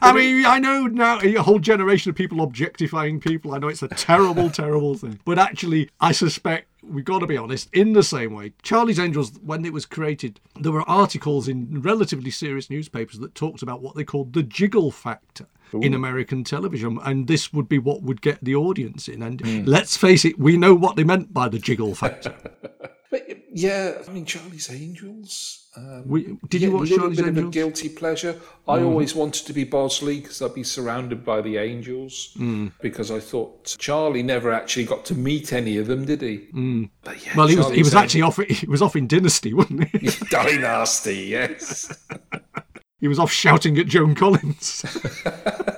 I 0.00 0.12
mean, 0.12 0.46
I 0.46 0.58
know 0.58 0.86
now 0.86 1.20
a 1.20 1.34
whole 1.36 1.58
generation 1.58 2.10
of 2.10 2.16
people 2.16 2.40
objectifying 2.40 3.20
people. 3.20 3.54
I 3.54 3.58
know 3.58 3.68
it's 3.68 3.82
a 3.82 3.88
terrible, 3.88 4.50
terrible 4.62 4.94
thing. 4.96 5.20
But 5.24 5.38
actually, 5.38 5.90
I 6.00 6.12
suspect 6.12 6.68
we've 6.82 7.04
got 7.04 7.18
to 7.20 7.26
be 7.26 7.36
honest. 7.36 7.68
In 7.72 7.92
the 7.92 8.02
same 8.02 8.32
way, 8.32 8.52
Charlie's 8.62 8.98
Angels, 8.98 9.32
when 9.42 9.64
it 9.64 9.72
was 9.72 9.86
created, 9.86 10.40
there 10.58 10.72
were 10.72 10.88
articles 10.88 11.48
in 11.48 11.82
relatively 11.82 12.30
serious 12.30 12.70
newspapers 12.70 13.18
that 13.18 13.34
talked 13.34 13.62
about 13.62 13.82
what 13.82 13.96
they 13.96 14.04
called 14.04 14.32
the 14.32 14.42
jiggle 14.42 14.90
factor. 14.90 15.46
In 15.82 15.92
American 15.92 16.44
television, 16.44 16.98
and 17.04 17.26
this 17.26 17.52
would 17.52 17.68
be 17.68 17.78
what 17.78 18.02
would 18.02 18.22
get 18.22 18.42
the 18.42 18.54
audience 18.54 19.06
in. 19.06 19.22
And 19.22 19.42
hmm. 19.42 19.64
let's 19.66 19.98
face 19.98 20.24
it, 20.24 20.38
we 20.38 20.56
know 20.56 20.74
what 20.74 20.96
they 20.96 21.04
meant 21.04 21.34
by 21.34 21.50
the 21.50 21.58
jiggle 21.58 21.94
factor. 21.94 22.34
But 23.10 23.26
yeah, 23.50 24.02
I 24.06 24.12
mean, 24.12 24.26
Charlie's 24.26 24.70
Angels. 24.70 25.66
Um, 25.76 26.06
We, 26.06 26.36
did 26.48 26.60
yeah, 26.60 26.68
you 26.68 26.74
watch 26.74 26.88
a 26.88 26.92
little 26.92 26.98
Charlie's 26.98 27.18
bit 27.22 27.28
of 27.28 27.38
a 27.38 27.50
guilty 27.50 27.88
pleasure. 27.88 28.38
I 28.66 28.82
always 28.82 29.14
wanted 29.14 29.46
to 29.46 29.52
be 29.54 29.64
Bosley 29.64 30.20
because 30.20 30.42
I'd 30.42 30.54
be 30.54 30.62
surrounded 30.62 31.24
by 31.24 31.40
the 31.40 31.56
angels. 31.56 32.36
Because 32.82 33.10
I 33.10 33.20
thought 33.20 33.76
Charlie 33.78 34.22
never 34.22 34.52
actually 34.52 34.84
got 34.84 35.04
to 35.06 35.14
meet 35.14 35.52
any 35.52 35.78
of 35.78 35.86
them, 35.86 36.04
did 36.04 36.20
he? 36.20 36.48
Mm. 36.52 36.90
But 37.02 37.24
yeah, 37.24 37.36
Well, 37.36 37.46
he 37.46 37.56
was 37.56 37.70
he 37.70 37.82
was 37.82 37.94
actually 37.94 38.22
off 38.22 38.36
he 38.36 38.66
was 38.66 38.82
off 38.82 38.94
in 38.96 39.06
Dynasty, 39.06 39.54
wasn't 39.54 39.88
he? 39.88 40.10
Dynasty, 40.30 41.16
yes. 41.16 41.90
he 43.00 43.08
was 43.08 43.18
off 43.18 43.32
shouting 43.32 43.78
at 43.78 43.86
Joan 43.86 44.14
Collins. 44.14 44.84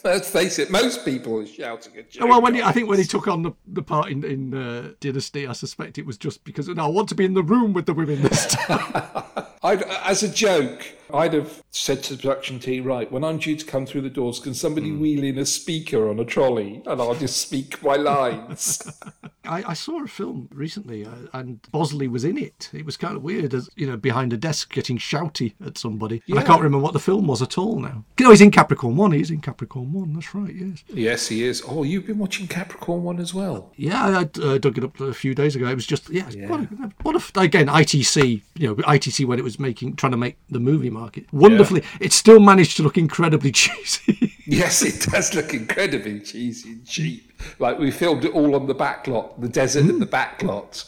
Let's 0.04 0.30
face 0.30 0.58
it, 0.58 0.70
most 0.70 1.04
people 1.04 1.38
are 1.38 1.46
shouting 1.46 1.96
at 1.96 2.10
Joe. 2.10 2.26
well, 2.26 2.40
when 2.40 2.54
he, 2.54 2.62
I 2.62 2.72
think 2.72 2.88
when 2.88 2.98
he 2.98 3.04
took 3.04 3.26
on 3.28 3.42
the, 3.42 3.52
the 3.66 3.82
part 3.82 4.10
in, 4.10 4.24
in 4.24 4.54
uh, 4.54 4.92
Dynasty, 5.00 5.46
I 5.46 5.52
suspect 5.52 5.98
it 5.98 6.06
was 6.06 6.16
just 6.16 6.44
because 6.44 6.68
no, 6.68 6.84
I 6.84 6.88
want 6.88 7.08
to 7.10 7.14
be 7.14 7.24
in 7.24 7.34
the 7.34 7.42
room 7.42 7.72
with 7.72 7.86
the 7.86 7.94
women 7.94 8.22
this 8.22 8.46
time. 8.46 8.92
I'd, 9.62 9.82
as 9.82 10.22
a 10.22 10.28
joke, 10.28 10.86
I'd 11.12 11.32
have 11.34 11.62
said 11.70 12.02
to 12.04 12.14
the 12.14 12.20
production 12.22 12.58
team, 12.58 12.84
right, 12.84 13.10
when 13.10 13.24
I'm 13.24 13.38
due 13.38 13.56
to 13.56 13.64
come 13.64 13.86
through 13.86 14.02
the 14.02 14.10
doors, 14.10 14.38
can 14.40 14.54
somebody 14.54 14.90
Hmm. 14.90 15.00
wheel 15.00 15.24
in 15.24 15.38
a 15.38 15.46
speaker 15.46 16.08
on 16.08 16.18
a 16.18 16.24
trolley 16.24 16.82
and 16.86 17.00
I'll 17.00 17.14
just 17.14 17.36
speak 17.40 17.82
my 17.82 17.96
lines? 17.96 18.82
I, 19.44 19.64
I 19.68 19.72
saw 19.72 20.02
a 20.04 20.06
film 20.06 20.48
recently, 20.52 21.06
uh, 21.06 21.10
and 21.32 21.60
Bosley 21.72 22.06
was 22.06 22.22
in 22.22 22.36
it. 22.36 22.68
It 22.74 22.84
was 22.84 22.98
kind 22.98 23.16
of 23.16 23.22
weird, 23.22 23.54
as 23.54 23.70
you 23.76 23.86
know, 23.86 23.96
behind 23.96 24.34
a 24.34 24.36
desk 24.36 24.72
getting 24.74 24.98
shouty 24.98 25.54
at 25.64 25.78
somebody. 25.78 26.22
And 26.28 26.38
I 26.38 26.42
can't 26.42 26.60
remember 26.60 26.82
what 26.84 26.92
the 26.92 26.98
film 26.98 27.26
was 27.26 27.40
at 27.40 27.56
all 27.56 27.80
now. 27.80 28.04
No, 28.20 28.30
he's 28.30 28.42
in 28.42 28.50
Capricorn 28.50 28.96
One. 28.96 29.12
He's 29.12 29.30
in 29.30 29.40
Capricorn 29.40 29.92
One. 29.94 30.12
That's 30.12 30.34
right. 30.34 30.54
Yes. 30.54 30.84
yes, 30.88 31.28
he 31.28 31.44
is. 31.44 31.62
Oh, 31.66 31.82
you've 31.82 32.06
been 32.06 32.18
watching 32.18 32.46
Capricorn 32.46 33.04
1 33.04 33.18
as 33.20 33.32
well. 33.32 33.72
Yeah, 33.76 34.06
I 34.06 34.40
uh, 34.42 34.58
dug 34.58 34.76
it 34.76 34.84
up 34.84 35.00
a 35.00 35.14
few 35.14 35.34
days 35.34 35.56
ago. 35.56 35.66
It 35.66 35.74
was 35.74 35.86
just 35.86 36.10
yeah, 36.10 36.24
What, 36.46 36.60
a, 36.60 36.64
what 37.02 37.16
a 37.36 37.40
again 37.40 37.68
ITC. 37.68 38.42
You 38.56 38.68
know, 38.68 38.74
ITC 38.74 39.24
when 39.24 39.38
it 39.38 39.44
was 39.44 39.58
making 39.58 39.96
trying 39.96 40.12
to 40.12 40.18
make 40.18 40.36
the 40.50 40.60
movie 40.60 40.90
market 40.98 41.32
wonderfully. 41.32 41.82
It 42.00 42.12
still 42.12 42.40
managed 42.40 42.76
to 42.78 42.82
look 42.82 42.98
incredibly 42.98 43.52
cheesy. 43.60 44.32
Yes, 44.46 44.82
it 44.82 45.10
does 45.10 45.34
look 45.34 45.52
incredibly 45.54 46.20
cheesy 46.20 46.70
and 46.70 46.86
cheap. 46.86 47.32
Like 47.58 47.78
we 47.78 47.90
filmed 47.90 48.24
it 48.24 48.32
all 48.32 48.54
on 48.54 48.66
the 48.66 48.74
back 48.74 49.06
lot, 49.06 49.40
the 49.40 49.48
desert 49.48 49.80
and 49.80 49.90
hmm. 49.92 49.98
the 50.00 50.06
back 50.06 50.42
lot. 50.42 50.84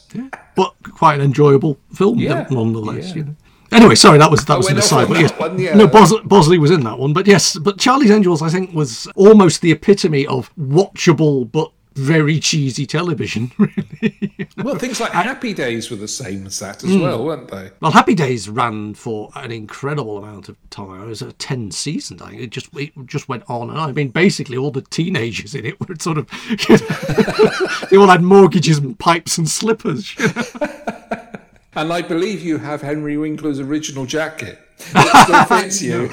but 0.56 0.74
quite 0.82 1.14
an 1.16 1.20
enjoyable 1.20 1.78
film 1.94 2.18
Yeah, 2.18 2.46
nonetheless. 2.50 3.10
yeah. 3.10 3.14
You 3.16 3.24
know. 3.24 3.36
Anyway, 3.72 3.94
sorry, 3.94 4.18
that 4.18 4.30
was 4.30 4.44
that 4.46 4.54
I 4.54 4.56
was 4.56 4.68
an 4.68 4.78
aside. 4.78 5.08
But 5.08 5.20
yes, 5.20 5.30
one, 5.38 5.58
yeah. 5.58 5.76
no, 5.76 5.86
Bos- 5.86 6.20
Bosley 6.24 6.58
was 6.58 6.72
in 6.72 6.82
that 6.84 6.98
one, 6.98 7.12
but 7.12 7.28
yes, 7.28 7.56
but 7.56 7.78
Charlie's 7.78 8.10
Angels, 8.10 8.42
I 8.42 8.48
think, 8.48 8.74
was 8.74 9.06
almost 9.14 9.60
the 9.60 9.70
epitome 9.70 10.26
of 10.26 10.52
watchable 10.56 11.50
but 11.50 11.70
very 12.00 12.40
cheesy 12.40 12.86
television. 12.86 13.52
Really, 14.02 14.48
Well, 14.56 14.76
things 14.76 14.98
like 15.00 15.12
Happy 15.12 15.52
Days 15.52 15.90
were 15.90 15.96
the 15.96 16.08
same 16.08 16.46
as 16.46 16.58
that 16.58 16.82
as 16.82 16.90
hmm. 16.90 17.02
well, 17.02 17.24
weren't 17.24 17.50
they? 17.50 17.70
well, 17.80 17.92
Happy 17.92 18.14
Days 18.14 18.48
ran 18.48 18.94
for 18.94 19.30
an 19.36 19.52
incredible 19.52 20.18
amount 20.18 20.48
of 20.48 20.56
time. 20.70 21.02
It 21.02 21.06
was 21.06 21.22
a 21.22 21.32
ten 21.32 21.70
seasons. 21.70 22.22
I 22.22 22.30
think 22.30 22.42
it 22.42 22.50
just 22.50 22.74
it 22.76 22.92
just 23.04 23.28
went 23.28 23.44
on 23.48 23.68
and 23.68 23.78
on. 23.78 23.90
I 23.90 23.92
mean, 23.92 24.08
basically, 24.08 24.56
all 24.56 24.70
the 24.70 24.80
teenagers 24.82 25.54
in 25.54 25.66
it 25.66 25.78
were 25.80 25.94
sort 26.00 26.18
of 26.18 26.28
you 26.68 26.76
know, 26.78 27.86
they 27.90 27.96
all 27.96 28.08
had 28.08 28.22
mortgages 28.22 28.78
and 28.78 28.98
pipes 28.98 29.36
and 29.38 29.48
slippers. 29.48 30.18
you 30.18 30.26
know. 30.28 30.42
And 31.72 31.92
I 31.92 32.02
believe 32.02 32.42
you 32.42 32.58
have 32.58 32.82
Henry 32.82 33.16
Winkler's 33.16 33.60
original 33.60 34.04
jacket. 34.04 34.58
It 34.78 35.24
still 35.24 35.44
fits 35.44 35.80
you. 35.80 36.10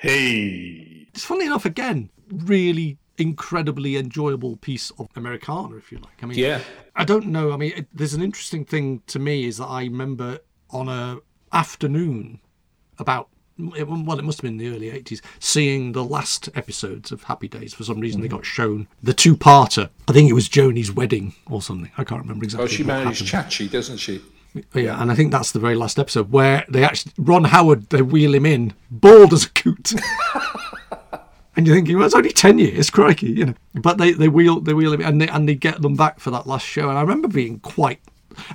hey. 0.00 1.08
It's 1.12 1.24
funny 1.24 1.46
enough, 1.46 1.64
again, 1.64 2.10
really 2.30 2.98
incredibly 3.18 3.96
enjoyable 3.96 4.56
piece 4.56 4.90
of 4.98 5.08
Americana, 5.16 5.76
if 5.76 5.92
you 5.92 5.98
like. 5.98 6.22
I 6.22 6.26
mean, 6.26 6.38
Yeah. 6.38 6.60
I 6.94 7.04
don't 7.04 7.26
know. 7.26 7.52
I 7.52 7.56
mean, 7.56 7.72
it, 7.76 7.86
there's 7.92 8.14
an 8.14 8.22
interesting 8.22 8.64
thing 8.64 9.02
to 9.06 9.18
me 9.18 9.44
is 9.44 9.58
that 9.58 9.66
I 9.66 9.84
remember 9.84 10.40
on 10.70 10.88
a 10.88 11.18
afternoon 11.52 12.40
about 12.98 13.28
it, 13.76 13.86
well, 13.86 14.18
it 14.18 14.24
must 14.24 14.38
have 14.38 14.42
been 14.42 14.56
the 14.56 14.68
early 14.68 14.90
80s, 14.90 15.20
seeing 15.38 15.92
the 15.92 16.04
last 16.04 16.48
episodes 16.54 17.12
of 17.12 17.24
Happy 17.24 17.48
Days. 17.48 17.74
For 17.74 17.84
some 17.84 18.00
reason, 18.00 18.20
they 18.20 18.28
mm-hmm. 18.28 18.38
got 18.38 18.46
shown 18.46 18.88
the 19.02 19.12
two-parter. 19.12 19.90
I 20.08 20.12
think 20.12 20.28
it 20.28 20.32
was 20.32 20.48
Joanie's 20.48 20.90
wedding 20.90 21.34
or 21.48 21.62
something. 21.62 21.90
I 21.98 22.04
can't 22.04 22.22
remember 22.22 22.44
exactly. 22.44 22.64
Oh, 22.64 22.68
she 22.68 22.82
what 22.82 23.04
marries 23.04 23.30
happened. 23.30 23.52
Chachi, 23.52 23.70
doesn't 23.70 23.98
she? 23.98 24.22
Yeah, 24.74 25.00
and 25.00 25.10
I 25.10 25.14
think 25.14 25.32
that's 25.32 25.52
the 25.52 25.58
very 25.58 25.74
last 25.74 25.98
episode 25.98 26.30
where 26.30 26.64
they 26.68 26.84
actually 26.84 27.12
Ron 27.16 27.44
Howard 27.44 27.88
they 27.88 28.02
wheel 28.02 28.34
him 28.34 28.44
in 28.44 28.74
bald 28.90 29.32
as 29.32 29.44
a 29.44 29.50
coot. 29.50 29.94
And 31.54 31.66
you're 31.66 31.76
thinking, 31.76 31.96
well, 31.96 32.06
it's 32.06 32.14
only 32.14 32.30
ten 32.30 32.58
years, 32.58 32.90
crikey, 32.90 33.30
you 33.30 33.46
know. 33.46 33.54
But 33.74 33.98
they, 33.98 34.12
they 34.12 34.28
wheel 34.28 34.60
they 34.60 34.74
wheel 34.74 34.94
and 35.02 35.20
they 35.20 35.28
and 35.28 35.48
they 35.48 35.54
get 35.54 35.82
them 35.82 35.96
back 35.96 36.20
for 36.20 36.30
that 36.30 36.46
last 36.46 36.66
show. 36.66 36.88
And 36.88 36.98
I 36.98 37.02
remember 37.02 37.28
being 37.28 37.60
quite 37.60 38.00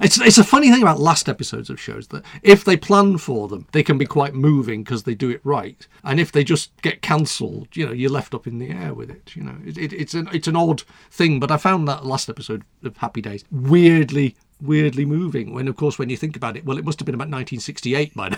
it's 0.01 0.19
it's 0.19 0.37
a 0.37 0.43
funny 0.43 0.71
thing 0.71 0.81
about 0.81 0.99
last 0.99 1.29
episodes 1.29 1.69
of 1.69 1.79
shows 1.79 2.07
that 2.07 2.23
if 2.41 2.63
they 2.63 2.77
plan 2.77 3.17
for 3.17 3.47
them, 3.47 3.67
they 3.71 3.83
can 3.83 3.97
be 3.97 4.05
quite 4.05 4.33
moving 4.33 4.83
because 4.83 5.03
they 5.03 5.15
do 5.15 5.29
it 5.29 5.41
right. 5.43 5.85
And 6.03 6.19
if 6.19 6.31
they 6.31 6.43
just 6.43 6.71
get 6.81 7.01
cancelled, 7.01 7.69
you 7.73 7.85
know, 7.85 7.91
you're 7.91 8.11
left 8.11 8.33
up 8.33 8.47
in 8.47 8.59
the 8.59 8.69
air 8.69 8.93
with 8.93 9.09
it. 9.09 9.35
You 9.35 9.43
know, 9.43 9.55
it, 9.65 9.77
it, 9.77 9.93
it's 9.93 10.13
an 10.13 10.29
it's 10.31 10.47
an 10.47 10.55
odd 10.55 10.83
thing. 11.11 11.39
But 11.39 11.51
I 11.51 11.57
found 11.57 11.87
that 11.87 12.05
last 12.05 12.29
episode 12.29 12.63
of 12.83 12.97
Happy 12.97 13.21
Days 13.21 13.43
weirdly 13.51 14.35
weirdly 14.61 15.05
moving. 15.05 15.53
When 15.53 15.67
of 15.67 15.75
course, 15.75 15.99
when 15.99 16.09
you 16.09 16.17
think 16.17 16.35
about 16.35 16.57
it, 16.57 16.65
well, 16.65 16.77
it 16.77 16.85
must 16.85 16.99
have 16.99 17.05
been 17.05 17.15
about 17.15 17.29
1968 17.29 18.15
by 18.15 18.29
now. 18.29 18.37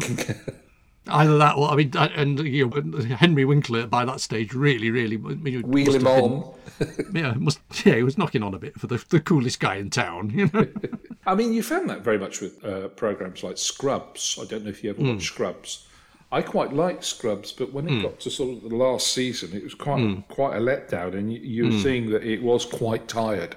Either 1.08 1.38
that, 1.38 1.56
or 1.56 1.70
I 1.70 1.76
mean, 1.76 1.92
and 1.96 2.38
you 2.40 2.68
know, 2.68 3.16
Henry 3.16 3.44
Winkler 3.44 3.86
by 3.86 4.04
that 4.04 4.20
stage 4.20 4.52
really, 4.52 4.90
really 4.90 5.16
I 5.16 5.34
mean, 5.34 5.62
Wheel 5.62 5.94
him 5.94 6.04
have 6.04 6.16
been- 6.16 6.24
on. 6.24 6.54
yeah, 7.14 7.34
must 7.34 7.60
yeah, 7.84 7.96
he 7.96 8.02
was 8.02 8.16
knocking 8.16 8.42
on 8.42 8.54
a 8.54 8.58
bit 8.58 8.78
for 8.78 8.86
the, 8.86 9.04
the 9.08 9.20
coolest 9.20 9.60
guy 9.60 9.76
in 9.76 9.90
town, 9.90 10.30
you 10.30 10.50
know. 10.52 10.66
I 11.26 11.34
mean, 11.34 11.52
you 11.52 11.62
found 11.62 11.90
that 11.90 12.00
very 12.00 12.18
much 12.18 12.40
with 12.40 12.64
uh, 12.64 12.88
programs 12.88 13.42
like 13.42 13.58
Scrubs. 13.58 14.38
I 14.40 14.46
don't 14.46 14.64
know 14.64 14.70
if 14.70 14.82
you 14.82 14.90
ever 14.90 15.02
watched 15.02 15.28
hmm. 15.28 15.34
Scrubs. 15.34 15.86
I 16.32 16.42
quite 16.42 16.72
liked 16.72 17.04
Scrubs, 17.04 17.52
but 17.52 17.72
when 17.72 17.88
it 17.88 17.92
hmm. 17.92 18.02
got 18.02 18.20
to 18.20 18.30
sort 18.30 18.56
of 18.56 18.70
the 18.70 18.76
last 18.76 19.12
season, 19.12 19.54
it 19.54 19.64
was 19.64 19.74
quite 19.74 20.00
hmm. 20.00 20.20
quite 20.28 20.56
a 20.56 20.60
letdown, 20.60 21.14
and 21.14 21.32
you, 21.32 21.40
you 21.40 21.64
were 21.64 21.78
seeing 21.78 22.10
that 22.10 22.24
it 22.24 22.42
was 22.42 22.64
quite 22.64 23.08
tired. 23.08 23.56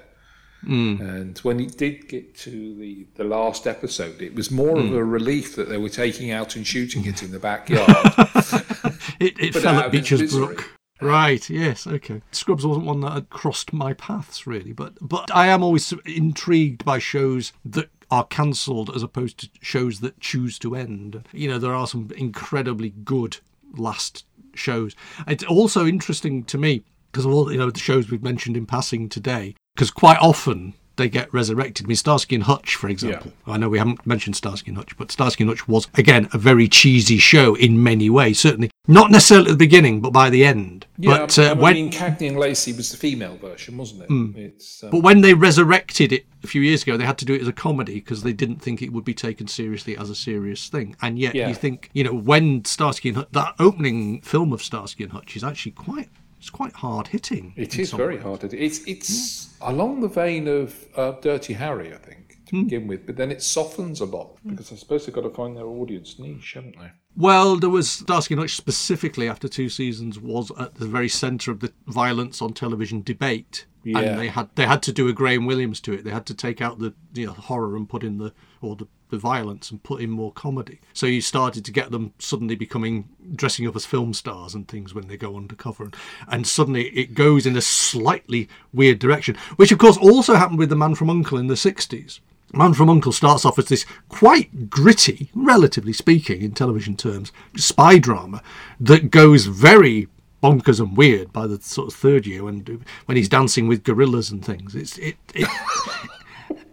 Mm. 0.64 1.00
And 1.00 1.38
when 1.38 1.60
it 1.60 1.76
did 1.76 2.08
get 2.08 2.34
to 2.38 2.74
the, 2.74 3.06
the 3.14 3.24
last 3.24 3.66
episode, 3.66 4.20
it 4.20 4.34
was 4.34 4.50
more 4.50 4.78
of 4.78 4.86
mm. 4.86 4.96
a 4.96 5.04
relief 5.04 5.56
that 5.56 5.68
they 5.68 5.78
were 5.78 5.88
taking 5.88 6.30
out 6.30 6.56
and 6.56 6.66
shooting 6.66 7.04
it 7.06 7.22
in 7.22 7.30
the 7.30 7.38
backyard. 7.38 7.88
It, 9.20 9.38
it 9.38 9.52
But 9.52 9.62
fell 9.62 9.78
at 9.78 9.92
Beecher's. 9.92 10.32
Brook. 10.34 10.70
Right. 11.00 11.48
Yes. 11.50 11.86
Okay. 11.86 12.22
Scrubs 12.30 12.66
wasn't 12.66 12.86
one 12.86 13.00
that 13.00 13.12
had 13.12 13.30
crossed 13.30 13.72
my 13.72 13.92
paths 13.94 14.46
really, 14.46 14.72
but 14.72 14.94
but 15.00 15.34
I 15.34 15.48
am 15.48 15.62
always 15.62 15.92
intrigued 16.04 16.84
by 16.84 16.98
shows 16.98 17.52
that 17.64 17.90
are 18.10 18.24
cancelled 18.24 18.94
as 18.94 19.02
opposed 19.02 19.38
to 19.38 19.48
shows 19.60 20.00
that 20.00 20.20
choose 20.20 20.58
to 20.60 20.74
end. 20.74 21.26
You 21.32 21.48
know, 21.48 21.58
there 21.58 21.74
are 21.74 21.86
some 21.86 22.10
incredibly 22.16 22.90
good 22.90 23.38
last 23.76 24.24
shows. 24.54 24.94
It's 25.26 25.44
also 25.44 25.86
interesting 25.86 26.44
to 26.44 26.58
me 26.58 26.84
because 27.10 27.24
of 27.24 27.32
all 27.32 27.50
you 27.50 27.58
know 27.58 27.70
the 27.70 27.78
shows 27.78 28.10
we've 28.10 28.22
mentioned 28.22 28.56
in 28.56 28.66
passing 28.66 29.08
today, 29.08 29.56
because 29.74 29.90
quite 29.90 30.18
often 30.20 30.74
they 30.96 31.08
get 31.08 31.32
resurrected. 31.34 31.86
I 31.86 31.88
mean, 31.88 31.96
Starsky 31.96 32.36
and 32.36 32.44
Hutch, 32.44 32.76
for 32.76 32.88
example. 32.88 33.32
I 33.48 33.58
know 33.58 33.68
we 33.68 33.78
haven't 33.78 34.06
mentioned 34.06 34.36
Starsky 34.36 34.70
and 34.70 34.78
Hutch, 34.78 34.96
but 34.96 35.10
Starsky 35.10 35.42
and 35.42 35.50
Hutch 35.50 35.66
was 35.66 35.88
again 35.94 36.28
a 36.32 36.38
very 36.38 36.68
cheesy 36.68 37.18
show 37.18 37.56
in 37.56 37.82
many 37.82 38.08
ways. 38.08 38.38
Certainly 38.38 38.70
not 38.86 39.10
necessarily 39.10 39.46
at 39.46 39.52
the 39.52 39.56
beginning, 39.56 40.00
but 40.00 40.12
by 40.12 40.30
the 40.30 40.44
end. 40.44 40.86
but 40.98 41.36
I 41.36 41.46
uh, 41.48 41.54
when 41.56 41.74
mean, 41.74 41.90
Cagney 41.90 42.28
and 42.28 42.38
Lacey 42.38 42.72
was 42.72 42.92
the 42.92 42.96
female 42.96 43.36
version, 43.36 43.76
wasn't 43.76 44.02
it? 44.08 44.38
It's 44.40 44.84
um, 44.84 44.90
but 44.90 45.02
when 45.02 45.20
they 45.22 45.34
resurrected 45.34 46.12
it 46.12 46.26
a 46.44 46.46
few 46.46 46.60
years 46.62 46.84
ago, 46.84 46.96
they 46.96 47.04
had 47.04 47.18
to 47.18 47.24
do 47.24 47.34
it 47.34 47.40
as 47.42 47.48
a 47.48 47.52
comedy 47.52 47.94
because 47.94 48.22
they 48.22 48.32
didn't 48.32 48.62
think 48.62 48.80
it 48.80 48.92
would 48.92 49.04
be 49.04 49.14
taken 49.14 49.48
seriously 49.48 49.96
as 49.96 50.10
a 50.10 50.14
serious 50.14 50.68
thing. 50.68 50.94
And 51.02 51.18
yet, 51.18 51.34
Yeah. 51.34 51.48
you 51.48 51.54
think, 51.56 51.90
you 51.92 52.04
know, 52.04 52.14
when 52.14 52.64
Starsky 52.64 53.08
and 53.08 53.18
Hutch, 53.18 53.28
that 53.32 53.54
opening 53.58 54.20
film 54.20 54.52
of 54.52 54.62
Starsky 54.62 55.02
and 55.02 55.12
Hutch 55.12 55.34
is 55.34 55.42
actually 55.42 55.72
quite, 55.72 56.08
it's 56.44 56.50
quite 56.50 56.74
hard 56.74 57.06
hitting. 57.08 57.54
It 57.56 57.78
is 57.78 57.90
very 57.92 58.16
ways. 58.16 58.22
hard. 58.24 58.40
do. 58.40 58.56
It's 58.56 58.80
it's 58.86 59.56
along 59.62 60.02
the 60.02 60.08
vein 60.08 60.46
of 60.46 60.86
uh, 60.94 61.12
Dirty 61.22 61.54
Harry, 61.54 61.94
I 61.94 61.96
think, 61.96 62.36
to 62.48 62.56
Hmm. 62.56 62.64
begin 62.64 62.86
with, 62.86 63.06
but 63.06 63.16
then 63.16 63.30
it 63.30 63.40
softens 63.42 64.02
a 64.02 64.04
lot 64.04 64.36
because 64.46 64.70
I 64.70 64.76
suppose 64.76 65.06
they've 65.06 65.14
got 65.14 65.22
to 65.22 65.30
find 65.30 65.56
their 65.56 65.64
audience 65.66 66.18
niche, 66.18 66.52
haven't 66.54 66.78
they? 66.78 66.90
Well, 67.16 67.56
there 67.56 67.70
was 67.70 67.90
Starsky 67.90 68.34
and 68.34 68.40
Hutch 68.42 68.56
specifically 68.56 69.26
after 69.26 69.48
two 69.48 69.70
seasons 69.70 70.20
was 70.20 70.52
at 70.60 70.74
the 70.74 70.86
very 70.86 71.08
centre 71.08 71.50
of 71.50 71.60
the 71.60 71.72
violence 71.86 72.42
on 72.42 72.52
television 72.52 73.00
debate. 73.02 73.64
Yeah. 73.84 73.98
And 74.00 74.18
they 74.20 74.28
had 74.28 74.50
they 74.54 74.66
had 74.66 74.82
to 74.82 74.92
do 74.92 75.08
a 75.08 75.14
Graham 75.14 75.46
Williams 75.46 75.80
to 75.82 75.94
it. 75.94 76.04
They 76.04 76.10
had 76.10 76.26
to 76.26 76.34
take 76.34 76.60
out 76.60 76.78
the 76.78 76.92
you 77.14 77.26
know, 77.26 77.32
horror 77.32 77.74
and 77.76 77.88
put 77.88 78.02
in 78.04 78.18
the 78.18 78.34
or 78.60 78.76
the, 78.76 78.86
the 79.14 79.20
violence 79.20 79.70
and 79.70 79.82
put 79.82 80.00
in 80.00 80.10
more 80.10 80.32
comedy. 80.32 80.80
So 80.92 81.06
you 81.06 81.20
started 81.20 81.64
to 81.64 81.72
get 81.72 81.90
them 81.90 82.12
suddenly 82.18 82.56
becoming 82.56 83.08
dressing 83.34 83.66
up 83.66 83.76
as 83.76 83.86
film 83.86 84.12
stars 84.12 84.54
and 84.54 84.66
things 84.66 84.92
when 84.92 85.06
they 85.06 85.16
go 85.16 85.36
undercover, 85.36 85.84
and, 85.84 85.96
and 86.28 86.46
suddenly 86.46 86.88
it 86.88 87.14
goes 87.14 87.46
in 87.46 87.56
a 87.56 87.60
slightly 87.60 88.48
weird 88.72 88.98
direction, 88.98 89.36
which 89.56 89.72
of 89.72 89.78
course 89.78 89.96
also 89.96 90.34
happened 90.34 90.58
with 90.58 90.68
the 90.68 90.76
Man 90.76 90.94
from 90.94 91.10
Uncle 91.10 91.38
in 91.38 91.46
the 91.46 91.54
'60s. 91.54 92.20
Man 92.52 92.74
from 92.74 92.90
Uncle 92.90 93.12
starts 93.12 93.44
off 93.44 93.58
as 93.58 93.66
this 93.66 93.86
quite 94.08 94.70
gritty, 94.70 95.30
relatively 95.34 95.92
speaking, 95.92 96.42
in 96.42 96.52
television 96.52 96.96
terms, 96.96 97.32
spy 97.56 97.98
drama 97.98 98.42
that 98.78 99.10
goes 99.10 99.46
very 99.46 100.08
bonkers 100.42 100.78
and 100.78 100.96
weird 100.96 101.32
by 101.32 101.46
the 101.46 101.60
sort 101.60 101.88
of 101.88 101.94
third 101.94 102.26
year 102.26 102.44
when 102.44 102.60
when 103.06 103.16
he's 103.16 103.28
dancing 103.28 103.66
with 103.66 103.82
gorillas 103.84 104.30
and 104.30 104.44
things. 104.44 104.74
It's 104.74 104.98
it. 104.98 105.16
it 105.34 105.48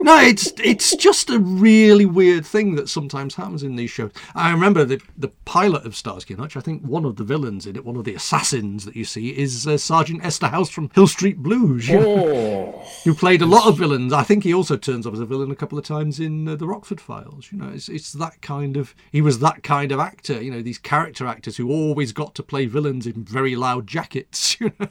No, 0.04 0.20
it's 0.20 0.52
it's 0.64 0.96
just 0.96 1.30
a 1.30 1.38
really 1.40 2.06
weird 2.08 2.44
thing 2.46 2.74
that 2.76 2.90
sometimes 2.90 3.36
happens 3.36 3.62
in 3.62 3.76
these 3.76 3.92
shows. 3.92 4.12
I 4.34 4.52
remember 4.52 4.84
the 4.84 5.00
the 5.16 5.28
pilot 5.46 5.86
of 5.86 5.96
Starsky 5.96 6.34
and 6.34 6.42
Hutch. 6.42 6.58
I 6.58 6.60
think 6.62 6.82
one 6.82 7.06
of 7.06 7.18
the 7.18 7.24
villains 7.24 7.68
in 7.68 7.76
it, 7.76 7.86
one 7.86 7.96
of 7.96 8.04
the 8.04 8.16
assassins 8.16 8.86
that 8.86 8.96
you 8.96 9.06
see, 9.06 9.30
is 9.30 9.68
uh, 9.68 9.78
Sergeant 9.78 10.24
Esterhaus 10.24 10.70
from 10.72 10.90
Hill 10.96 11.06
Street 11.08 11.38
Blues. 11.38 11.88
you 11.88 12.00
Oh, 12.00 12.84
who 13.04 13.14
played 13.14 13.44
a 13.44 13.46
lot 13.46 13.68
of 13.68 13.78
villains. 13.78 14.12
I 14.12 14.24
think 14.24 14.44
he 14.44 14.54
also 14.54 14.76
turns 14.76 15.06
up 15.06 15.14
as 15.14 15.20
a 15.20 15.26
villain 15.26 15.52
a 15.52 15.56
couple 15.56 15.78
of 15.78 15.86
times 15.86 16.20
in 16.20 16.48
uh, 16.48 16.56
the 16.56 16.68
Rockford 16.68 17.00
Files. 17.00 17.50
You 17.52 17.60
know, 17.60 17.70
it's 17.70 17.88
it's 17.88 18.12
that 18.14 18.42
kind 18.42 18.78
of 18.78 18.96
he 19.12 19.22
was 19.22 19.38
that 19.40 19.62
kind 19.62 19.92
of 19.92 20.00
actor. 20.00 20.42
You 20.42 20.50
know, 20.50 20.64
these 20.64 20.80
character 20.80 21.28
actors 21.28 21.58
who 21.58 21.70
always 21.70 22.12
got 22.12 22.34
to 22.36 22.44
play 22.44 22.66
villains 22.66 23.06
in 23.06 23.24
very 23.24 23.56
loud 23.56 23.86
jackets. 23.88 24.58
You 24.62 24.72
know, 24.80 24.88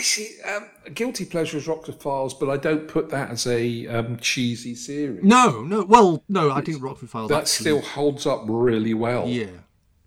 see, 0.00 0.36
um, 0.42 0.66
guilty 0.94 1.24
pleasure 1.24 1.56
is 1.58 1.66
Rockford 1.66 1.96
Files, 1.96 2.34
but 2.34 2.48
I 2.48 2.56
don't 2.56 2.88
put 2.88 3.10
that 3.10 3.30
as 3.30 3.46
a 3.46 3.86
um, 3.88 4.18
cheesy 4.18 4.74
series. 4.74 5.22
no, 5.24 5.62
no. 5.62 5.84
Well, 5.84 6.22
no, 6.28 6.50
I 6.50 6.60
think 6.60 6.82
Rockford 6.82 7.10
Files. 7.10 7.28
that 7.30 7.42
actually- 7.42 7.62
still 7.62 7.80
holds 7.80 8.26
up 8.26 8.44
really 8.46 8.94
well. 8.94 9.28
Yeah, 9.28 9.46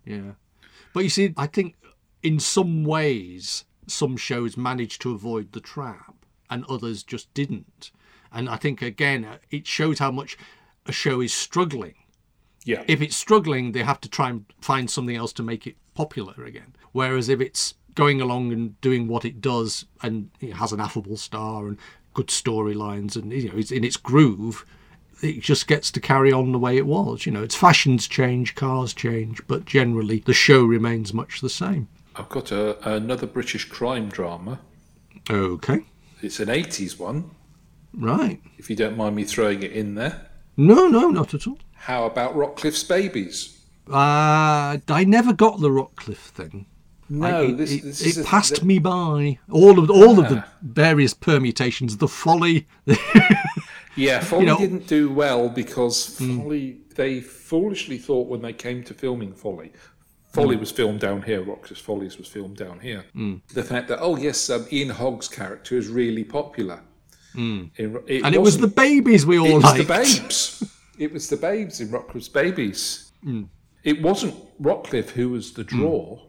yeah. 0.04 0.32
But 0.92 1.04
you 1.04 1.10
see, 1.10 1.32
I 1.36 1.46
think 1.46 1.76
in 2.22 2.40
some 2.40 2.84
ways, 2.84 3.64
some 3.86 4.16
shows 4.16 4.56
managed 4.56 5.00
to 5.02 5.12
avoid 5.12 5.52
the 5.52 5.60
trap 5.60 6.14
and 6.48 6.64
others 6.68 7.02
just 7.02 7.32
didn't. 7.34 7.90
And 8.32 8.48
I 8.48 8.56
think, 8.56 8.82
again, 8.82 9.24
uh, 9.24 9.38
it 9.50 9.66
shows 9.66 9.98
how 9.98 10.10
much 10.10 10.36
a 10.86 10.92
show 10.92 11.20
is 11.20 11.32
struggling. 11.32 11.94
yeah. 12.64 12.84
If 12.86 13.00
it's 13.00 13.16
struggling, 13.16 13.72
they 13.72 13.82
have 13.82 14.00
to 14.02 14.08
try 14.08 14.30
and 14.30 14.44
find 14.60 14.90
something 14.90 15.16
else 15.16 15.32
to 15.34 15.42
make 15.42 15.66
it 15.66 15.76
popular 15.94 16.44
again. 16.44 16.74
Whereas 16.92 17.28
if 17.28 17.40
it's 17.40 17.74
going 18.00 18.20
along 18.22 18.50
and 18.50 18.80
doing 18.80 19.06
what 19.08 19.26
it 19.26 19.42
does 19.42 19.84
and 20.02 20.30
it 20.40 20.54
has 20.54 20.72
an 20.72 20.80
affable 20.80 21.18
star 21.18 21.68
and 21.68 21.76
good 22.14 22.28
storylines 22.28 23.14
and 23.14 23.30
you 23.30 23.48
know 23.50 23.58
it's 23.58 23.70
in 23.70 23.84
its 23.84 23.98
groove, 23.98 24.64
it 25.22 25.40
just 25.42 25.66
gets 25.66 25.90
to 25.90 26.00
carry 26.00 26.32
on 26.32 26.50
the 26.52 26.58
way 26.58 26.78
it 26.78 26.86
was. 26.86 27.26
You 27.26 27.32
know, 27.32 27.42
its 27.42 27.54
fashions 27.54 28.08
change, 28.08 28.54
cars 28.54 28.94
change, 28.94 29.46
but 29.46 29.66
generally 29.66 30.20
the 30.20 30.32
show 30.32 30.64
remains 30.64 31.12
much 31.12 31.42
the 31.42 31.50
same. 31.50 31.88
I've 32.16 32.30
got 32.30 32.50
a, 32.52 32.64
another 32.96 33.26
British 33.26 33.66
crime 33.68 34.08
drama. 34.08 34.60
Okay, 35.28 35.80
It's 36.22 36.40
an 36.40 36.48
80s 36.48 36.98
one, 36.98 37.30
right. 37.92 38.40
if 38.58 38.70
you 38.70 38.76
don't 38.76 38.96
mind 38.96 39.14
me 39.14 39.24
throwing 39.24 39.62
it 39.62 39.72
in 39.72 39.94
there. 39.94 40.26
No, 40.56 40.88
no, 40.88 41.10
not 41.10 41.34
at 41.34 41.46
all. 41.46 41.58
How 41.74 42.06
about 42.06 42.34
Rockliffe's 42.34 42.82
Babies? 42.82 43.58
Uh, 43.88 44.78
I 44.88 45.04
never 45.06 45.32
got 45.32 45.60
the 45.60 45.68
Rockliffe 45.68 46.30
thing. 46.40 46.66
No, 47.12 47.26
I- 47.26 47.42
it, 47.46 47.56
this, 47.58 47.72
it, 47.72 47.82
this 47.82 48.00
it 48.02 48.06
is 48.06 48.18
a- 48.18 48.24
passed 48.24 48.60
the- 48.60 48.64
me 48.66 48.78
by. 48.78 49.38
All 49.50 49.78
of 49.78 49.90
all 49.90 50.18
of 50.20 50.28
the 50.28 50.44
Ah. 50.46 50.52
various 50.62 51.12
permutations, 51.12 51.96
the 51.98 52.08
folly. 52.08 52.66
Yeah, 53.96 54.20
Folly 54.20 54.46
know- 54.46 54.56
didn't 54.56 54.86
do 54.86 55.10
well 55.10 55.48
because 55.48 56.06
Folly, 56.16 56.78
they 56.94 57.20
foolishly 57.20 57.98
thought 57.98 58.28
when 58.28 58.40
they 58.40 58.52
came 58.52 58.84
to 58.84 58.94
filming 58.94 59.32
Folly, 59.34 59.72
Folly 60.32 60.56
was 60.56 60.70
filmed 60.70 61.00
down 61.00 61.22
here, 61.22 61.42
Rockliffe's 61.44 61.80
Follies 61.80 62.16
was 62.16 62.28
filmed 62.28 62.56
down 62.56 62.78
here. 62.78 63.04
The 63.52 63.64
fact 63.64 63.88
that, 63.88 63.98
oh 64.00 64.16
yes, 64.16 64.48
um, 64.48 64.64
Ian 64.72 64.90
Hogg's 64.90 65.28
character 65.28 65.76
is 65.76 65.88
really 65.88 66.22
popular. 66.24 66.80
In- 67.34 67.70
and 67.76 68.34
it 68.34 68.40
was 68.40 68.58
the 68.58 68.68
babies 68.68 69.26
we 69.26 69.38
all 69.38 69.46
it 69.46 69.54
was 69.64 69.74
the 69.76 69.84
babes. 69.84 70.62
it 70.98 71.12
was 71.12 71.28
the 71.28 71.36
babes 71.36 71.80
in 71.80 71.88
Rockliffe's 71.88 72.28
Babies. 72.28 73.10
Hmm. 73.24 73.42
It 73.82 74.00
wasn't 74.02 74.34
Rockliffe 74.62 75.10
who 75.10 75.30
was 75.30 75.52
the 75.52 75.64
draw. 75.64 76.20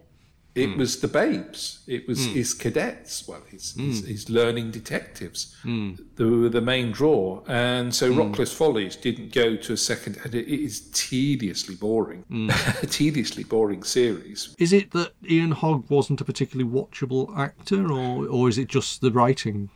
Hmm. 0.55 0.59
It 0.61 0.77
was 0.77 0.99
the 0.99 1.07
babes. 1.07 1.79
It 1.87 2.07
was 2.09 2.25
his 2.25 2.53
cadets. 2.53 3.25
Well, 3.27 3.41
his, 3.49 3.71
Hmm. 3.71 3.87
his, 3.87 4.05
his 4.05 4.29
learning 4.29 4.71
detectives. 4.71 5.55
They 5.63 6.25
were 6.25 6.49
the 6.49 6.59
main 6.61 6.91
draw. 6.91 7.41
And 7.47 7.87
Hmm. 7.87 7.91
so 7.91 8.11
Rockliffe's 8.13 8.51
Follies 8.53 8.97
didn't 8.97 9.31
go 9.33 9.55
to 9.55 9.73
a 9.73 9.77
second. 9.77 10.17
And 10.25 10.35
it 10.35 10.47
is 10.47 10.89
tediously 10.93 11.75
boring. 11.75 12.23
Hmm. 12.27 12.49
a 12.83 12.85
tediously 12.85 13.43
boring 13.45 13.83
series. 13.83 14.53
Is 14.59 14.73
it 14.73 14.91
that 14.91 15.13
Ian 15.29 15.51
Hogg 15.51 15.89
wasn't 15.89 16.19
a 16.19 16.25
particularly 16.25 16.69
watchable 16.69 17.33
actor, 17.37 17.91
or 17.91 18.27
or 18.27 18.49
is 18.49 18.57
it 18.57 18.67
just 18.67 18.99
the 19.01 19.11
writing? 19.11 19.69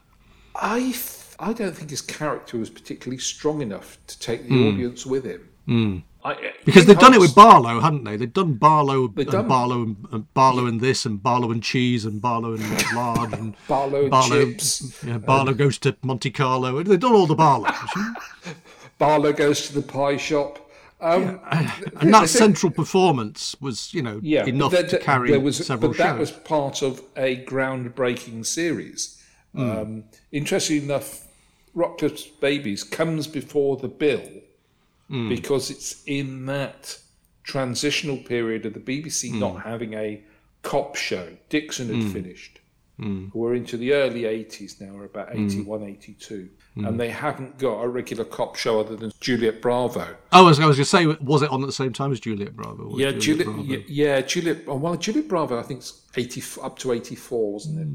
I, 0.56 0.80
th- 0.80 1.36
I 1.40 1.54
don't 1.54 1.76
think 1.76 1.90
his 1.90 2.02
character 2.02 2.58
was 2.58 2.70
particularly 2.70 3.18
strong 3.20 3.62
enough 3.62 3.98
to 4.08 4.20
take 4.20 4.48
the 4.48 4.68
audience 4.68 5.06
with 5.06 5.26
him. 5.26 6.04
I, 6.26 6.34
Hmm. 6.34 6.46
Because 6.66 6.86
they've 6.88 6.98
done 6.98 7.14
it 7.14 7.20
with 7.20 7.36
Barlow, 7.36 7.80
hadn't 7.80 8.04
they? 8.04 8.18
They've 8.18 8.34
done 8.34 8.54
Barlow 8.56 9.06
and 9.16 9.28
done- 9.28 9.48
Barlow 9.48 9.84
and, 9.84 9.96
and 10.12 10.34
Barlow 10.34 10.66
and 10.66 10.82
this 10.82 11.06
and 11.06 11.22
Barlow 11.22 11.52
and 11.52 11.62
cheese 11.62 12.04
and 12.04 12.20
Barlow 12.20 12.54
and 12.54 12.94
lard, 12.96 13.34
and 13.34 13.56
Barlow 13.68 14.02
and 14.02 14.10
Barlow, 14.12 14.46
chips. 14.46 15.04
Yeah, 15.06 15.20
Barlow 15.20 15.54
goes 15.54 15.78
to 15.80 15.96
Monte 16.02 16.32
Carlo. 16.32 16.82
They've 16.82 17.00
done 17.00 17.14
all 17.14 17.28
the 17.28 17.36
Barlows, 17.36 17.76
Barlow 18.98 19.34
goes 19.34 19.68
to 19.68 19.74
the 19.76 19.82
pie 19.82 20.18
shop. 20.18 20.60
Um, 21.02 21.40
and 22.00 22.12
that 22.14 22.30
central 22.30 22.72
performance 22.72 23.56
was, 23.62 23.94
you 23.94 24.02
know, 24.02 24.20
yeah, 24.24 24.46
enough 24.46 24.72
but 24.72 24.90
to 24.90 24.98
carry 24.98 25.30
there 25.30 25.40
was, 25.40 25.58
several 25.64 25.92
But 25.92 25.98
that 26.00 26.12
shows. 26.14 26.20
was 26.20 26.32
part 26.32 26.82
of 26.82 27.02
a 27.16 27.44
groundbreaking 27.46 28.46
series. 28.46 29.22
Hmm. 29.54 29.62
Um, 29.72 30.04
interestingly 30.32 30.84
enough, 30.86 31.28
Rockliffe's 31.76 32.24
Babies 32.24 32.84
comes 32.84 33.28
before 33.28 33.78
the 33.78 33.90
bill 33.90 34.24
Hmm. 35.10 35.30
because 35.30 35.70
it's 35.70 36.02
in 36.08 36.46
that 36.48 36.98
transitional 37.44 38.18
period 38.18 38.66
of 38.66 38.74
the 38.74 38.80
BBC 38.80 39.30
Hmm. 39.30 39.40
not 39.40 39.62
having 39.64 39.94
a 39.94 40.24
cop 40.64 40.96
show. 40.96 41.28
Dixon 41.50 41.94
had 41.94 42.12
finished. 42.12 42.60
We're 43.34 43.56
into 43.56 43.76
the 43.78 43.92
early 43.94 44.26
80s 44.26 44.80
now, 44.80 44.94
we're 44.94 45.06
about 45.06 45.34
Hmm. 45.34 45.46
81, 45.46 45.84
82. 45.84 46.50
And 46.78 47.00
they 47.00 47.10
haven't 47.10 47.58
got 47.58 47.82
a 47.82 47.88
regular 47.88 48.26
cop 48.26 48.56
show 48.56 48.80
other 48.80 48.96
than 48.96 49.12
Juliet 49.20 49.62
Bravo. 49.62 50.02
Oh, 50.34 50.40
I 50.40 50.42
was, 50.42 50.60
I 50.60 50.66
was 50.66 50.78
going 50.78 50.86
to 50.86 50.86
say, 50.86 51.06
was 51.22 51.42
it 51.42 51.50
on 51.52 51.62
at 51.62 51.66
the 51.68 51.72
same 51.72 51.94
time 51.94 52.12
as 52.12 52.20
Juliet 52.20 52.56
Bravo? 52.56 52.98
Yeah, 52.98 53.12
Juliet. 53.12 53.46
Bravo- 53.46 53.62
yeah, 53.64 53.78
yeah, 53.88 54.22
Juliet. 54.22 54.64
oh, 54.68 54.76
Well, 54.78 54.96
Juliet 54.96 55.28
Bravo, 55.28 55.58
I 55.60 55.64
think 55.64 55.82
it's 55.82 56.02
eighty 56.18 56.42
up 56.64 56.80
to 56.80 56.92
eighty-four, 56.94 57.54
wasn't 57.54 57.80
it? 57.80 57.88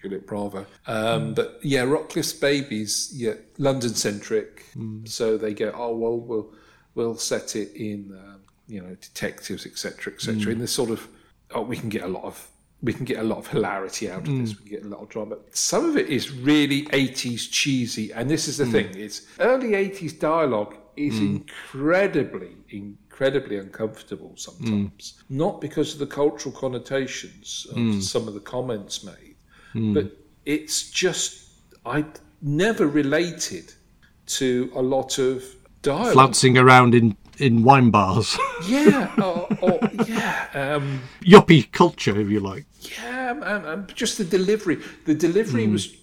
Juliet 0.00 0.26
Bravo. 0.26 0.66
Um, 0.86 1.34
But 1.34 1.58
yeah, 1.62 1.84
Rockliffe's 1.84 2.32
Babies, 2.32 3.12
yeah, 3.14 3.34
London 3.58 3.94
centric. 3.94 4.66
Mm. 4.76 5.08
So 5.08 5.36
they 5.36 5.54
go, 5.54 5.72
oh 5.76 5.96
well, 5.96 6.18
we'll 6.18 6.54
we'll 6.94 7.16
set 7.16 7.56
it 7.56 7.72
in, 7.74 8.16
um, 8.18 8.40
you 8.66 8.80
know, 8.80 8.94
detectives, 9.00 9.66
etc., 9.66 10.14
etc. 10.14 10.52
In 10.52 10.58
this 10.58 10.72
sort 10.72 10.90
of, 10.90 11.06
oh, 11.54 11.62
we 11.62 11.76
can 11.76 11.88
get 11.88 12.02
a 12.02 12.08
lot 12.08 12.24
of. 12.24 12.48
We 12.82 12.94
can 12.94 13.04
get 13.04 13.18
a 13.18 13.22
lot 13.22 13.36
of 13.36 13.46
hilarity 13.46 14.10
out 14.10 14.26
of 14.26 14.38
this. 14.38 14.54
Mm. 14.54 14.58
We 14.58 14.70
can 14.70 14.70
get 14.70 14.84
a 14.84 14.88
lot 14.88 15.02
of 15.02 15.10
drama. 15.10 15.36
Some 15.50 15.84
of 15.84 15.98
it 15.98 16.08
is 16.08 16.32
really 16.32 16.86
80s 16.86 17.50
cheesy, 17.50 18.10
and 18.10 18.30
this 18.30 18.48
is 18.48 18.56
the 18.56 18.64
mm. 18.64 18.72
thing: 18.72 18.96
it's 18.96 19.26
early 19.38 19.72
80s 19.72 20.18
dialogue 20.18 20.76
is 20.96 21.18
incredibly, 21.18 22.56
incredibly 22.70 23.58
uncomfortable 23.58 24.32
sometimes. 24.36 25.22
Not 25.28 25.60
because 25.60 25.92
of 25.92 25.98
the 25.98 26.06
cultural 26.06 26.54
connotations 26.54 27.66
of 27.70 28.02
some 28.02 28.28
of 28.28 28.34
the 28.34 28.40
comments 28.40 29.04
made, 29.04 29.29
but 29.74 30.16
it's 30.44 30.90
just 30.90 31.48
I 31.86 32.04
never 32.42 32.86
related 32.86 33.72
to 34.26 34.70
a 34.74 34.82
lot 34.82 35.18
of 35.18 35.44
dialogue. 35.82 36.12
flouncing 36.12 36.56
around 36.58 36.94
in, 36.94 37.16
in 37.38 37.62
wine 37.62 37.90
bars. 37.90 38.38
Yeah, 38.66 39.12
or, 39.16 39.48
or 39.62 39.80
yeah, 40.06 40.46
um, 40.54 41.00
Yuppie 41.22 41.70
culture, 41.72 42.18
if 42.20 42.28
you 42.28 42.40
like. 42.40 42.66
yeah, 42.80 43.30
um, 43.30 43.64
um, 43.66 43.86
just 43.94 44.18
the 44.18 44.24
delivery. 44.24 44.78
The 45.06 45.14
delivery 45.14 45.66
was 45.66 45.96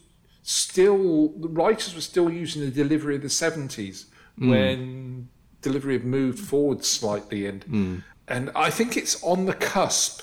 still 0.44 1.30
the 1.30 1.50
writers 1.50 1.94
were 1.94 2.02
still 2.02 2.32
using 2.32 2.62
the 2.64 2.72
delivery 2.72 3.16
of 3.16 3.22
the 3.22 3.30
seventies 3.30 4.08
when 4.38 5.28
delivery 5.62 5.94
had 5.94 6.06
moved 6.06 6.40
forward 6.40 6.84
slightly, 6.84 7.46
and 7.46 8.04
and 8.28 8.52
I 8.56 8.70
think 8.70 8.98
it's 8.98 9.22
on 9.24 9.46
the 9.46 9.54
cusp 9.54 10.22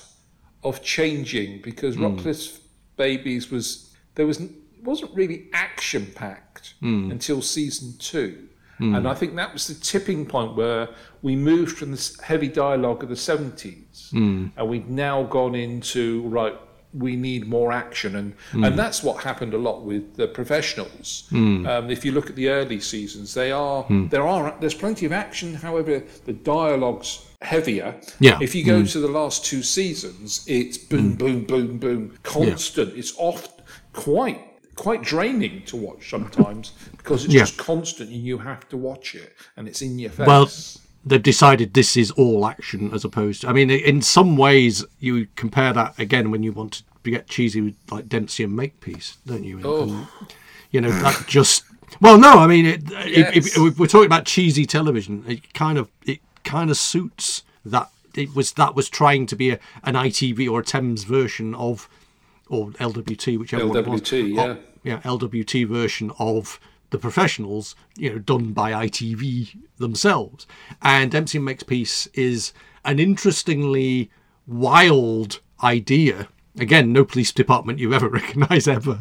of 0.63 0.81
changing 0.81 1.61
because 1.61 1.95
Rockliffe's 1.95 2.59
Babies 2.97 3.51
was 3.51 3.93
there 4.15 4.25
was 4.25 4.41
wasn't 4.83 5.13
really 5.15 5.47
action 5.53 6.11
packed 6.15 6.75
hmm. 6.79 7.11
until 7.11 7.41
season 7.41 7.93
two. 7.99 8.47
Hmm. 8.77 8.95
And 8.95 9.07
I 9.07 9.13
think 9.13 9.35
that 9.35 9.53
was 9.53 9.67
the 9.67 9.73
tipping 9.73 10.25
point 10.25 10.55
where 10.55 10.89
we 11.21 11.35
moved 11.35 11.77
from 11.77 11.91
this 11.91 12.19
heavy 12.19 12.49
dialogue 12.49 13.03
of 13.03 13.09
the 13.09 13.15
70s 13.15 14.11
hmm. 14.11 14.47
and 14.55 14.69
we've 14.69 14.87
now 14.87 15.23
gone 15.23 15.55
into, 15.55 16.21
right, 16.27 16.55
we 16.93 17.15
need 17.15 17.47
more 17.47 17.71
action. 17.71 18.15
And, 18.15 18.33
and 18.53 18.79
that's 18.79 19.03
what 19.03 19.23
happened 19.23 19.53
a 19.53 19.57
lot 19.57 19.83
with 19.83 20.15
the 20.15 20.27
professionals. 20.27 21.27
Um, 21.65 21.89
if 21.89 22.05
you 22.05 22.13
look 22.13 22.29
at 22.29 22.35
the 22.35 22.49
early 22.49 22.79
seasons, 22.79 23.33
they 23.33 23.51
are, 23.51 23.85
there 23.89 24.25
are, 24.25 24.55
there's 24.61 24.73
plenty 24.73 25.05
of 25.05 25.11
action. 25.11 25.55
However, 25.55 26.03
the 26.25 26.33
dialogue's 26.33 27.25
heavier. 27.45 27.95
Yeah. 28.19 28.39
If 28.41 28.53
you 28.55 28.63
go 28.63 28.81
mm. 28.81 28.91
to 28.91 28.99
the 28.99 29.07
last 29.07 29.45
two 29.45 29.63
seasons, 29.63 30.43
it's 30.47 30.77
boom, 30.77 31.13
mm. 31.13 31.17
boom, 31.17 31.43
boom, 31.45 31.77
boom, 31.77 32.17
constant. 32.23 32.97
It's 32.97 33.13
oft 33.17 33.61
quite 33.93 34.41
quite 34.75 35.01
draining 35.01 35.63
to 35.63 35.77
watch 35.77 36.09
sometimes 36.09 36.73
because 36.97 37.23
it's 37.23 37.33
Yeah. 37.33 37.41
just 37.41 37.57
constant 37.57 38.09
and 38.09 38.21
you 38.21 38.37
have 38.39 38.67
to 38.69 38.77
watch 38.77 39.15
it 39.15 39.33
and 39.55 39.69
it's 39.69 39.81
in 39.81 39.97
your 39.97 40.11
face. 40.11 40.27
Well, 40.27 40.49
they've 41.05 41.23
decided 41.23 41.73
this 41.73 41.95
is 41.95 42.11
all 42.11 42.45
action 42.45 42.93
as 42.93 43.05
opposed 43.05 43.41
to. 43.41 43.49
I 43.49 43.53
mean, 43.53 43.69
in 43.69 44.01
some 44.01 44.35
ways, 44.35 44.83
you 44.99 45.27
compare 45.37 45.71
that 45.71 45.97
again 45.97 46.29
when 46.29 46.43
you 46.43 46.51
want 46.51 46.83
to 47.03 47.11
get 47.11 47.27
cheesy 47.27 47.61
with 47.61 47.75
like 47.89 48.09
Dempsey 48.09 48.43
and 48.43 48.55
Makepeace, 48.55 49.17
don't 49.25 49.43
you? 49.43 49.57
And- 49.57 49.65
Oh. 49.65 49.83
and, 49.83 50.07
you 50.71 50.81
know, 50.81 50.91
that 50.91 51.23
just. 51.27 51.63
Well, 52.01 52.17
no, 52.17 52.39
I 52.39 52.47
mean, 52.47 52.65
it, 52.65 52.83
if, 52.91 53.37
if, 53.37 53.45
Yes. 53.45 53.57
if 53.57 53.79
we're 53.79 53.87
talking 53.87 54.07
about 54.07 54.25
cheesy 54.25 54.65
television, 54.65 55.23
it 55.27 55.53
kind 55.53 55.77
of 55.77 55.89
it 56.05 56.19
kind 56.45 56.69
of 56.69 56.77
suits 56.77 57.43
that. 57.65 57.89
It 58.15 58.33
was 58.33 58.53
that 58.53 58.75
was 58.75 58.87
trying 58.87 59.25
to 59.25 59.35
be 59.35 59.49
a, 59.49 59.59
an 59.83 59.95
ITV 59.95 60.49
or 60.49 60.61
a 60.61 60.63
Thames 60.63 61.03
version 61.03 61.53
of, 61.53 61.89
or 62.47 62.69
LWT, 62.69 63.37
whichever 63.37 63.67
was. 63.67 63.85
LWT, 63.85 64.33
yeah. 64.33 64.55
yeah, 64.83 65.01
LWT 65.01 65.67
version 65.67 66.13
of 66.17 66.57
the 66.91 66.97
professionals, 66.97 67.75
you 67.97 68.09
know, 68.09 68.19
done 68.19 68.53
by 68.53 68.71
ITV 68.71 69.57
themselves. 69.79 70.47
And 70.81 71.11
Dempsey 71.11 71.39
Makes 71.39 71.63
Peace 71.63 72.07
is 72.13 72.53
an 72.85 72.99
interestingly 72.99 74.09
wild 74.47 75.41
idea. 75.61 76.29
Again, 76.57 76.93
no 76.93 77.03
police 77.03 77.31
department 77.31 77.79
you 77.79 77.93
ever 77.93 78.07
recognise 78.21 78.67
ever, 78.67 78.99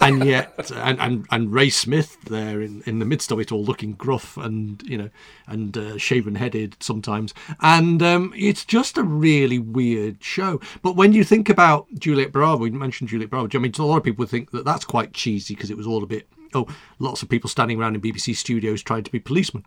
and 0.00 0.24
yet, 0.24 0.70
and, 0.70 0.98
and 1.00 1.26
and 1.30 1.52
Ray 1.52 1.70
Smith 1.70 2.16
there 2.22 2.60
in, 2.60 2.82
in 2.86 2.98
the 2.98 3.04
midst 3.04 3.30
of 3.30 3.38
it 3.38 3.52
all, 3.52 3.62
looking 3.62 3.92
gruff 3.92 4.36
and 4.36 4.82
you 4.82 4.96
know, 4.96 5.10
and 5.46 5.76
uh, 5.76 5.98
shaven 5.98 6.36
headed 6.36 6.76
sometimes, 6.80 7.34
and 7.60 8.02
um, 8.02 8.32
it's 8.36 8.64
just 8.64 8.96
a 8.96 9.02
really 9.02 9.58
weird 9.58 10.22
show. 10.22 10.60
But 10.82 10.96
when 10.96 11.12
you 11.12 11.24
think 11.24 11.48
about 11.48 11.86
Juliet 11.98 12.32
Bravo, 12.32 12.62
we 12.62 12.70
mentioned 12.70 13.10
Juliet 13.10 13.30
Bravo. 13.30 13.48
I 13.52 13.58
mean, 13.60 13.72
a 13.78 13.82
lot 13.82 13.98
of 13.98 14.04
people 14.04 14.24
think 14.26 14.50
that 14.52 14.64
that's 14.64 14.84
quite 14.84 15.12
cheesy 15.12 15.54
because 15.54 15.70
it 15.70 15.76
was 15.76 15.86
all 15.86 16.02
a 16.02 16.06
bit 16.06 16.28
oh, 16.54 16.66
lots 16.98 17.22
of 17.22 17.28
people 17.28 17.50
standing 17.50 17.80
around 17.80 17.94
in 17.94 18.00
BBC 18.00 18.36
studios 18.36 18.82
trying 18.82 19.04
to 19.04 19.12
be 19.12 19.20
policemen. 19.20 19.64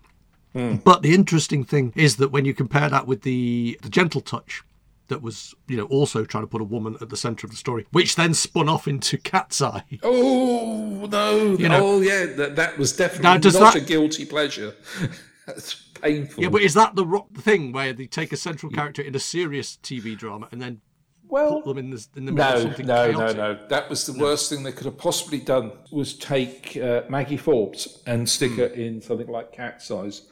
But 0.84 1.03
the 1.03 1.13
interesting 1.13 1.63
thing 1.63 1.93
is 1.95 2.17
that 2.17 2.32
when 2.32 2.45
you 2.45 2.53
compare 2.53 2.89
that 2.89 3.05
with 3.05 3.21
the 3.21 3.77
the 3.82 3.89
Gentle 3.89 4.21
Touch 4.21 4.63
that 5.10 5.22
was, 5.22 5.53
you 5.68 5.78
know, 5.78 5.86
also 5.86 6.24
trying 6.24 6.43
to 6.43 6.47
put 6.47 6.62
a 6.62 6.66
woman 6.66 6.95
at 7.01 7.10
the 7.10 7.18
centre 7.18 7.45
of 7.45 7.51
the 7.51 7.57
story, 7.57 7.86
which 7.91 8.16
then 8.16 8.34
spun 8.34 8.70
off 8.70 8.88
into 8.88 9.18
Cat's 9.18 9.62
Eye. 9.62 9.84
Oh 10.01 11.07
no! 11.12 11.55
know- 11.55 11.86
oh 11.86 12.01
yeah, 12.01 12.26
that, 12.26 12.55
that 12.55 12.78
was 12.78 12.95
definitely 12.95 13.24
Now, 13.24 13.38
does 13.38 13.60
not 13.60 13.74
that- 13.74 13.84
a 13.84 13.86
guilty 13.86 14.26
pleasure. 14.26 14.74
That's 15.45 15.74
painful. 15.74 16.43
Yeah, 16.43 16.49
but 16.49 16.62
is 16.62 16.76
that 16.76 16.95
the 16.95 17.05
ro- 17.05 17.28
thing 17.39 17.72
where 17.72 17.91
they 17.91 18.05
take 18.05 18.32
a 18.32 18.38
central 18.38 18.72
character 18.72 19.01
in 19.01 19.16
a 19.16 19.20
serious 19.20 19.80
TV 19.82 20.16
drama 20.16 20.47
and 20.51 20.62
then 20.62 20.82
well, 21.28 21.62
put 21.62 21.66
them 21.66 21.78
in 21.80 21.89
the, 21.89 22.07
in 22.16 22.26
the 22.26 22.32
middle 22.32 22.53
of 22.53 22.62
something 22.62 22.86
no, 22.86 23.12
chaotic? 23.12 23.38
no, 23.38 23.53
no. 23.53 23.68
That 23.68 23.89
was 23.89 24.05
the 24.05 24.20
worst 24.20 24.49
thing 24.49 24.64
they 24.64 24.72
could 24.72 24.86
have 24.86 24.97
possibly 24.97 25.39
done. 25.39 25.72
Was 25.91 26.14
take 26.14 26.78
uh, 26.78 27.01
Maggie 27.10 27.38
Forbes 27.38 28.03
and 28.05 28.28
stick 28.30 28.51
her 28.53 28.66
in 28.66 29.01
something 29.01 29.28
like 29.28 29.51
Cat's 29.51 29.89
Eyes, 29.89 30.24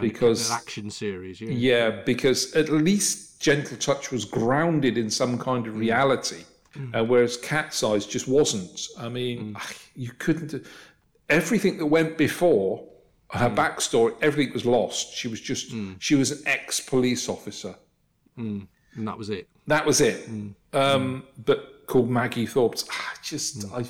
because 0.00 0.50
An 0.50 0.56
action 0.56 0.90
series, 0.90 1.40
yeah. 1.40 1.50
Yeah, 1.50 2.02
because 2.04 2.54
at 2.54 2.68
least 2.68 3.25
Gentle 3.38 3.76
Touch 3.76 4.10
was 4.10 4.24
grounded 4.24 4.96
in 4.98 5.10
some 5.10 5.38
kind 5.38 5.64
Mm. 5.64 5.68
of 5.68 5.76
reality, 5.78 6.44
uh, 6.94 7.04
whereas 7.04 7.36
Cat's 7.36 7.82
Eyes 7.82 8.06
just 8.06 8.26
wasn't. 8.28 8.88
I 8.98 9.08
mean, 9.08 9.38
Mm. 9.38 9.56
ah, 9.56 9.70
you 9.94 10.10
couldn't. 10.18 10.66
Everything 11.28 11.78
that 11.78 11.86
went 11.86 12.16
before 12.16 12.84
her 13.32 13.50
Mm. 13.50 13.56
backstory, 13.56 14.14
everything 14.22 14.52
was 14.54 14.64
lost. 14.64 15.14
She 15.14 15.28
was 15.28 15.40
just, 15.40 15.72
she 15.98 16.14
was 16.14 16.30
an 16.30 16.42
ex 16.46 16.80
police 16.80 17.28
officer. 17.28 17.74
And 18.36 18.68
that 18.96 19.18
was 19.18 19.30
it. 19.30 19.48
That 19.66 19.84
was 19.84 20.00
it. 20.00 20.28
Mm. 20.30 20.54
Um, 20.72 21.24
but 21.44 21.86
called 21.86 22.08
Maggie 22.10 22.46
Thorpe. 22.46 22.76
Ah, 22.90 23.14
just, 23.22 23.60
Mm. 23.68 23.78
I. 23.82 23.86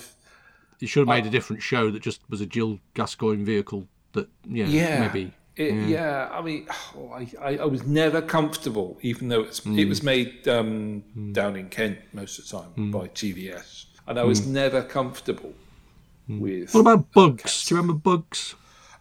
You 0.79 0.87
should 0.87 1.01
have 1.01 1.09
made 1.09 1.27
a 1.27 1.31
different 1.31 1.63
show 1.63 1.91
that 1.91 2.01
just 2.03 2.21
was 2.29 2.41
a 2.43 2.47
Jill 2.47 2.79
Gascoine 2.95 3.45
vehicle 3.45 3.89
that, 4.13 4.29
yeah, 4.45 4.67
Yeah, 4.67 5.01
maybe. 5.09 5.33
It, 5.57 5.89
yeah. 5.89 6.29
I 6.31 6.43
mean, 6.43 6.67
oh, 6.97 7.11
I, 7.13 7.29
I, 7.41 7.57
I 7.59 7.65
was 7.65 7.85
never 7.87 8.21
comfortable, 8.23 8.99
even 9.03 9.29
though 9.29 9.41
it's 9.43 9.61
Mm. 9.61 9.79
it 9.79 9.87
was 9.87 10.03
made 10.03 10.47
um, 10.49 11.03
down 11.33 11.57
in 11.57 11.69
Kent 11.69 11.99
most 12.13 12.39
of 12.39 12.45
the 12.49 12.59
time 12.59 12.91
by 12.91 13.09
TVS, 13.09 13.87
and 14.07 14.19
I 14.19 14.25
was 14.25 14.47
never 14.47 14.83
comfortable 14.83 15.55
with. 16.29 16.71
Mm. 16.71 16.75
What 16.75 16.81
about 16.81 17.13
Bugs? 17.13 17.65
Do 17.67 17.75
you 17.75 17.81
remember 17.81 17.99
Bugs? 17.99 18.55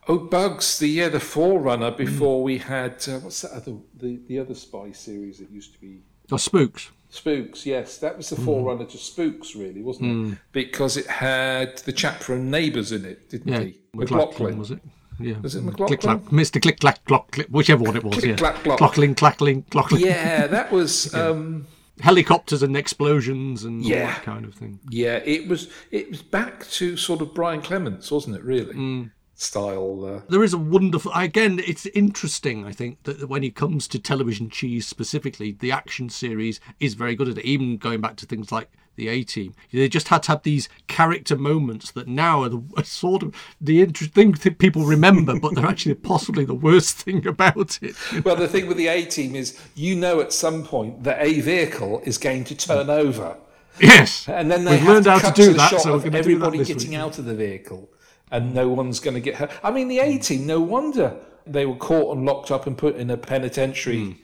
Oh, 0.07 0.19
Bugs, 0.19 0.77
the 0.79 0.87
yeah, 0.87 1.09
the 1.09 1.19
forerunner 1.19 1.91
before 1.91 2.43
we 2.43 2.59
had 2.59 3.03
uh, 3.07 3.19
what's 3.19 3.41
that 3.41 3.51
other 3.53 3.73
the, 3.95 4.19
the 4.27 4.37
other 4.39 4.53
spy 4.53 4.91
series 4.91 5.39
that 5.39 5.49
used 5.49 5.73
to 5.73 5.79
be 5.81 6.03
Or 6.31 6.37
Spooks? 6.39 6.91
Spooks. 7.09 7.65
Yes, 7.65 7.97
that 7.97 8.15
was 8.15 8.29
the 8.29 8.35
Mm. 8.35 8.45
forerunner 8.45 8.85
to 8.85 8.97
Spooks, 8.97 9.55
really, 9.55 9.81
wasn't 9.81 10.31
it? 10.33 10.37
Because 10.51 10.95
it 10.97 11.07
had 11.07 11.77
the 11.79 11.91
chap 11.91 12.21
from 12.21 12.51
Neighbours 12.51 12.91
in 12.91 13.03
it, 13.03 13.29
didn't 13.29 13.51
Yeah. 13.51 13.61
he? 13.63 13.79
McLaughlin, 13.93 14.57
was 14.59 14.71
it? 14.71 14.79
Yeah. 15.19 15.39
Was 15.41 15.55
it 15.55 15.61
Click, 15.77 16.01
clack, 16.01 16.19
Mr. 16.25 16.61
Click, 16.61 16.79
clack, 16.79 17.03
clock, 17.05 17.31
click, 17.31 17.47
whichever 17.47 17.83
one 17.83 17.95
it 17.95 18.03
was, 18.03 18.13
Click, 18.15 18.25
yeah. 18.25 18.35
clack, 18.35 18.55
clock. 18.63 18.77
Clockling, 18.77 19.15
clackling, 19.15 19.63
clockling. 19.69 20.01
Yeah, 20.01 20.47
that 20.47 20.71
was. 20.71 21.13
Um, 21.25 21.67
Helicopters 22.01 22.61
and 22.61 22.75
explosions 22.75 23.63
and 23.63 23.81
Yeah. 23.81 24.07
that 24.07 24.23
kind 24.23 24.43
of 24.43 24.53
thing. 24.53 24.79
Yeah, 24.89 25.21
it 25.23 25.47
was 25.47 25.69
it 25.91 26.09
was 26.11 26.21
back 26.21 26.67
to 26.71 26.97
sort 26.97 27.21
of 27.21 27.33
Brian 27.33 27.61
Clemens, 27.61 28.11
wasn't 28.11 28.35
it? 28.35 28.43
Really 28.43 29.09
style. 29.35 30.05
Uh, 30.05 30.21
There 30.29 30.43
is 30.43 30.53
a 30.53 30.57
wonderful. 30.57 31.11
Again, 31.13 31.59
it's 31.65 31.85
interesting. 31.87 32.65
I 32.65 32.71
think 32.71 33.03
that 33.03 33.29
when 33.29 33.43
it 33.43 33.55
comes 33.55 33.87
to 33.89 33.99
television 33.99 34.49
cheese 34.49 34.87
specifically, 34.87 35.51
the 35.51 35.71
action 35.71 36.09
series 36.09 36.59
is 36.79 36.93
very 36.95 37.15
good 37.15 37.29
at 37.29 37.37
it. 37.37 37.45
Even 37.45 37.77
going 37.77 38.01
back 38.01 38.15
to 38.17 38.25
things 38.25 38.51
like 38.51 38.69
the 38.95 39.09
A 39.09 39.23
Team, 39.23 39.53
they 39.73 39.89
just 39.89 40.07
had 40.07 40.23
to 40.23 40.31
have 40.31 40.43
these 40.43 40.69
character 40.87 41.35
moments 41.35 41.91
that 41.91 42.07
now 42.07 42.43
are, 42.43 42.49
the, 42.49 42.63
are 42.77 42.83
sort 43.03 43.23
of 43.23 43.35
the 43.59 43.81
interesting 43.81 44.13
thing 44.13 44.31
that 44.31 44.57
people 44.57 44.85
remember, 44.85 45.37
but 45.37 45.53
they're 45.53 45.65
actually 45.65 45.95
possibly 46.13 46.45
the 46.45 46.53
worst 46.55 46.95
thing 46.97 47.27
about 47.27 47.77
it. 47.81 47.93
well, 48.23 48.37
the 48.37 48.47
thing 48.47 48.67
with 48.67 48.77
the 48.77 48.87
A 48.87 49.03
team 49.05 49.35
is, 49.35 49.59
you 49.75 49.95
know, 49.97 50.21
at 50.21 50.31
some 50.31 50.63
point 50.63 51.03
that 51.03 51.17
a 51.21 51.41
vehicle 51.41 52.01
is 52.05 52.17
going 52.17 52.45
to 52.45 52.55
turn 52.55 52.89
over, 52.89 53.37
Yes, 53.81 54.29
and 54.29 54.49
then 54.49 54.63
they 54.63 54.71
we've 54.71 54.79
have 54.79 54.87
learned 54.87 55.03
to 55.03 55.11
how 55.11 55.29
to 55.31 55.41
do 55.41 55.51
that, 55.55 55.69
shot 55.71 55.81
so 55.81 55.89
we're 55.89 55.95
of 55.97 56.01
going 56.03 56.13
to 56.13 56.21
do 56.23 56.39
that 56.39 56.45
everybody 56.45 56.63
getting 56.63 56.91
week. 56.91 56.97
out 56.99 57.19
of 57.19 57.25
the 57.25 57.35
vehicle, 57.35 57.89
and 58.35 58.53
no 58.53 58.67
one's 58.67 58.99
going 58.99 59.13
to 59.13 59.21
get 59.21 59.35
hurt. 59.35 59.51
I 59.63 59.71
mean, 59.71 59.87
the 59.87 59.99
A 59.99 60.17
team, 60.17 60.45
no 60.45 60.59
wonder 60.59 61.15
they 61.47 61.65
were 61.65 61.75
caught 61.75 62.15
and 62.17 62.25
locked 62.25 62.51
up 62.51 62.67
and 62.67 62.77
put 62.77 62.95
in 62.97 63.09
a 63.09 63.17
penitentiary. 63.17 64.17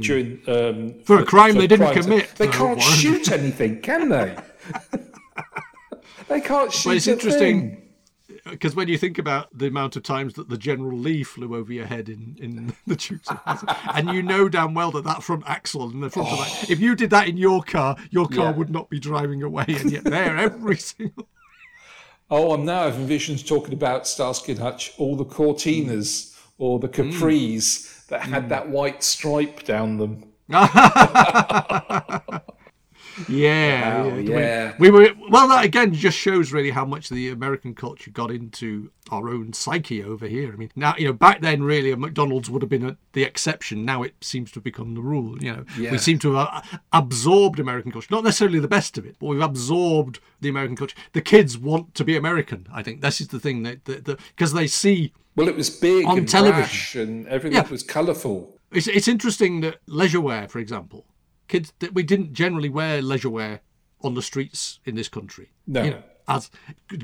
During 0.00 0.40
um. 0.48 1.00
For 1.04 1.20
a 1.20 1.24
crime 1.24 1.54
they 1.54 1.66
didn't 1.68 1.92
commit. 1.92 2.34
they 2.36 2.46
No, 2.46 2.52
can't 2.52 2.82
shoot 2.82 3.30
anything, 3.30 3.80
can 3.82 4.08
they? 4.08 4.36
they 6.28 6.40
can't 6.40 6.72
shoot. 6.72 6.88
But 6.90 6.96
it's 6.96 7.06
interesting 7.06 7.82
because 8.50 8.74
when 8.74 8.88
you 8.88 8.98
think 8.98 9.18
about 9.18 9.56
the 9.56 9.66
amount 9.68 9.96
of 9.96 10.02
times 10.02 10.34
that 10.34 10.48
the 10.48 10.58
General 10.58 10.96
Lee 10.98 11.22
flew 11.22 11.54
over 11.56 11.72
your 11.72 11.86
head 11.86 12.08
in, 12.08 12.36
in 12.40 12.72
the 12.86 12.96
Dukes 12.96 13.28
and 13.94 14.10
you 14.10 14.22
know 14.22 14.48
damn 14.48 14.74
well 14.74 14.90
that 14.92 15.04
that 15.04 15.22
front 15.22 15.44
axle 15.46 15.88
and 15.88 16.02
the 16.02 16.10
front 16.10 16.30
of 16.30 16.38
that, 16.38 16.70
if 16.70 16.80
you 16.80 16.94
did 16.96 17.10
that 17.10 17.28
in 17.28 17.36
your 17.36 17.62
car, 17.62 17.96
your 18.10 18.26
car 18.28 18.46
Yeah. 18.50 18.56
would 18.56 18.70
not 18.70 18.90
be 18.90 18.98
driving 18.98 19.42
away, 19.42 19.66
and 19.68 19.90
yet 19.90 20.04
there 20.04 20.36
every 20.36 20.76
single. 20.90 21.28
Oh, 22.28 22.52
I'm 22.52 22.64
now 22.64 22.84
having 22.84 23.06
visions 23.06 23.42
talking 23.42 23.72
about 23.72 24.06
Starsky 24.06 24.52
and 24.52 24.60
Hutch, 24.60 24.92
all 24.98 25.14
the 25.14 25.24
Cortinas 25.24 25.86
mm. 25.86 26.36
or 26.58 26.78
the 26.80 26.88
Capris 26.88 27.22
mm. 27.22 28.06
that 28.08 28.22
had 28.22 28.46
mm. 28.46 28.48
that 28.48 28.68
white 28.68 29.04
stripe 29.04 29.62
down 29.64 29.98
them. 29.98 30.24
Yeah, 33.28 34.04
Wow, 34.04 34.16
yeah. 34.16 34.74
We, 34.78 34.90
were 34.90 35.08
well. 35.30 35.48
That 35.48 35.64
again 35.64 35.94
just 35.94 36.18
shows 36.18 36.52
really 36.52 36.70
how 36.70 36.84
much 36.84 37.08
the 37.08 37.30
American 37.30 37.74
culture 37.74 38.10
got 38.10 38.30
into 38.30 38.90
our 39.10 39.28
own 39.28 39.52
psyche 39.52 40.02
over 40.04 40.26
here. 40.26 40.52
I 40.52 40.56
mean, 40.56 40.70
now 40.76 40.94
you 40.98 41.06
know 41.06 41.12
back 41.12 41.40
then 41.40 41.62
really 41.62 41.90
a 41.92 41.96
McDonald's 41.96 42.50
would 42.50 42.62
have 42.62 42.68
been 42.68 42.84
a, 42.84 42.96
the 43.12 43.22
exception. 43.22 43.84
Now 43.84 44.02
it 44.02 44.14
seems 44.20 44.50
to 44.52 44.56
have 44.56 44.64
become 44.64 44.94
the 44.94 45.00
rule. 45.00 45.42
You 45.42 45.52
know, 45.56 45.64
Yeah. 45.78 45.92
we 45.92 45.98
seem 45.98 46.18
to 46.20 46.34
have 46.34 46.48
uh, 46.52 46.78
absorbed 46.92 47.58
American 47.60 47.90
culture, 47.92 48.08
not 48.10 48.24
necessarily 48.24 48.58
the 48.58 48.68
best 48.68 48.98
of 48.98 49.06
it, 49.06 49.16
but 49.18 49.26
we've 49.26 49.40
absorbed 49.40 50.18
the 50.40 50.48
American 50.48 50.76
culture. 50.76 50.96
The 51.12 51.20
kids 51.22 51.56
want 51.58 51.94
to 51.94 52.04
be 52.04 52.16
American. 52.16 52.66
I 52.72 52.82
think 52.82 53.00
this 53.00 53.20
is 53.20 53.28
the 53.28 53.40
thing 53.40 53.62
that 53.64 53.84
because 53.84 54.52
they 54.52 54.66
see 54.66 55.12
Well, 55.36 55.48
it 55.48 55.56
was 55.56 55.70
big 55.70 56.06
On 56.06 56.18
and 56.18 56.28
television. 56.28 57.08
and 57.08 57.26
everything 57.28 57.56
Yeah. 57.56 57.68
was 57.70 57.82
colourful. 57.82 58.52
It's, 58.72 58.88
it's 58.88 59.08
interesting 59.08 59.60
that 59.60 59.76
leisure 59.86 60.20
wear, 60.20 60.48
for 60.48 60.58
example, 60.58 61.06
kids 61.48 61.72
that 61.78 61.94
we 61.94 62.02
didn't 62.02 62.32
generally 62.32 62.68
wear 62.68 63.00
leisure 63.02 63.30
wear 63.30 63.60
on 64.02 64.14
the 64.14 64.22
streets 64.22 64.80
in 64.84 64.94
this 64.94 65.08
country. 65.08 65.50
No. 65.66 65.82
You 65.82 65.90
know, 65.90 66.02
as 66.28 66.50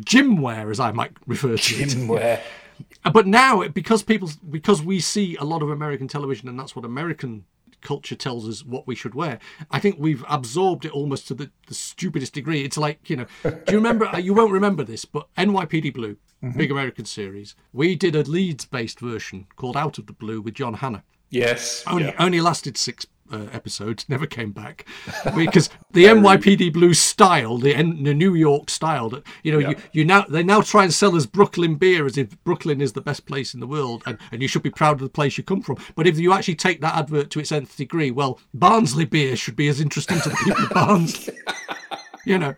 gym 0.04 0.36
wear, 0.40 0.70
as 0.70 0.80
I 0.80 0.92
might 0.92 1.12
refer 1.26 1.56
to 1.56 1.74
it. 1.74 1.88
Didn't 1.90 2.08
wear. 2.16 2.42
Uh, 3.04 3.10
But 3.10 3.26
now, 3.26 3.66
because 3.68 4.02
people, 4.02 4.30
because 4.50 4.82
we 4.82 4.98
see 5.00 5.36
a 5.36 5.44
lot 5.44 5.62
of 5.62 5.70
American 5.70 6.08
television, 6.08 6.48
and 6.48 6.58
that's 6.58 6.74
what 6.74 6.84
American 6.84 7.44
culture 7.80 8.14
tells 8.14 8.48
us 8.48 8.64
what 8.64 8.86
we 8.86 8.94
should 8.94 9.14
wear. 9.14 9.38
I 9.70 9.78
think 9.80 9.96
we've 9.98 10.24
absorbed 10.28 10.84
it 10.84 10.92
almost 10.92 11.26
to 11.28 11.34
the, 11.34 11.50
the 11.66 11.74
stupidest 11.74 12.32
degree. 12.32 12.62
It's 12.64 12.76
like 12.78 13.08
you 13.10 13.16
know, 13.16 13.26
do 13.44 13.50
you 13.68 13.76
remember? 13.76 14.06
uh, 14.14 14.18
you 14.18 14.34
won't 14.34 14.52
remember 14.52 14.84
this, 14.84 15.04
but 15.04 15.28
NYPD 15.36 15.92
Blue, 15.94 16.16
big 16.56 16.70
American 16.70 17.04
series. 17.04 17.54
We 17.72 17.94
did 17.94 18.16
a 18.16 18.22
Leeds-based 18.22 18.98
version 19.00 19.46
called 19.56 19.76
Out 19.76 19.98
of 19.98 20.06
the 20.06 20.12
Blue 20.12 20.40
with 20.40 20.54
John 20.54 20.74
Hanna 20.74 21.04
Yes. 21.30 21.84
only 21.86 22.04
yeah. 22.06 22.16
only 22.18 22.40
lasted 22.40 22.76
six 22.76 23.06
uh, 23.32 23.46
episodes, 23.52 24.08
never 24.08 24.26
came 24.26 24.52
back 24.52 24.86
because 25.34 25.70
the 25.92 26.04
NYPD 26.04 26.72
Blue 26.72 26.94
style, 26.94 27.58
the, 27.58 27.74
N- 27.74 28.02
the 28.02 28.14
New 28.14 28.34
York 28.34 28.70
style, 28.70 29.08
that 29.10 29.24
you 29.42 29.52
know, 29.52 29.58
you, 29.58 29.76
you 29.92 30.04
now 30.04 30.22
they 30.22 30.42
now 30.42 30.60
try 30.60 30.84
and 30.84 30.92
sell 30.92 31.16
us 31.16 31.26
Brooklyn 31.26 31.76
beer 31.76 32.06
as 32.06 32.18
if 32.18 32.42
Brooklyn 32.44 32.80
is 32.80 32.92
the 32.92 33.00
best 33.00 33.26
place 33.26 33.54
in 33.54 33.60
the 33.60 33.66
world, 33.66 34.02
and, 34.06 34.18
and 34.30 34.42
you 34.42 34.48
should 34.48 34.62
be 34.62 34.70
proud 34.70 34.94
of 34.94 35.00
the 35.00 35.08
place 35.08 35.36
you 35.38 35.44
come 35.44 35.62
from. 35.62 35.78
But 35.94 36.06
if 36.06 36.18
you 36.18 36.32
actually 36.32 36.56
take 36.56 36.80
that 36.80 36.94
advert 36.94 37.30
to 37.30 37.40
its 37.40 37.52
nth 37.52 37.76
degree, 37.76 38.10
well, 38.10 38.40
Barnsley 38.54 39.04
beer 39.04 39.36
should 39.36 39.56
be 39.56 39.68
as 39.68 39.80
interesting 39.80 40.20
to 40.20 40.28
the 40.28 40.36
people 40.36 40.64
of 40.64 40.70
Barnsley. 40.70 41.38
You 42.24 42.38
know, 42.38 42.54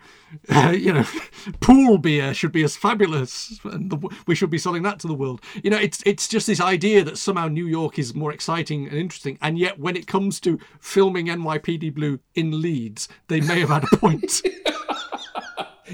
uh, 0.49 0.71
you 0.77 0.93
know, 0.93 1.05
pool 1.61 1.99
beer 1.99 2.35
should 2.35 2.53
be 2.53 2.65
as 2.65 2.77
fabulous, 2.77 3.59
and 3.65 3.91
the, 3.91 4.09
we 4.27 4.35
should 4.35 4.51
be 4.51 4.59
selling 4.59 4.83
that 4.83 4.99
to 5.01 5.07
the 5.07 5.15
world. 5.15 5.41
You 5.63 5.71
know, 5.71 5.79
it's 5.79 6.03
it's 6.07 6.29
just 6.29 6.47
this 6.47 6.61
idea 6.61 7.05
that 7.05 7.19
somehow 7.19 7.49
New 7.49 7.67
York 7.67 7.99
is 7.99 8.15
more 8.15 8.33
exciting 8.33 8.87
and 8.87 8.97
interesting, 8.97 9.39
and 9.41 9.59
yet 9.59 9.79
when 9.79 9.97
it 9.97 10.07
comes 10.07 10.41
to 10.41 10.59
filming 10.81 11.27
NYPD 11.27 11.95
Blue 11.95 12.21
in 12.35 12.61
Leeds, 12.61 13.09
they 13.29 13.41
may 13.41 13.61
have 13.61 13.71
had 13.71 13.85
a 13.85 13.97
point. 13.97 14.43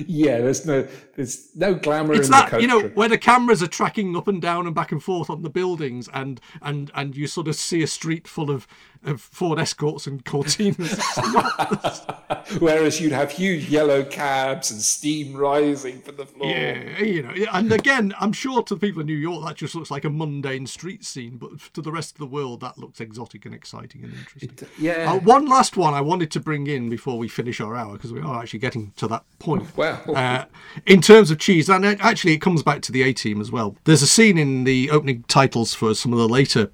Yeah, 0.07 0.39
there's 0.39 0.64
no 0.64 0.87
there's 1.16 1.55
no 1.57 1.75
glamour 1.75 2.14
it's 2.14 2.27
in 2.27 2.31
the 2.31 2.37
that 2.37 2.51
country. 2.51 2.62
you 2.62 2.68
know 2.68 2.89
where 2.91 3.09
the 3.09 3.18
cameras 3.18 3.62
are 3.62 3.66
tracking 3.66 4.16
up 4.16 4.29
and 4.29 4.41
down 4.41 4.66
and 4.66 4.75
back 4.75 4.93
and 4.93 5.03
forth 5.03 5.29
on 5.29 5.43
the 5.43 5.51
buildings, 5.51 6.09
and 6.14 6.41
and 6.62 6.91
and 6.95 7.16
you 7.16 7.27
sort 7.27 7.49
of 7.49 7.57
see 7.57 7.83
a 7.83 7.87
street 7.87 8.29
full 8.29 8.51
of, 8.51 8.68
of 9.05 9.21
Ford 9.21 9.59
Escorts 9.59 10.07
and 10.07 10.25
Cortinas. 10.25 11.01
Whereas 12.59 13.01
you'd 13.01 13.13
have 13.13 13.31
huge 13.31 13.69
yellow 13.69 14.05
cabs 14.05 14.71
and 14.71 14.81
steam 14.81 15.37
rising 15.37 16.01
from 16.01 16.17
the 16.17 16.27
floor. 16.27 16.51
Yeah, 16.51 17.03
you 17.03 17.23
know, 17.23 17.33
and 17.53 17.73
again, 17.73 18.15
I'm 18.21 18.33
sure 18.33 18.63
to 18.63 18.75
the 18.75 18.81
people 18.81 19.01
in 19.01 19.07
New 19.07 19.15
York 19.15 19.45
that 19.47 19.57
just 19.57 19.75
looks 19.75 19.91
like 19.91 20.05
a 20.05 20.11
mundane 20.11 20.67
street 20.67 21.05
scene, 21.05 21.37
but 21.37 21.51
to 21.75 21.83
the 21.83 21.93
rest 21.93 22.13
of 22.13 22.19
the 22.19 22.27
world, 22.27 22.61
that 22.61 22.79
looks 22.79 23.01
exotic 23.01 23.45
and 23.47 23.55
exciting 23.55 24.03
and 24.05 24.13
interesting. 24.15 24.69
Yeah. 24.79 25.13
Uh, 25.13 25.21
one 25.21 25.47
last 25.47 25.77
one 25.77 25.95
I 25.95 26.01
wanted 26.01 26.31
to 26.33 26.41
bring 26.41 26.67
in 26.67 26.89
before 26.91 27.19
we 27.19 27.29
finish 27.29 27.61
our 27.61 27.77
hour 27.77 27.93
because 27.93 28.13
we 28.13 28.21
are 28.21 28.41
actually 28.43 28.61
getting 28.61 28.93
to 28.97 29.07
that 29.09 29.25
point. 29.39 29.77
Well. 29.77 30.03
uh, 30.17 30.45
in 30.87 31.01
terms 31.01 31.31
of 31.31 31.39
cheese, 31.39 31.69
and 31.69 31.85
it- 31.85 32.01
actually, 32.01 32.33
it 32.33 32.39
comes 32.41 32.63
back 32.63 32.83
to 32.83 32.93
the 32.93 33.03
A 33.03 33.13
Team 33.13 33.41
as 33.41 33.51
well. 33.53 33.77
There's 33.85 34.03
a 34.03 34.07
scene 34.07 34.39
in 34.39 34.65
the 34.65 34.91
opening 34.91 35.25
titles 35.29 35.75
for 35.75 35.95
some 35.95 36.13
of 36.13 36.19
the 36.19 36.29
later 36.29 36.71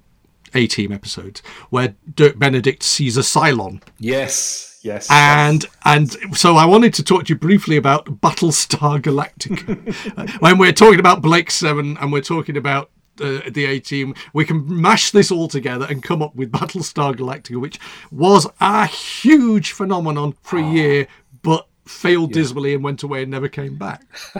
A 0.53 0.65
Team 0.67 0.91
episodes 0.91 1.41
where 1.69 1.95
Dirk 2.15 2.39
Benedict 2.39 2.81
sees 2.83 3.17
a 3.17 3.21
Cylon. 3.21 3.81
Yes, 3.99 4.76
yes. 4.87 5.07
And 5.11 5.65
and 5.85 6.11
so 6.35 6.55
I 6.55 6.65
wanted 6.65 6.93
to 6.95 7.03
talk 7.03 7.25
to 7.25 7.33
you 7.33 7.39
briefly 7.39 7.77
about 7.77 8.05
Battlestar 8.21 8.99
Galactica. 9.01 9.77
Uh, 10.17 10.25
when 10.39 10.57
we're 10.57 10.71
talking 10.71 10.99
about 10.99 11.21
Blake 11.21 11.51
Seven 11.51 11.97
and 11.97 12.11
we're 12.11 12.21
talking 12.21 12.57
about 12.57 12.89
uh, 13.21 13.41
the 13.49 13.65
A 13.65 13.79
Team, 13.79 14.15
we 14.33 14.45
can 14.45 14.81
mash 14.81 15.11
this 15.11 15.31
all 15.31 15.47
together 15.47 15.85
and 15.89 16.01
come 16.01 16.21
up 16.21 16.35
with 16.35 16.51
Battlestar 16.51 17.15
Galactica, 17.15 17.59
which 17.59 17.79
was 18.11 18.47
a 18.59 18.85
huge 18.85 19.73
phenomenon 19.73 20.33
for 20.41 20.57
a 20.57 20.63
ah. 20.63 20.71
year, 20.71 21.07
but 21.43 21.67
failed 21.85 22.31
dismally 22.31 22.73
and 22.73 22.83
went 22.83 23.03
away 23.03 23.23
and 23.23 23.31
never 23.31 23.47
came 23.47 23.77
back. 23.77 24.05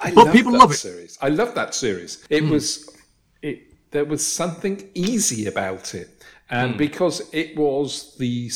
I 0.00 0.12
But 0.12 0.26
love 0.26 0.32
people 0.34 0.52
that 0.52 0.58
love 0.58 0.70
it. 0.72 0.74
Series. 0.74 1.18
I 1.20 1.28
love 1.28 1.54
that 1.54 1.74
series. 1.74 2.26
It 2.28 2.44
hmm. 2.44 2.50
was 2.50 2.96
it. 3.42 3.90
There 3.90 4.04
was 4.04 4.26
something 4.26 4.90
easy 4.94 5.46
about 5.46 5.94
it, 5.94 6.22
and 6.50 6.72
hmm. 6.72 6.78
because 6.78 7.28
it 7.32 7.56
was 7.56 8.16
the 8.18 8.50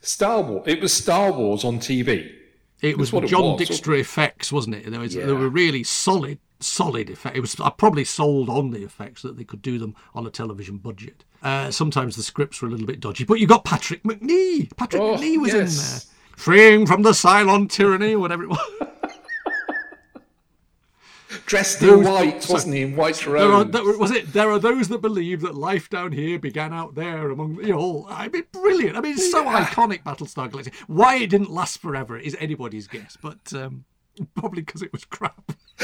Star 0.00 0.42
Wars, 0.42 0.64
it 0.66 0.80
was 0.80 0.92
Star 0.92 1.32
Wars 1.32 1.64
on 1.64 1.78
TV. 1.78 2.32
It 2.80 2.96
was 2.96 3.12
what 3.12 3.26
John 3.26 3.58
was, 3.58 3.60
Dykstra 3.60 4.00
effects, 4.00 4.50
wasn't 4.50 4.76
it? 4.76 4.90
There 4.90 5.00
was 5.00 5.14
Yeah. 5.14 5.26
there 5.26 5.34
were 5.34 5.50
really 5.50 5.84
solid, 5.84 6.38
solid 6.60 7.10
effects. 7.10 7.36
It 7.36 7.40
was 7.40 7.60
I 7.60 7.68
probably 7.70 8.04
sold 8.04 8.48
on 8.48 8.70
the 8.70 8.82
effects 8.82 9.20
that 9.22 9.36
they 9.36 9.44
could 9.44 9.60
do 9.60 9.78
them 9.78 9.94
on 10.14 10.26
a 10.26 10.30
television 10.30 10.78
budget. 10.78 11.24
Uh, 11.42 11.70
sometimes 11.70 12.16
the 12.16 12.22
scripts 12.22 12.60
were 12.62 12.68
a 12.68 12.70
little 12.70 12.86
bit 12.86 13.00
dodgy, 13.00 13.24
but 13.24 13.38
you 13.40 13.46
got 13.46 13.64
Patrick 13.64 14.02
Macnee. 14.02 14.74
Patrick 14.76 15.02
Oh, 15.02 15.16
Macnee 15.16 15.38
was 15.38 15.52
in 15.54 15.66
there, 15.66 16.00
freeing 16.36 16.86
from 16.86 17.02
the 17.02 17.10
Cylon 17.12 17.68
tyranny, 17.70 18.14
or 18.14 18.18
whatever 18.18 18.44
it 18.44 18.48
was. 18.50 18.60
Dressed 21.46 21.80
in 21.82 22.02
white, 22.02 22.46
wasn't 22.48 22.74
he? 22.74 22.82
In 22.82 22.96
white 22.96 23.14
There 23.16 23.36
are, 23.36 23.48
robes. 23.48 23.70
there, 23.72 23.84
was 23.98 24.10
it? 24.10 24.32
There 24.32 24.50
are 24.50 24.58
those 24.58 24.88
that 24.88 25.00
believe 25.00 25.40
that 25.42 25.54
life 25.54 25.88
down 25.88 26.10
here 26.12 26.38
began 26.38 26.72
out 26.72 26.94
there 26.96 27.30
among 27.30 27.56
you 27.62 27.68
know. 27.68 27.78
all- 27.78 28.06
I 28.10 28.28
mean, 28.28 28.44
brilliant. 28.52 28.96
I 28.96 29.00
mean, 29.00 29.12
it's 29.12 29.30
so 29.30 29.44
iconic, 29.44 30.02
Battlestar 30.02 30.50
Galactica. 30.50 30.74
Why 30.88 31.16
it 31.16 31.30
didn't 31.30 31.50
last 31.50 31.78
forever 31.80 32.18
is 32.18 32.36
anybody's 32.40 32.88
guess, 32.88 33.16
but 33.22 33.38
um, 33.54 33.84
probably 34.34 34.62
because 34.62 34.82
it 34.82 34.92
was 34.92 35.04
crap. 35.04 35.52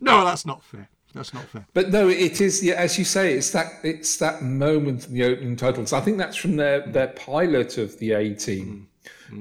no, 0.00 0.24
that's 0.24 0.46
not 0.46 0.62
fair. 0.64 0.88
That's 1.12 1.34
not 1.34 1.44
fair. 1.44 1.66
But 1.74 1.90
no, 1.90 2.08
it 2.08 2.40
is. 2.40 2.62
Yeah, 2.62 2.74
as 2.74 2.96
you 2.98 3.04
say, 3.04 3.34
it's 3.34 3.50
that 3.50 3.66
it's 3.82 4.16
that 4.18 4.42
moment 4.42 5.08
in 5.08 5.14
the 5.14 5.24
opening 5.24 5.56
titles. 5.56 5.92
I 5.92 6.00
think 6.00 6.18
that's 6.18 6.36
from 6.36 6.56
their 6.56 6.86
their 6.86 7.08
pilot 7.08 7.78
of 7.78 7.98
the 7.98 8.12
A 8.12 8.32
Team, 8.34 8.86
Mm. 8.88 8.89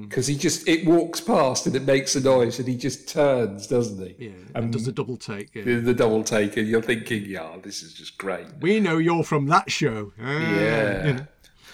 Because 0.02 0.28
he 0.28 0.36
just 0.36 0.68
it 0.68 0.86
walks 0.86 1.20
past 1.22 1.66
and 1.68 1.76
it 1.76 1.84
makes 1.84 2.16
a 2.16 2.22
noise 2.22 2.60
and 2.60 2.68
he 2.68 2.76
just 2.78 3.08
turns, 3.10 3.68
doesn't 3.68 4.00
he? 4.06 4.16
Yeah, 4.28 4.32
and 4.56 4.72
does 4.72 4.88
a 4.88 4.92
double 4.92 5.18
take. 5.18 5.54
Yeah. 5.56 5.64
The, 5.64 5.76
the 5.82 5.94
double 5.94 6.24
take, 6.24 6.58
and 6.58 6.68
you're 6.68 6.82
thinking, 6.82 7.26
yeah, 7.26 7.58
this 7.62 7.82
is 7.84 7.94
just 7.94 8.18
great. 8.18 8.46
We 8.62 8.80
know 8.80 8.98
you're 8.98 9.24
from 9.24 9.48
that 9.48 9.72
show. 9.72 10.14
Ah, 10.22 10.40
Yeah. 10.40 11.08
you 11.08 11.14
know. 11.14 11.28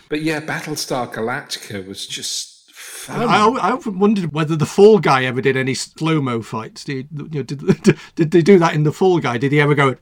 But 0.10 0.22
yeah, 0.22 0.40
Battlestar 0.40 1.12
Galactica 1.14 1.86
was 1.88 2.06
just. 2.08 2.52
I, 3.08 3.24
I 3.24 3.72
often 3.72 4.00
wondered 4.00 4.34
whether 4.34 4.56
the 4.56 4.66
Fall 4.66 4.98
Guy 5.00 5.26
ever 5.26 5.40
did 5.40 5.56
any 5.56 5.74
slow 5.76 6.22
mo 6.22 6.42
fights. 6.42 6.84
Did, 6.84 7.08
you 7.12 7.30
know, 7.32 7.44
did, 7.44 7.98
did 8.16 8.32
they 8.32 8.42
do 8.42 8.58
that 8.60 8.74
in 8.74 8.82
the 8.84 8.92
Fall 8.92 9.20
Guy? 9.20 9.38
Did 9.38 9.52
he 9.52 9.60
ever 9.62 9.76
go 9.76 9.96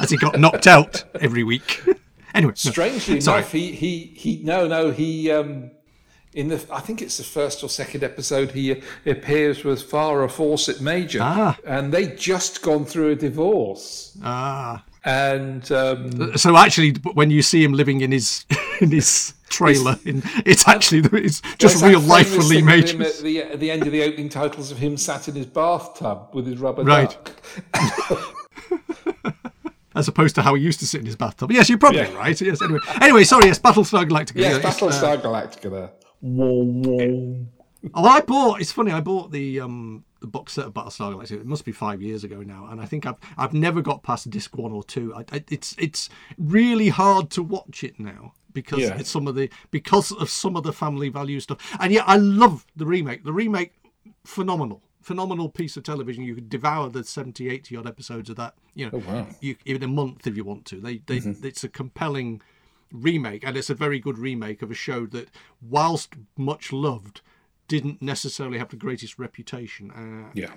as 0.00 0.10
he 0.10 0.16
got 0.16 0.40
knocked 0.40 0.66
out 0.66 1.04
every 1.20 1.44
week? 1.44 1.82
Anyway. 2.34 2.52
Strangely 2.56 3.20
Sorry. 3.20 3.38
enough, 3.40 3.52
he 3.52 3.72
he 3.72 4.12
he 4.16 4.40
no 4.42 4.66
no 4.66 4.90
he 4.90 5.30
um 5.30 5.70
in 6.32 6.48
the 6.48 6.64
I 6.72 6.80
think 6.80 7.02
it's 7.02 7.16
the 7.16 7.24
first 7.24 7.62
or 7.64 7.68
second 7.68 8.04
episode 8.04 8.52
he 8.52 8.80
appears 9.06 9.64
with 9.64 9.90
Farrah 9.90 10.30
Fawcett 10.30 10.80
Major, 10.80 11.20
Ah. 11.22 11.58
and 11.66 11.92
they 11.92 12.06
just 12.06 12.62
gone 12.62 12.84
through 12.84 13.10
a 13.10 13.16
divorce, 13.16 14.16
ah, 14.22 14.84
and 15.04 15.70
um, 15.72 16.36
so 16.36 16.56
actually, 16.56 16.92
when 17.14 17.30
you 17.32 17.42
see 17.42 17.64
him 17.64 17.72
living 17.72 18.00
in 18.02 18.12
his 18.12 18.46
in 18.80 18.90
his 18.92 19.34
trailer, 19.48 19.98
in, 20.04 20.22
it's 20.46 20.68
actually 20.68 21.00
it's 21.20 21.42
just 21.58 21.82
real 21.82 21.98
life 21.98 22.28
for 22.28 22.42
Lee 22.42 22.56
thing 22.56 22.66
with 22.66 22.90
him 22.90 22.98
Majors. 22.98 23.18
At 23.18 23.24
the, 23.24 23.38
at 23.42 23.58
the 23.58 23.70
end 23.72 23.82
of 23.86 23.92
the 23.92 24.02
opening 24.04 24.28
titles 24.28 24.70
of 24.70 24.78
him 24.78 24.96
sat 24.96 25.26
in 25.26 25.34
his 25.34 25.46
bathtub 25.46 26.28
with 26.32 26.46
his 26.46 26.58
rubber 26.58 26.84
Right. 26.84 27.10
duck. 27.72 28.26
As 29.94 30.06
opposed 30.08 30.34
to 30.36 30.42
how 30.42 30.54
he 30.54 30.62
used 30.62 30.78
to 30.80 30.86
sit 30.86 31.00
in 31.00 31.06
his 31.06 31.16
bathtub. 31.16 31.50
Yes, 31.50 31.68
you're 31.68 31.78
probably 31.78 32.00
Yeah. 32.00 32.14
right. 32.14 32.40
Yes. 32.40 32.62
Anyway, 32.62 32.78
anyway, 33.00 33.24
sorry. 33.24 33.46
Yes, 33.46 33.58
Battlestar 33.58 34.08
Galactica. 34.08 34.36
Yes, 34.36 34.62
Yeah, 34.62 34.68
it's, 34.68 34.82
uh, 34.82 34.86
Battlestar 34.86 35.20
Galactica 35.20 35.70
there. 35.70 35.90
Whoa, 36.20 36.64
whoa. 36.64 37.46
Oh, 37.94 38.04
I 38.04 38.20
bought. 38.20 38.60
It's 38.60 38.70
funny. 38.72 38.92
I 38.92 39.00
bought 39.00 39.32
the 39.32 39.60
um 39.60 40.04
the 40.20 40.26
box 40.26 40.52
set 40.52 40.66
of 40.66 40.74
Battlestar 40.74 41.14
Galactica. 41.14 41.40
It 41.40 41.46
must 41.46 41.64
be 41.64 41.72
five 41.72 42.00
years 42.02 42.24
ago 42.24 42.42
now, 42.42 42.68
and 42.70 42.80
I 42.80 42.84
think 42.84 43.06
I've 43.06 43.16
I've 43.38 43.52
never 43.54 43.80
got 43.82 44.02
past 44.02 44.28
disc 44.30 44.56
one 44.56 44.70
or 44.70 44.84
two. 44.84 45.12
I, 45.14 45.20
I, 45.32 45.44
it's 45.50 45.74
it's 45.78 46.08
really 46.38 46.90
hard 46.90 47.30
to 47.30 47.42
watch 47.42 47.82
it 47.82 47.98
now 47.98 48.34
because 48.52 48.80
Yeah. 48.80 48.96
it's 48.98 49.10
some 49.10 49.26
of 49.26 49.34
the 49.34 49.48
because 49.70 50.12
of 50.12 50.28
some 50.30 50.56
of 50.56 50.62
the 50.62 50.72
family 50.72 51.08
value 51.08 51.40
stuff. 51.40 51.58
And 51.80 51.92
yet, 51.92 52.04
I 52.06 52.16
love 52.16 52.66
the 52.76 52.84
remake. 52.86 53.24
The 53.24 53.32
remake, 53.32 53.72
phenomenal. 54.24 54.82
Phenomenal 55.00 55.48
piece 55.48 55.76
of 55.76 55.82
television. 55.82 56.24
You 56.24 56.34
could 56.34 56.48
devour 56.48 56.88
the 56.88 57.04
70, 57.04 57.48
80 57.48 57.76
odd 57.76 57.86
episodes 57.86 58.30
of 58.30 58.36
that. 58.36 58.54
You 58.74 58.90
know, 58.90 58.98
wow. 58.98 59.26
you, 59.40 59.56
in 59.64 59.82
a 59.82 59.88
month 59.88 60.26
if 60.26 60.36
you 60.36 60.44
want 60.44 60.64
to. 60.66 60.80
They, 60.80 60.98
they, 60.98 61.16
it's 61.42 61.64
a 61.64 61.68
compelling 61.68 62.42
remake, 62.92 63.44
and 63.46 63.56
it's 63.56 63.70
a 63.70 63.74
very 63.74 63.98
good 63.98 64.18
remake 64.18 64.62
of 64.62 64.70
a 64.70 64.74
show 64.74 65.06
that, 65.06 65.28
whilst 65.62 66.14
much 66.36 66.72
loved, 66.72 67.20
didn't 67.68 68.02
necessarily 68.02 68.58
have 68.58 68.68
the 68.68 68.76
greatest 68.76 69.18
reputation. 69.18 69.90
Uh, 69.92 70.30
Yeah. 70.34 70.52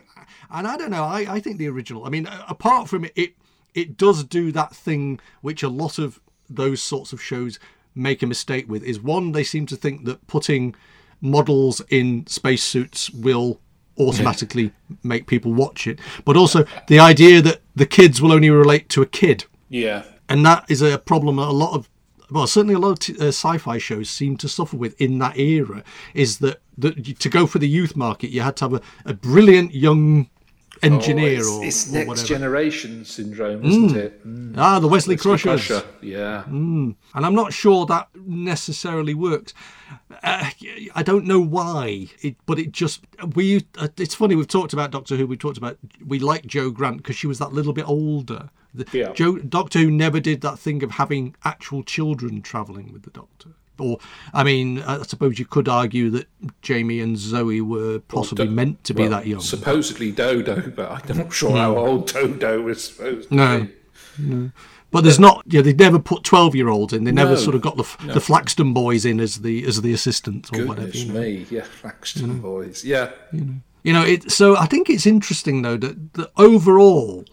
and 0.49 0.67
I 0.67 0.77
don't 0.77 0.89
know. 0.89 1.03
I, 1.03 1.35
I 1.35 1.39
think 1.39 1.57
the 1.57 1.67
original. 1.67 2.05
I 2.05 2.09
mean, 2.09 2.27
apart 2.47 2.89
from 2.89 3.05
it, 3.05 3.13
it 3.15 3.35
it 3.73 3.97
does 3.97 4.23
do 4.23 4.51
that 4.51 4.75
thing 4.75 5.19
which 5.41 5.63
a 5.63 5.69
lot 5.69 5.97
of 5.97 6.19
those 6.49 6.81
sorts 6.81 7.13
of 7.13 7.21
shows 7.21 7.59
make 7.95 8.21
a 8.23 8.27
mistake 8.27 8.67
with. 8.67 8.83
Is 8.83 8.99
one 8.99 9.31
they 9.31 9.43
seem 9.43 9.65
to 9.67 9.75
think 9.75 10.05
that 10.05 10.25
putting 10.27 10.75
models 11.21 11.81
in 11.89 12.25
spacesuits 12.27 13.09
will 13.11 13.59
automatically 13.99 14.71
make 15.03 15.27
people 15.27 15.53
watch 15.53 15.87
it, 15.87 15.99
but 16.25 16.35
also 16.37 16.65
the 16.87 16.99
idea 16.99 17.41
that 17.41 17.61
the 17.75 17.85
kids 17.85 18.21
will 18.21 18.31
only 18.31 18.49
relate 18.49 18.89
to 18.89 19.01
a 19.01 19.05
kid 19.05 19.45
Yeah. 19.69 20.03
and 20.29 20.45
that 20.45 20.65
is 20.69 20.81
a 20.81 20.97
problem 20.97 21.35
that 21.37 21.47
a 21.47 21.51
lot 21.51 21.73
of 21.73 21.89
well 22.31 22.47
certainly 22.47 22.73
a 22.73 22.79
lot 22.79 22.91
of 22.91 22.99
t- 22.99 23.13
uh, 23.19 23.27
sci-fi 23.27 23.77
shows 23.77 24.09
seem 24.09 24.37
to 24.37 24.47
suffer 24.47 24.75
with 24.77 24.99
in 24.99 25.19
that 25.19 25.37
era 25.37 25.83
is 26.13 26.39
that, 26.39 26.59
that 26.77 27.19
to 27.19 27.29
go 27.29 27.45
for 27.45 27.59
the 27.59 27.67
youth 27.67 27.95
market 27.95 28.29
you 28.31 28.41
had 28.41 28.55
to 28.57 28.65
have 28.65 28.73
a, 28.73 28.81
a 29.05 29.13
brilliant 29.13 29.73
young 29.75 30.27
engineer 30.82 31.41
Oh, 31.43 31.61
it's, 31.61 31.61
or, 31.61 31.65
it's 31.65 31.89
or 31.89 31.93
next 31.93 32.07
whatever 32.07 32.28
generation 32.28 33.05
syndrome, 33.05 33.63
isn't 33.63 33.95
it? 33.95 34.28
Mm. 34.28 34.55
ah 34.57 34.80
the 34.80 34.88
wesley, 34.88 35.15
crushers 35.17 35.67
Crusher, 35.67 35.86
Yeah. 36.01 36.43
and 36.47 36.95
i'm 37.13 37.36
not 37.36 37.53
sure 37.53 37.86
that 37.86 38.09
necessarily 38.15 39.13
works 39.13 39.53
uh, 40.24 40.49
i 40.95 41.03
don't 41.03 41.26
know 41.26 41.39
why 41.39 42.07
it, 42.21 42.36
but 42.45 42.59
it 42.59 42.71
just 42.71 43.01
we 43.36 43.65
uh, 43.78 43.88
it's 43.97 44.15
funny 44.15 44.36
we've 44.36 44.47
talked 44.47 44.74
about 44.74 44.91
doctor 44.91 45.15
who 45.15 45.28
we 45.28 45.38
talked 45.38 45.57
about 45.57 45.78
we 46.05 46.19
like 46.19 46.45
Jo 46.45 46.69
Grant 46.71 46.97
because 46.97 47.15
she 47.15 47.28
was 47.28 47.39
that 47.39 47.53
little 47.53 47.74
bit 47.74 47.88
older 47.88 48.49
The- 48.74 48.88
Yeah. 48.91 49.13
joe 49.13 49.38
doctor 49.38 49.80
who 49.80 49.91
never 49.91 50.19
did 50.19 50.41
that 50.41 50.57
thing 50.59 50.84
of 50.84 50.91
having 50.91 51.36
actual 51.43 51.84
children 51.84 52.41
traveling 52.41 52.91
with 52.91 53.03
the 53.03 53.11
doctor 53.11 53.49
or 53.80 53.97
i 54.34 54.43
mean 54.43 54.80
i 54.84 55.01
suppose 55.03 55.39
you 55.39 55.45
could 55.45 55.67
argue 55.67 56.09
that 56.09 56.28
jamie 56.61 56.99
and 56.99 57.17
zoe 57.17 57.61
were 57.61 57.99
possibly 57.99 58.45
Do- 58.45 58.51
meant 58.51 58.84
to 58.84 58.93
be 58.93 59.03
well, 59.03 59.11
that 59.11 59.28
young 59.28 59.39
Supposedly 59.41 60.11
Dodo, 60.11 60.69
but 60.76 61.09
I'm 61.09 61.17
not 61.17 61.34
sure 61.34 61.51
how 61.57 61.76
old 61.78 62.07
Dodo 62.11 62.61
was 62.61 62.84
supposed 62.84 63.30
to 63.30 63.36
No. 63.36 63.67
be. 64.19 64.51
But 64.91 65.03
there's 65.03 65.19
not. 65.19 65.41
Yeah, 65.47 65.61
they 65.61 65.74
never 65.74 65.97
put 65.97 66.24
twelve 66.24 66.55
year 66.55 66.69
olds 66.69 66.93
in. 66.93 67.03
They 67.03 67.11
never 67.11 67.32
No. 67.32 67.36
sort 67.38 67.55
of 67.55 67.61
got 67.63 67.78
the 67.78 67.84
the 68.13 68.19
Flaxton 68.19 68.76
boys 68.76 69.05
in 69.05 69.19
as 69.19 69.38
the 69.38 69.65
as 69.65 69.82
the 69.82 69.91
assistants 69.91 70.51
or 70.53 70.65
whatever. 70.67 70.86
Goodness 70.91 71.03
You 71.05 71.13
know? 71.13 71.19
me. 71.21 71.45
Yeah, 71.49 71.65
Flaxton 71.82 72.39
boys. 72.39 72.86
Yeah. 72.86 73.09
You 73.32 73.91
know, 73.91 74.03
it. 74.03 74.32
So 74.32 74.55
I 74.55 74.67
think 74.67 74.91
it's 74.91 75.07
interesting 75.07 75.63
though 75.63 75.78
that, 75.78 76.13
that 76.13 76.32
overall, 76.38 77.26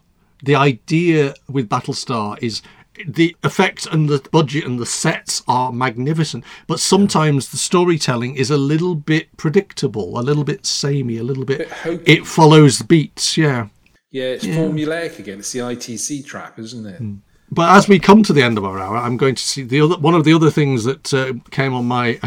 the 0.42 0.54
idea 0.54 1.34
with 1.50 1.68
Battlestar 1.68 2.38
is 2.42 2.62
the 3.06 3.36
effects 3.44 3.86
and 3.86 4.08
the 4.08 4.26
budget 4.30 4.64
and 4.64 4.78
the 4.78 4.86
sets 4.86 5.42
are 5.48 5.72
magnificent, 5.72 6.44
but 6.66 6.80
sometimes 6.80 7.48
the 7.48 7.56
storytelling 7.56 8.36
is 8.36 8.50
a 8.50 8.56
little 8.56 8.94
bit 8.94 9.36
predictable, 9.36 10.18
a 10.18 10.22
little 10.22 10.44
bit 10.44 10.66
samey, 10.66 11.18
a 11.18 11.22
little 11.22 11.44
bit. 11.44 11.68
It 11.84 12.26
follows 12.26 12.78
the 12.78 12.84
beats, 12.84 13.36
yeah. 13.36 13.68
Yeah, 14.10 14.24
it's 14.24 14.44
formulaic 14.44 15.18
again. 15.18 15.38
It's 15.38 15.52
the 15.52 15.60
ITC 15.60 16.24
trap, 16.26 16.58
isn't 16.58 16.86
it? 16.86 17.00
But 17.52 17.76
as 17.76 17.88
we 17.88 17.98
come 17.98 18.22
to 18.24 18.32
the 18.32 18.42
end 18.42 18.58
of 18.58 18.64
our 18.64 18.78
hour, 18.78 18.96
I'm 18.96 19.16
going 19.16 19.34
to 19.34 19.42
see 19.42 19.62
the 19.62 19.80
other 19.80 19.98
one 19.98 20.14
of 20.14 20.24
the 20.24 20.32
other 20.32 20.50
things 20.50 20.84
that 20.84 21.12
uh, 21.12 21.32
came 21.50 21.74
on 21.74 21.84
my 21.84 22.20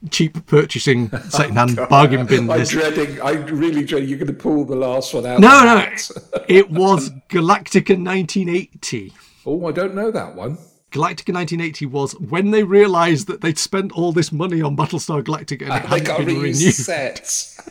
cheap 0.10 0.44
purchasing 0.46 1.10
second-hand 1.28 1.78
bargain 1.88 2.26
bin 2.26 2.50
I'm 2.50 2.58
list. 2.58 2.72
dreading. 2.72 3.20
I 3.20 3.32
really 3.32 3.84
dread. 3.84 4.08
You're 4.08 4.18
going 4.18 4.26
to 4.26 4.32
pull 4.32 4.64
the 4.64 4.74
last 4.74 5.14
one 5.14 5.26
out. 5.26 5.38
No, 5.38 5.64
no, 5.64 5.78
hat. 5.78 6.10
it 6.48 6.70
was 6.70 7.10
Galactica 7.30 7.96
1980. 8.04 9.12
Oh, 9.46 9.66
I 9.66 9.72
don't 9.72 9.94
know 9.94 10.10
that 10.10 10.34
one. 10.34 10.58
Galactica 10.90 11.34
1980 11.34 11.86
was 11.86 12.12
when 12.18 12.50
they 12.50 12.62
realised 12.64 13.26
that 13.26 13.40
they'd 13.42 13.58
spent 13.58 13.92
all 13.92 14.10
this 14.12 14.32
money 14.32 14.62
on 14.62 14.76
Battlestar 14.76 15.22
Galactica 15.22 15.62
and 15.62 15.84
it 15.84 15.88
hadn't 15.88 16.06
got 16.06 16.18
been 16.24 16.40
renewed. 16.40 16.74
sets. 16.74 17.60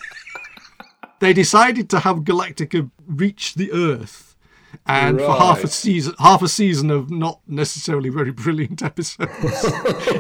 They 1.20 1.34
decided 1.34 1.90
to 1.90 2.00
have 2.02 2.18
Galactica 2.18 2.92
reach 3.08 3.56
the 3.56 3.72
Earth 3.72 4.27
And 4.90 5.20
for 5.20 5.32
half 5.34 5.64
a 5.64 5.68
season, 5.68 6.14
half 6.20 6.42
a 6.42 6.48
season 6.48 6.90
of 6.92 7.12
not 7.12 7.42
necessarily 7.48 8.10
very 8.10 8.32
brilliant 8.32 8.82
episodes, 8.92 9.66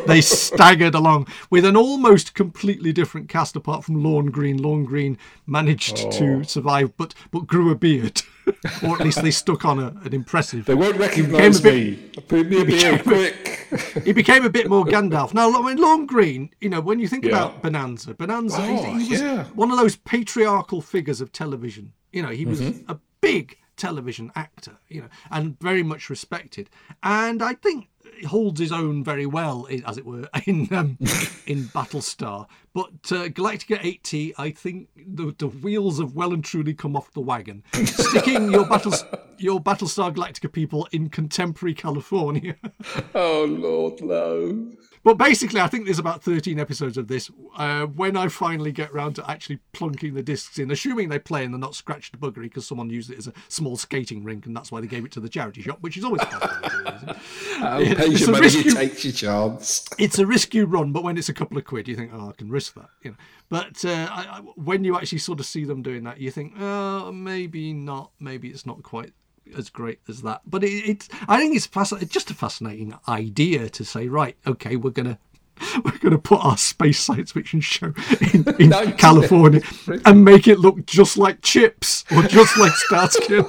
they 0.06 0.22
staggered 0.22 0.94
along 0.96 1.28
with 1.50 1.64
an 1.66 1.78
almost 1.78 2.34
completely 2.34 2.92
different 2.92 3.30
cast, 3.30 3.56
apart 3.56 3.84
from 3.86 4.04
Lorne 4.04 4.28
Greene. 4.30 4.62
Lorne 4.62 4.84
Greene 4.86 5.18
managed 5.46 5.98
Oh. 6.00 6.12
to 6.12 6.44
survive, 6.44 6.96
but 6.98 7.14
but 7.32 7.48
grew 7.48 7.72
a 7.72 7.76
beard, 7.76 8.22
or 8.84 8.96
at 8.96 9.02
least 9.06 9.22
they 9.22 9.32
stuck 9.32 9.64
on 9.66 9.80
a, 9.80 9.88
an 10.04 10.14
impressive. 10.14 10.66
They 10.66 10.76
won't 10.76 10.98
recognise 10.98 11.64
me. 11.64 11.96
Put 12.28 12.48
me 12.50 12.62
a 12.62 12.66
beer 12.66 13.00
quick. 13.00 13.54
he 14.04 14.12
became 14.14 14.44
a 14.46 14.50
bit 14.50 14.70
more 14.70 14.86
Gandalf. 14.86 15.34
Now, 15.34 15.50
I 15.58 15.62
mean, 15.66 15.78
Lorne 15.82 16.06
Greene, 16.06 16.50
you 16.62 16.70
know, 16.70 16.82
when 16.82 17.00
you 17.00 17.08
think 17.08 17.24
Yeah. 17.24 17.32
about 17.32 17.62
Bonanza, 17.62 18.14
Bonanza, 18.16 18.62
he- 18.62 18.72
Oh, 18.78 18.84
he, 18.98 19.10
was 19.12 19.22
yeah. 19.22 19.44
one 19.56 19.72
of 19.72 19.78
those 19.78 19.96
patriarchal 19.96 20.82
figures 20.82 21.22
of 21.22 21.32
television. 21.32 21.94
You 22.12 22.22
know, 22.24 22.30
he 22.30 22.46
was 22.46 22.60
Mm-hmm. 22.62 22.90
a 22.92 23.00
big 23.22 23.58
television 23.78 24.32
actor, 24.36 24.78
you 24.90 25.02
know, 25.02 25.08
and 25.32 25.60
very 25.60 25.84
much 25.84 26.10
respected. 26.10 26.70
And 27.04 27.42
I 27.42 27.54
think 27.54 27.88
holds 28.28 28.60
his 28.60 28.72
own 28.72 29.04
very 29.04 29.26
well, 29.26 29.68
as 29.86 29.98
it 29.98 30.06
were, 30.06 30.28
in 30.46 30.74
um, 30.74 30.98
in 31.46 31.66
Battlestar. 31.66 32.48
But 32.78 33.12
uh, 33.12 33.30
Galactica 33.30 33.80
80, 33.84 34.36
I 34.38 34.52
think 34.52 34.90
the, 34.96 35.34
the 35.36 35.48
wheels 35.48 35.98
have 36.00 36.14
well 36.14 36.32
and 36.32 36.44
truly 36.46 36.76
come 36.76 36.96
off 36.96 37.12
the 37.12 37.22
wagon. 37.22 37.64
Sticking 37.74 38.52
your 38.52 38.68
battles, 38.68 39.04
your 39.40 39.60
Battlestar 39.60 40.14
Galactica 40.14 40.52
people 40.52 40.88
in 40.92 41.10
contemporary 41.10 41.74
California. 41.74 42.56
oh 43.16 43.46
Lord, 43.50 44.00
no. 44.04 44.74
But 45.04 45.16
basically, 45.18 45.62
I 45.62 45.68
think 45.68 45.86
there's 45.86 46.00
about 46.00 46.22
13 46.22 46.60
episodes 46.60 46.98
of 46.98 47.08
this. 47.08 47.32
Uh, 47.56 47.86
when 47.86 48.18
I 48.18 48.28
finally 48.28 48.74
get 48.74 48.94
round 48.94 49.16
to 49.16 49.28
actually 49.32 49.60
plunking 49.72 50.16
the 50.16 50.22
discs 50.22 50.60
in, 50.60 50.70
assuming 50.70 51.08
they 51.08 51.18
play 51.20 51.46
and 51.46 51.54
they're 51.54 51.60
not 51.60 51.76
scratched 51.76 52.12
to 52.14 52.20
buggery 52.20 52.44
because 52.44 52.68
someone 52.68 52.90
used 52.90 53.10
it 53.10 53.18
as 53.18 53.26
a 53.28 53.34
small 53.48 53.78
skating 53.78 54.24
rink 54.26 54.46
and 54.46 54.56
that's 54.56 54.70
why 54.70 54.82
they 54.82 54.88
gave 54.88 55.06
it 55.06 55.12
to 55.14 55.22
the 55.22 55.30
charity 55.30 55.62
shop, 55.62 55.78
which 55.82 55.96
is 55.98 56.04
always 56.04 56.22
a 56.24 56.26
possibility. 56.26 57.20
How 57.60 57.78
Yeah, 57.80 57.94
it's 58.00 58.28
a 58.28 58.32
money, 58.32 58.42
risk 58.44 58.58
you 58.58 58.64
you- 58.66 58.76
take 58.76 59.04
your 59.06 59.14
chance. 59.14 59.86
it's 59.98 60.20
a 60.20 60.26
risk 60.28 60.54
you 60.54 60.66
run, 60.66 60.92
but 60.92 61.04
when 61.04 61.18
it's 61.18 61.30
a 61.30 61.34
couple 61.34 61.58
of 61.58 61.64
quid, 61.64 61.88
you 61.88 61.96
think, 61.96 62.12
oh, 62.14 62.30
I 62.30 62.34
can 62.34 62.50
risk 62.50 62.67
that. 62.76 62.90
You 63.02 63.12
know. 63.12 63.18
But 63.50 63.84
uh, 63.86 64.08
I, 64.12 64.38
I, 64.38 64.40
when 64.56 64.84
you 64.84 64.98
actually 64.98 65.20
sort 65.20 65.40
of 65.40 65.46
see 65.46 65.64
them 65.64 65.82
doing 65.82 66.04
that, 66.04 66.20
you 66.20 66.32
think, 66.32 66.54
oh, 66.60 67.12
maybe 67.12 67.74
not. 67.74 68.12
Maybe 68.20 68.50
it's 68.50 68.66
not 68.66 68.84
quite 68.84 69.14
as 69.58 69.70
great 69.70 70.00
as 70.08 70.22
that. 70.24 70.42
But 70.46 70.64
it, 70.64 70.90
it's, 70.90 71.10
I 71.28 71.38
think 71.38 71.56
it's 71.56 71.68
fasc- 71.68 72.10
just 72.10 72.30
a 72.32 72.34
fascinating 72.34 72.94
idea 73.08 73.70
to 73.70 73.86
say, 73.86 74.08
right, 74.08 74.36
okay, 74.46 74.76
we're 74.76 74.92
gonna. 74.92 75.20
We're 75.84 75.98
going 75.98 76.12
to 76.12 76.20
put 76.20 76.46
our 76.46 76.56
space 76.56 77.00
science 77.00 77.32
fiction 77.32 77.62
show 77.62 77.92
in, 78.32 78.46
in 78.60 78.70
No, 78.70 78.92
California 78.92 79.62
and 80.06 80.24
make 80.24 80.48
it 80.48 80.60
look 80.60 80.86
just 80.86 81.18
like 81.18 81.42
Chips 81.42 82.06
or 82.16 82.22
just 82.22 82.60
like 82.60 82.74
Starsky 82.74 83.42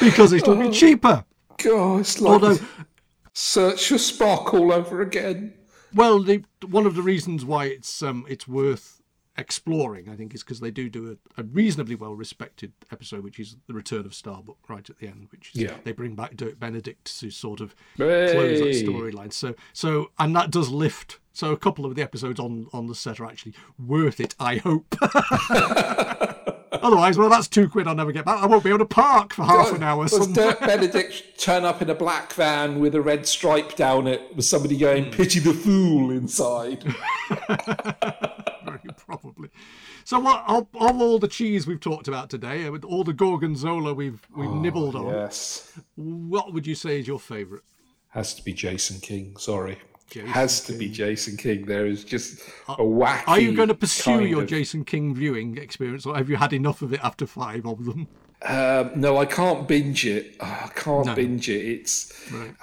because 0.00 0.32
it's 0.32 0.42
going 0.42 0.60
to 0.60 0.68
be 0.70 0.74
cheaper. 0.74 1.24
God, 1.62 2.00
it's 2.00 2.20
like 2.22 2.32
Although 2.32 2.58
search 3.34 3.88
for 3.88 3.94
Spock 3.96 4.54
all 4.54 4.72
over 4.72 5.02
again. 5.02 5.54
Well, 5.94 6.22
the, 6.22 6.44
one 6.66 6.86
of 6.86 6.94
the 6.94 7.02
reasons 7.02 7.44
why 7.44 7.66
it's 7.66 8.02
um, 8.02 8.24
it's 8.28 8.46
worth 8.48 8.96
exploring, 9.36 10.08
I 10.08 10.16
think, 10.16 10.34
is 10.34 10.42
because 10.42 10.60
they 10.60 10.70
do 10.70 10.88
do 10.90 11.16
a, 11.36 11.40
a 11.40 11.44
reasonably 11.44 11.94
well 11.94 12.14
respected 12.14 12.72
episode, 12.92 13.24
which 13.24 13.38
is 13.40 13.56
the 13.66 13.74
Return 13.74 14.04
of 14.04 14.14
Starbuck, 14.14 14.56
right 14.68 14.88
at 14.88 14.98
the 14.98 15.06
end, 15.06 15.28
which 15.30 15.50
is 15.54 15.62
Yeah. 15.62 15.76
they 15.84 15.92
bring 15.92 16.14
back 16.14 16.36
Dirk 16.36 16.58
Benedict 16.60 17.18
to 17.20 17.30
sort 17.30 17.60
of 17.60 17.74
close 17.96 18.32
that 18.60 18.84
storyline. 18.86 19.32
So, 19.32 19.54
so 19.72 20.10
and 20.18 20.34
that 20.36 20.50
does 20.50 20.68
lift. 20.68 21.18
So, 21.32 21.52
a 21.52 21.56
couple 21.56 21.86
of 21.86 21.94
the 21.94 22.02
episodes 22.02 22.38
on 22.40 22.66
on 22.72 22.86
the 22.88 22.94
set 22.94 23.20
are 23.20 23.24
actually 23.26 23.54
worth 23.78 24.20
it. 24.20 24.34
I 24.38 24.56
hope. 24.56 24.94
Otherwise, 26.82 27.18
well, 27.18 27.28
that's 27.28 27.48
two 27.48 27.68
quid 27.68 27.86
I'll 27.86 27.94
never 27.94 28.12
get 28.12 28.24
back. 28.24 28.38
I 28.42 28.46
won't 28.46 28.64
be 28.64 28.70
able 28.70 28.80
to 28.80 28.84
park 28.86 29.34
for 29.34 29.44
half 29.44 29.72
an 29.72 29.82
hour. 29.82 29.98
Was. 30.02 30.26
Dirk 30.28 30.60
Benedict 30.60 31.38
turn 31.38 31.64
up 31.64 31.82
in 31.82 31.90
a 31.90 31.94
black 31.94 32.32
van 32.32 32.80
with 32.80 32.94
a 32.94 33.00
red 33.00 33.26
stripe 33.26 33.76
down 33.76 34.06
it, 34.06 34.34
with 34.34 34.44
somebody 34.44 34.76
going, 34.76 35.04
Hmm. 35.04 35.10
pity 35.10 35.40
the 35.40 35.54
fool 35.54 36.10
inside? 36.10 36.82
very 38.64 38.80
probably. 38.96 39.48
So, 40.04 40.18
what 40.20 40.44
of, 40.48 40.66
of 40.74 41.00
all 41.00 41.18
the 41.18 41.28
cheese 41.28 41.66
we've 41.66 41.80
talked 41.80 42.08
about 42.08 42.30
today, 42.30 42.66
uh, 42.66 42.72
with 42.72 42.84
all 42.84 43.04
the 43.04 43.12
gorgonzola 43.12 43.94
we've 43.94 44.26
we've 44.34 44.50
nibbled 44.50 44.96
on, 44.96 45.06
yes. 45.08 45.72
what 45.96 46.52
would 46.52 46.66
you 46.66 46.74
say 46.74 47.00
is 47.00 47.06
your 47.06 47.20
favourite? 47.20 47.62
Has 48.08 48.34
to 48.34 48.42
be 48.42 48.52
Jason 48.52 49.00
King, 49.00 49.36
sorry. 49.36 49.78
Jason 50.10 50.28
Has 50.28 50.60
to 50.64 50.72
be 50.72 50.88
Jason 50.88 51.36
King. 51.36 51.66
There 51.66 51.86
is 51.86 52.04
just 52.04 52.40
a 52.68 52.76
wacky. 52.82 53.22
Are 53.28 53.40
you 53.40 53.54
going 53.54 53.68
to 53.68 53.74
pursue 53.74 54.24
your 54.24 54.42
of- 54.42 54.48
Jason 54.48 54.84
King 54.84 55.14
viewing 55.14 55.56
experience, 55.56 56.04
or 56.04 56.16
have 56.16 56.28
you 56.28 56.36
had 56.36 56.52
enough 56.52 56.82
of 56.82 56.92
it 56.92 57.00
after 57.02 57.26
five 57.26 57.64
of 57.64 57.84
them? 57.84 58.08
Um, 58.42 58.92
no, 58.96 59.18
I 59.18 59.26
can't 59.26 59.68
binge 59.68 60.06
it. 60.06 60.36
Oh, 60.40 60.44
I 60.46 60.68
can't 60.74 61.06
No. 61.06 61.14
binge 61.14 61.48
it. 61.50 61.62
It's 61.62 62.12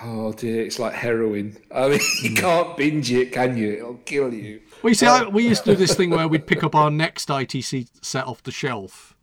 oh 0.01 0.33
dear, 0.33 0.63
it's 0.63 0.79
like 0.79 0.93
heroin. 0.93 1.55
I 1.73 1.89
mean, 1.89 1.91
you 2.23 2.31
mm. 2.31 2.37
can't 2.37 2.75
binge 2.75 3.11
it, 3.11 3.31
can 3.31 3.55
you? 3.55 3.73
It'll 3.73 3.93
kill 4.05 4.33
you. 4.33 4.61
Well, 4.81 4.89
you 4.89 4.95
see, 4.95 5.05
I, 5.05 5.19
uh, 5.19 5.29
we 5.29 5.47
used 5.47 5.65
to 5.65 5.71
do 5.71 5.75
this 5.75 5.93
thing 5.93 6.09
where 6.09 6.27
we'd 6.27 6.47
pick 6.47 6.63
up 6.63 6.73
our 6.81 6.89
next 6.89 7.29
ITC 7.29 7.89
set 8.01 8.25
off 8.25 8.41
the 8.41 8.51
shelf, 8.51 9.15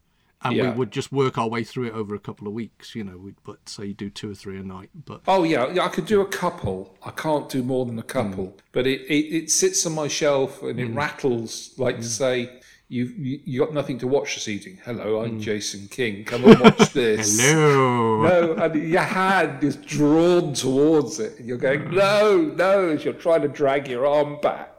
and 0.45 0.55
Yeah. 0.55 0.71
we 0.71 0.79
would 0.79 0.91
just 0.91 1.11
work 1.11 1.39
our 1.39 1.49
way 1.49 1.65
through 1.65 1.87
it 1.87 1.95
over 1.95 2.15
a 2.15 2.19
couple 2.19 2.47
of 2.47 2.53
weeks. 2.53 2.95
You 2.95 3.05
know, 3.05 3.17
we'd 3.17 3.37
but 3.45 3.69
say 3.69 3.87
you 3.87 3.95
do 3.95 4.11
two 4.11 4.31
or 4.31 4.35
three 4.35 4.59
a 4.59 4.63
night. 4.63 4.91
But 5.07 5.23
Oh 5.27 5.43
yeah, 5.43 5.73
yeah. 5.73 5.85
I 5.85 5.89
could 5.89 6.07
do 6.07 6.21
a 6.21 6.27
couple. 6.27 6.97
I 7.05 7.11
can't 7.11 7.49
do 7.49 7.63
more 7.63 7.87
than 7.87 7.99
a 7.99 8.03
couple. 8.03 8.47
Mm. 8.49 8.59
But 8.73 8.87
it, 8.87 9.01
it, 9.03 9.35
it 9.35 9.51
sits 9.51 9.85
on 9.87 9.95
my 9.95 10.09
shelf 10.09 10.63
and 10.63 10.79
it 10.79 10.91
mm. 10.91 10.97
rattles 10.97 11.73
like 11.79 11.97
to 11.97 12.05
say. 12.05 12.61
You, 12.89 13.07
you 13.17 13.41
you 13.45 13.61
got 13.61 13.73
nothing 13.73 13.99
to 14.01 14.07
watch 14.07 14.35
this 14.35 14.47
evening. 14.47 14.79
Hello, 14.85 15.25
I'm 15.25 15.41
Jason 15.41 15.89
King. 15.89 16.23
Come 16.27 16.45
and 16.45 16.61
watch 16.61 16.93
this. 16.93 17.39
no, 17.39 18.23
No, 18.23 18.53
and 18.53 18.75
your 18.75 19.01
hand 19.01 19.65
is 19.65 19.77
drawn 19.77 20.53
towards 20.53 21.19
it, 21.19 21.39
and 21.39 21.49
you're 21.49 21.57
going, 21.57 21.91
no, 21.91 22.43
no, 22.43 22.91
as 22.91 23.03
you're 23.03 23.15
trying 23.15 23.41
to 23.41 23.49
drag 23.49 23.89
your 23.89 24.07
arm 24.07 24.39
back. 24.43 24.74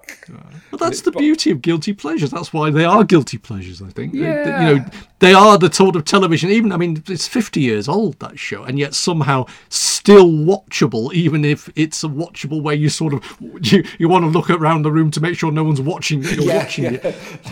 But 0.71 0.79
that's 0.79 1.01
the 1.01 1.11
beauty 1.11 1.51
of 1.51 1.61
guilty 1.61 1.93
pleasures. 1.93 2.31
That's 2.31 2.51
why 2.51 2.69
they 2.71 2.83
are 2.83 3.03
guilty 3.03 3.37
pleasures. 3.37 3.81
I 3.81 3.89
think. 3.89 4.13
They- 4.13 4.19
they- 4.19 4.25
you 4.25 4.75
know, 4.79 4.85
they 5.19 5.33
are 5.33 5.57
the 5.57 5.71
sort 5.71 5.95
of 5.95 6.03
television. 6.05 6.49
Even 6.49 6.71
I 6.71 6.77
mean, 6.77 7.03
it's 7.07 7.27
fifty 7.27 7.61
years 7.61 7.87
old 7.87 8.19
that 8.19 8.37
show, 8.39 8.63
and 8.63 8.77
yet 8.79 8.93
somehow 8.95 9.45
still 9.69 10.27
watchable. 10.31 11.13
Even 11.13 11.45
if 11.45 11.69
it's 11.75 12.03
a 12.03 12.07
watchable 12.07 12.61
way, 12.61 12.75
you 12.75 12.89
sort 12.89 13.13
of 13.13 13.21
you, 13.61 13.83
you 13.99 14.09
want 14.09 14.23
to 14.25 14.29
look 14.29 14.49
around 14.49 14.81
the 14.81 14.91
room 14.91 15.11
to 15.11 15.21
make 15.21 15.37
sure 15.37 15.51
no 15.51 15.63
one's 15.63 15.81
watching 15.81 16.23
it. 16.23 16.35
You're 16.37 16.53
watching 16.55 16.85
it. 16.85 17.01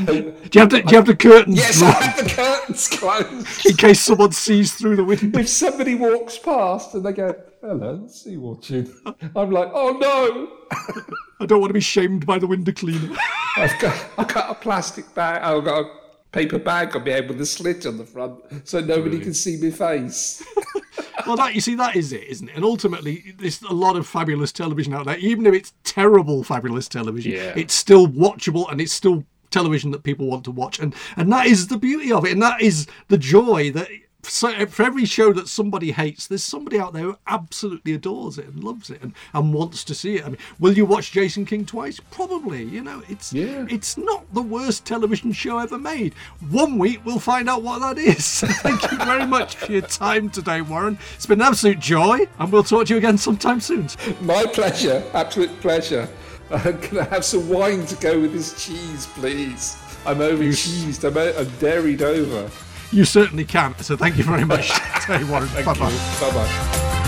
Do 0.06 0.14
you 0.14 0.60
have 0.60 0.70
the 0.70 0.82
Do 0.82 0.90
you 0.92 0.96
have 0.98 1.06
the 1.06 1.16
curtains 1.16 1.58
Yes, 1.58 1.82
I 1.82 1.92
have 1.92 2.18
the 2.24 2.30
curtains 2.30 2.88
closed. 2.92 3.66
in 3.68 3.78
case 3.78 4.02
someone 4.02 4.32
sees 4.32 4.74
through 4.74 4.96
the 4.98 5.04
window? 5.04 5.40
if 5.40 5.48
somebody 5.50 5.96
walks 5.96 6.38
past 6.38 6.94
and 6.96 7.06
they 7.06 7.14
go, 7.14 7.36
hello, 7.64 8.08
he 8.26 8.38
watching? 8.38 8.94
I'm 9.36 9.50
like, 9.52 9.72
oh 9.74 9.98
no, 10.00 11.08
I 11.40 11.46
don't 11.46 11.62
want 11.62 11.70
to 11.70 11.74
be 11.74 11.80
shamed 11.80 12.26
by 12.26 12.38
the 12.38 12.48
window 12.48 12.72
cleaner. 12.72 13.16
I've 13.56 13.80
got, 13.80 14.06
I've 14.18 14.28
got 14.28 14.50
a 14.52 14.56
plastic 14.56 15.14
bag, 15.16 15.42
I've 15.42 15.64
got 15.64 15.86
a 15.86 15.90
paper 16.32 16.60
bag 16.60 16.96
on 16.96 17.04
my 17.04 17.12
head 17.12 17.30
with 17.30 17.40
a 17.42 17.46
slit 17.46 17.86
on 17.86 17.98
the 17.98 18.06
front 18.06 18.68
so 18.68 18.80
nobody 18.80 19.20
can 19.20 19.34
see 19.34 19.58
my 19.62 19.70
face. 19.70 20.44
well, 21.26 21.38
that 21.38 21.56
you 21.56 21.62
see, 21.62 21.76
that 21.76 21.96
is 21.96 22.12
it, 22.12 22.24
isn't 22.24 22.50
it? 22.50 22.56
And 22.56 22.66
ultimately, 22.66 23.34
there's 23.38 23.62
a 23.62 23.74
lot 23.74 23.96
of 23.96 24.06
fabulous 24.08 24.52
television 24.52 24.94
out 24.94 25.06
there. 25.06 25.18
Even 25.20 25.46
if 25.46 25.54
it's 25.54 25.74
terrible, 25.84 26.44
fabulous 26.44 26.88
television, 26.90 27.32
Yeah. 27.32 27.54
it's 27.56 27.74
still 27.74 28.08
watchable 28.08 28.70
and 28.72 28.82
it's 28.82 28.94
still 28.94 29.24
television 29.52 29.92
that 29.92 30.04
people 30.04 30.26
want 30.26 30.44
to 30.44 30.52
watch. 30.52 30.80
And 30.80 30.94
and 31.16 31.32
that 31.32 31.46
is 31.46 31.68
the 31.68 31.78
beauty 31.78 32.12
of 32.12 32.26
it, 32.26 32.32
and 32.32 32.42
that 32.42 32.62
is 32.62 32.88
the 33.08 33.18
joy 33.18 33.72
that. 33.72 33.88
So 34.24 34.66
for 34.68 34.84
every 34.84 35.06
show 35.06 35.34
that 35.34 35.48
somebody 35.48 35.92
hates, 35.92 36.28
there's 36.28 36.44
somebody 36.44 36.80
out 36.80 36.94
there 36.94 37.04
who 37.04 37.18
absolutely 37.28 37.94
adores 37.94 38.38
it 38.38 38.48
and 38.48 38.64
loves 38.64 38.90
it 38.90 39.02
and, 39.02 39.14
and 39.34 39.54
wants 39.54 39.84
to 39.84 39.94
see 39.94 40.16
it. 40.16 40.26
I 40.26 40.30
mean, 40.30 40.38
will 40.60 40.74
you 40.74 40.86
watch 40.86 41.12
Jason 41.12 41.46
King 41.46 41.66
twice? 41.66 42.00
Probably. 42.10 42.64
You 42.64 42.82
know, 42.84 43.04
it's 43.10 43.34
Yeah. 43.34 43.66
it's 43.70 43.98
not 43.98 44.26
the 44.34 44.42
worst 44.42 44.86
television 44.86 45.34
show 45.34 45.58
ever 45.60 45.78
made. 45.78 46.14
One 46.50 46.78
week 46.78 47.02
we'll 47.06 47.20
find 47.20 47.50
out 47.50 47.64
what 47.64 47.80
that 47.80 47.98
is. 48.02 48.42
Thank 48.62 48.90
you 48.92 48.98
very 49.00 49.26
much 49.28 49.56
for 49.58 49.72
your 49.72 49.82
time 49.82 50.30
today, 50.30 50.62
Warren. 50.62 50.98
It's 51.16 51.26
been 51.26 51.42
an 51.42 51.48
absolute 51.48 51.80
joy, 51.80 52.28
and 52.40 52.52
we'll 52.52 52.64
talk 52.64 52.88
to 52.88 52.94
you 52.94 52.98
again 52.98 53.18
sometime 53.18 53.60
soon. 53.60 53.90
My 54.22 54.46
pleasure, 54.46 55.04
absolute 55.14 55.52
pleasure. 55.60 56.08
Uh, 56.50 56.72
can 56.82 57.00
I 57.00 57.04
have 57.06 57.26
some 57.26 57.50
wine 57.50 57.86
to 57.88 57.96
go 57.98 58.20
with 58.20 58.32
this 58.34 58.64
cheese, 58.66 59.08
please? 59.16 59.78
I'm 60.06 60.22
over 60.22 60.44
cheesed, 60.44 61.04
I'm, 61.04 61.18
I'm 61.18 61.46
dairied 61.60 62.02
over. 62.02 62.50
You 62.94 63.06
certainly 63.06 63.44
can. 63.44 63.76
So 63.80 63.98
thank 63.98 64.18
you 64.18 64.24
very 64.24 64.46
much 64.46 64.72
today, 65.02 65.24
Warren. 65.24 65.50
Bye 65.50 65.64
bye. 65.64 65.74
Bye 66.20 66.32
bye. 66.32 67.00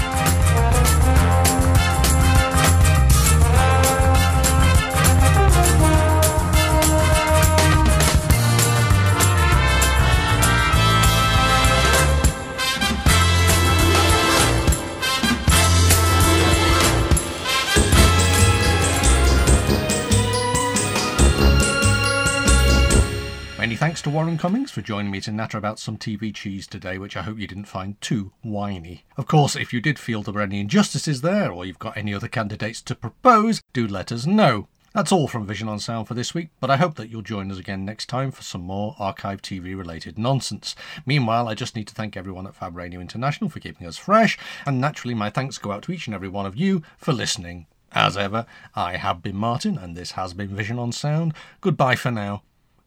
Thanks 23.95 24.01
to 24.03 24.09
Warren 24.09 24.37
Cummings 24.37 24.71
for 24.71 24.81
joining 24.81 25.09
me 25.09 25.21
to 25.21 25.31
natter 25.31 25.57
about 25.57 25.79
some 25.79 25.95
TV 25.95 26.35
cheese 26.35 26.67
today, 26.67 26.97
which 26.97 27.15
I 27.15 27.21
hope 27.21 27.39
you 27.39 27.47
didn't 27.47 27.63
find 27.63 27.95
too 28.01 28.33
whiny. 28.41 29.05
Of 29.15 29.25
course, 29.25 29.55
if 29.55 29.71
you 29.71 29.79
did 29.79 29.97
feel 29.97 30.21
there 30.21 30.33
were 30.33 30.41
any 30.41 30.59
injustices 30.59 31.21
there, 31.21 31.49
or 31.49 31.63
you've 31.63 31.79
got 31.79 31.95
any 31.95 32.13
other 32.13 32.27
candidates 32.27 32.81
to 32.81 32.93
propose, 32.93 33.61
do 33.71 33.87
let 33.87 34.11
us 34.11 34.25
know. 34.25 34.67
That's 34.93 35.13
all 35.13 35.29
from 35.29 35.47
Vision 35.47 35.69
on 35.69 35.79
Sound 35.79 36.09
for 36.09 36.13
this 36.13 36.33
week, 36.33 36.49
but 36.59 36.69
I 36.69 36.75
hope 36.75 36.95
that 36.95 37.09
you'll 37.09 37.21
join 37.21 37.49
us 37.49 37.57
again 37.57 37.85
next 37.85 38.07
time 38.07 38.31
for 38.31 38.43
some 38.43 38.63
more 38.63 38.97
archive 38.99 39.41
TV 39.41 39.77
related 39.77 40.19
nonsense. 40.19 40.75
Meanwhile, 41.05 41.47
I 41.47 41.53
just 41.53 41.73
need 41.73 41.87
to 41.87 41.95
thank 41.95 42.17
everyone 42.17 42.47
at 42.47 42.55
Fab 42.55 42.75
Radio 42.75 42.99
International 42.99 43.49
for 43.49 43.61
keeping 43.61 43.87
us 43.87 43.95
fresh, 43.95 44.37
and 44.65 44.81
naturally, 44.81 45.15
my 45.15 45.29
thanks 45.29 45.57
go 45.57 45.71
out 45.71 45.83
to 45.83 45.93
each 45.93 46.05
and 46.05 46.13
every 46.13 46.27
one 46.27 46.45
of 46.45 46.57
you 46.57 46.83
for 46.97 47.13
listening. 47.13 47.65
As 47.93 48.17
ever, 48.17 48.45
I 48.75 48.97
have 48.97 49.23
been 49.23 49.37
Martin, 49.37 49.77
and 49.77 49.95
this 49.95 50.11
has 50.11 50.33
been 50.33 50.53
Vision 50.53 50.79
on 50.79 50.91
Sound. 50.91 51.33
Goodbye 51.61 51.95
for 51.95 52.11
now, 52.11 52.43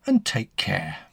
and 0.09 0.25
take 0.25 0.57
care. 0.57 1.08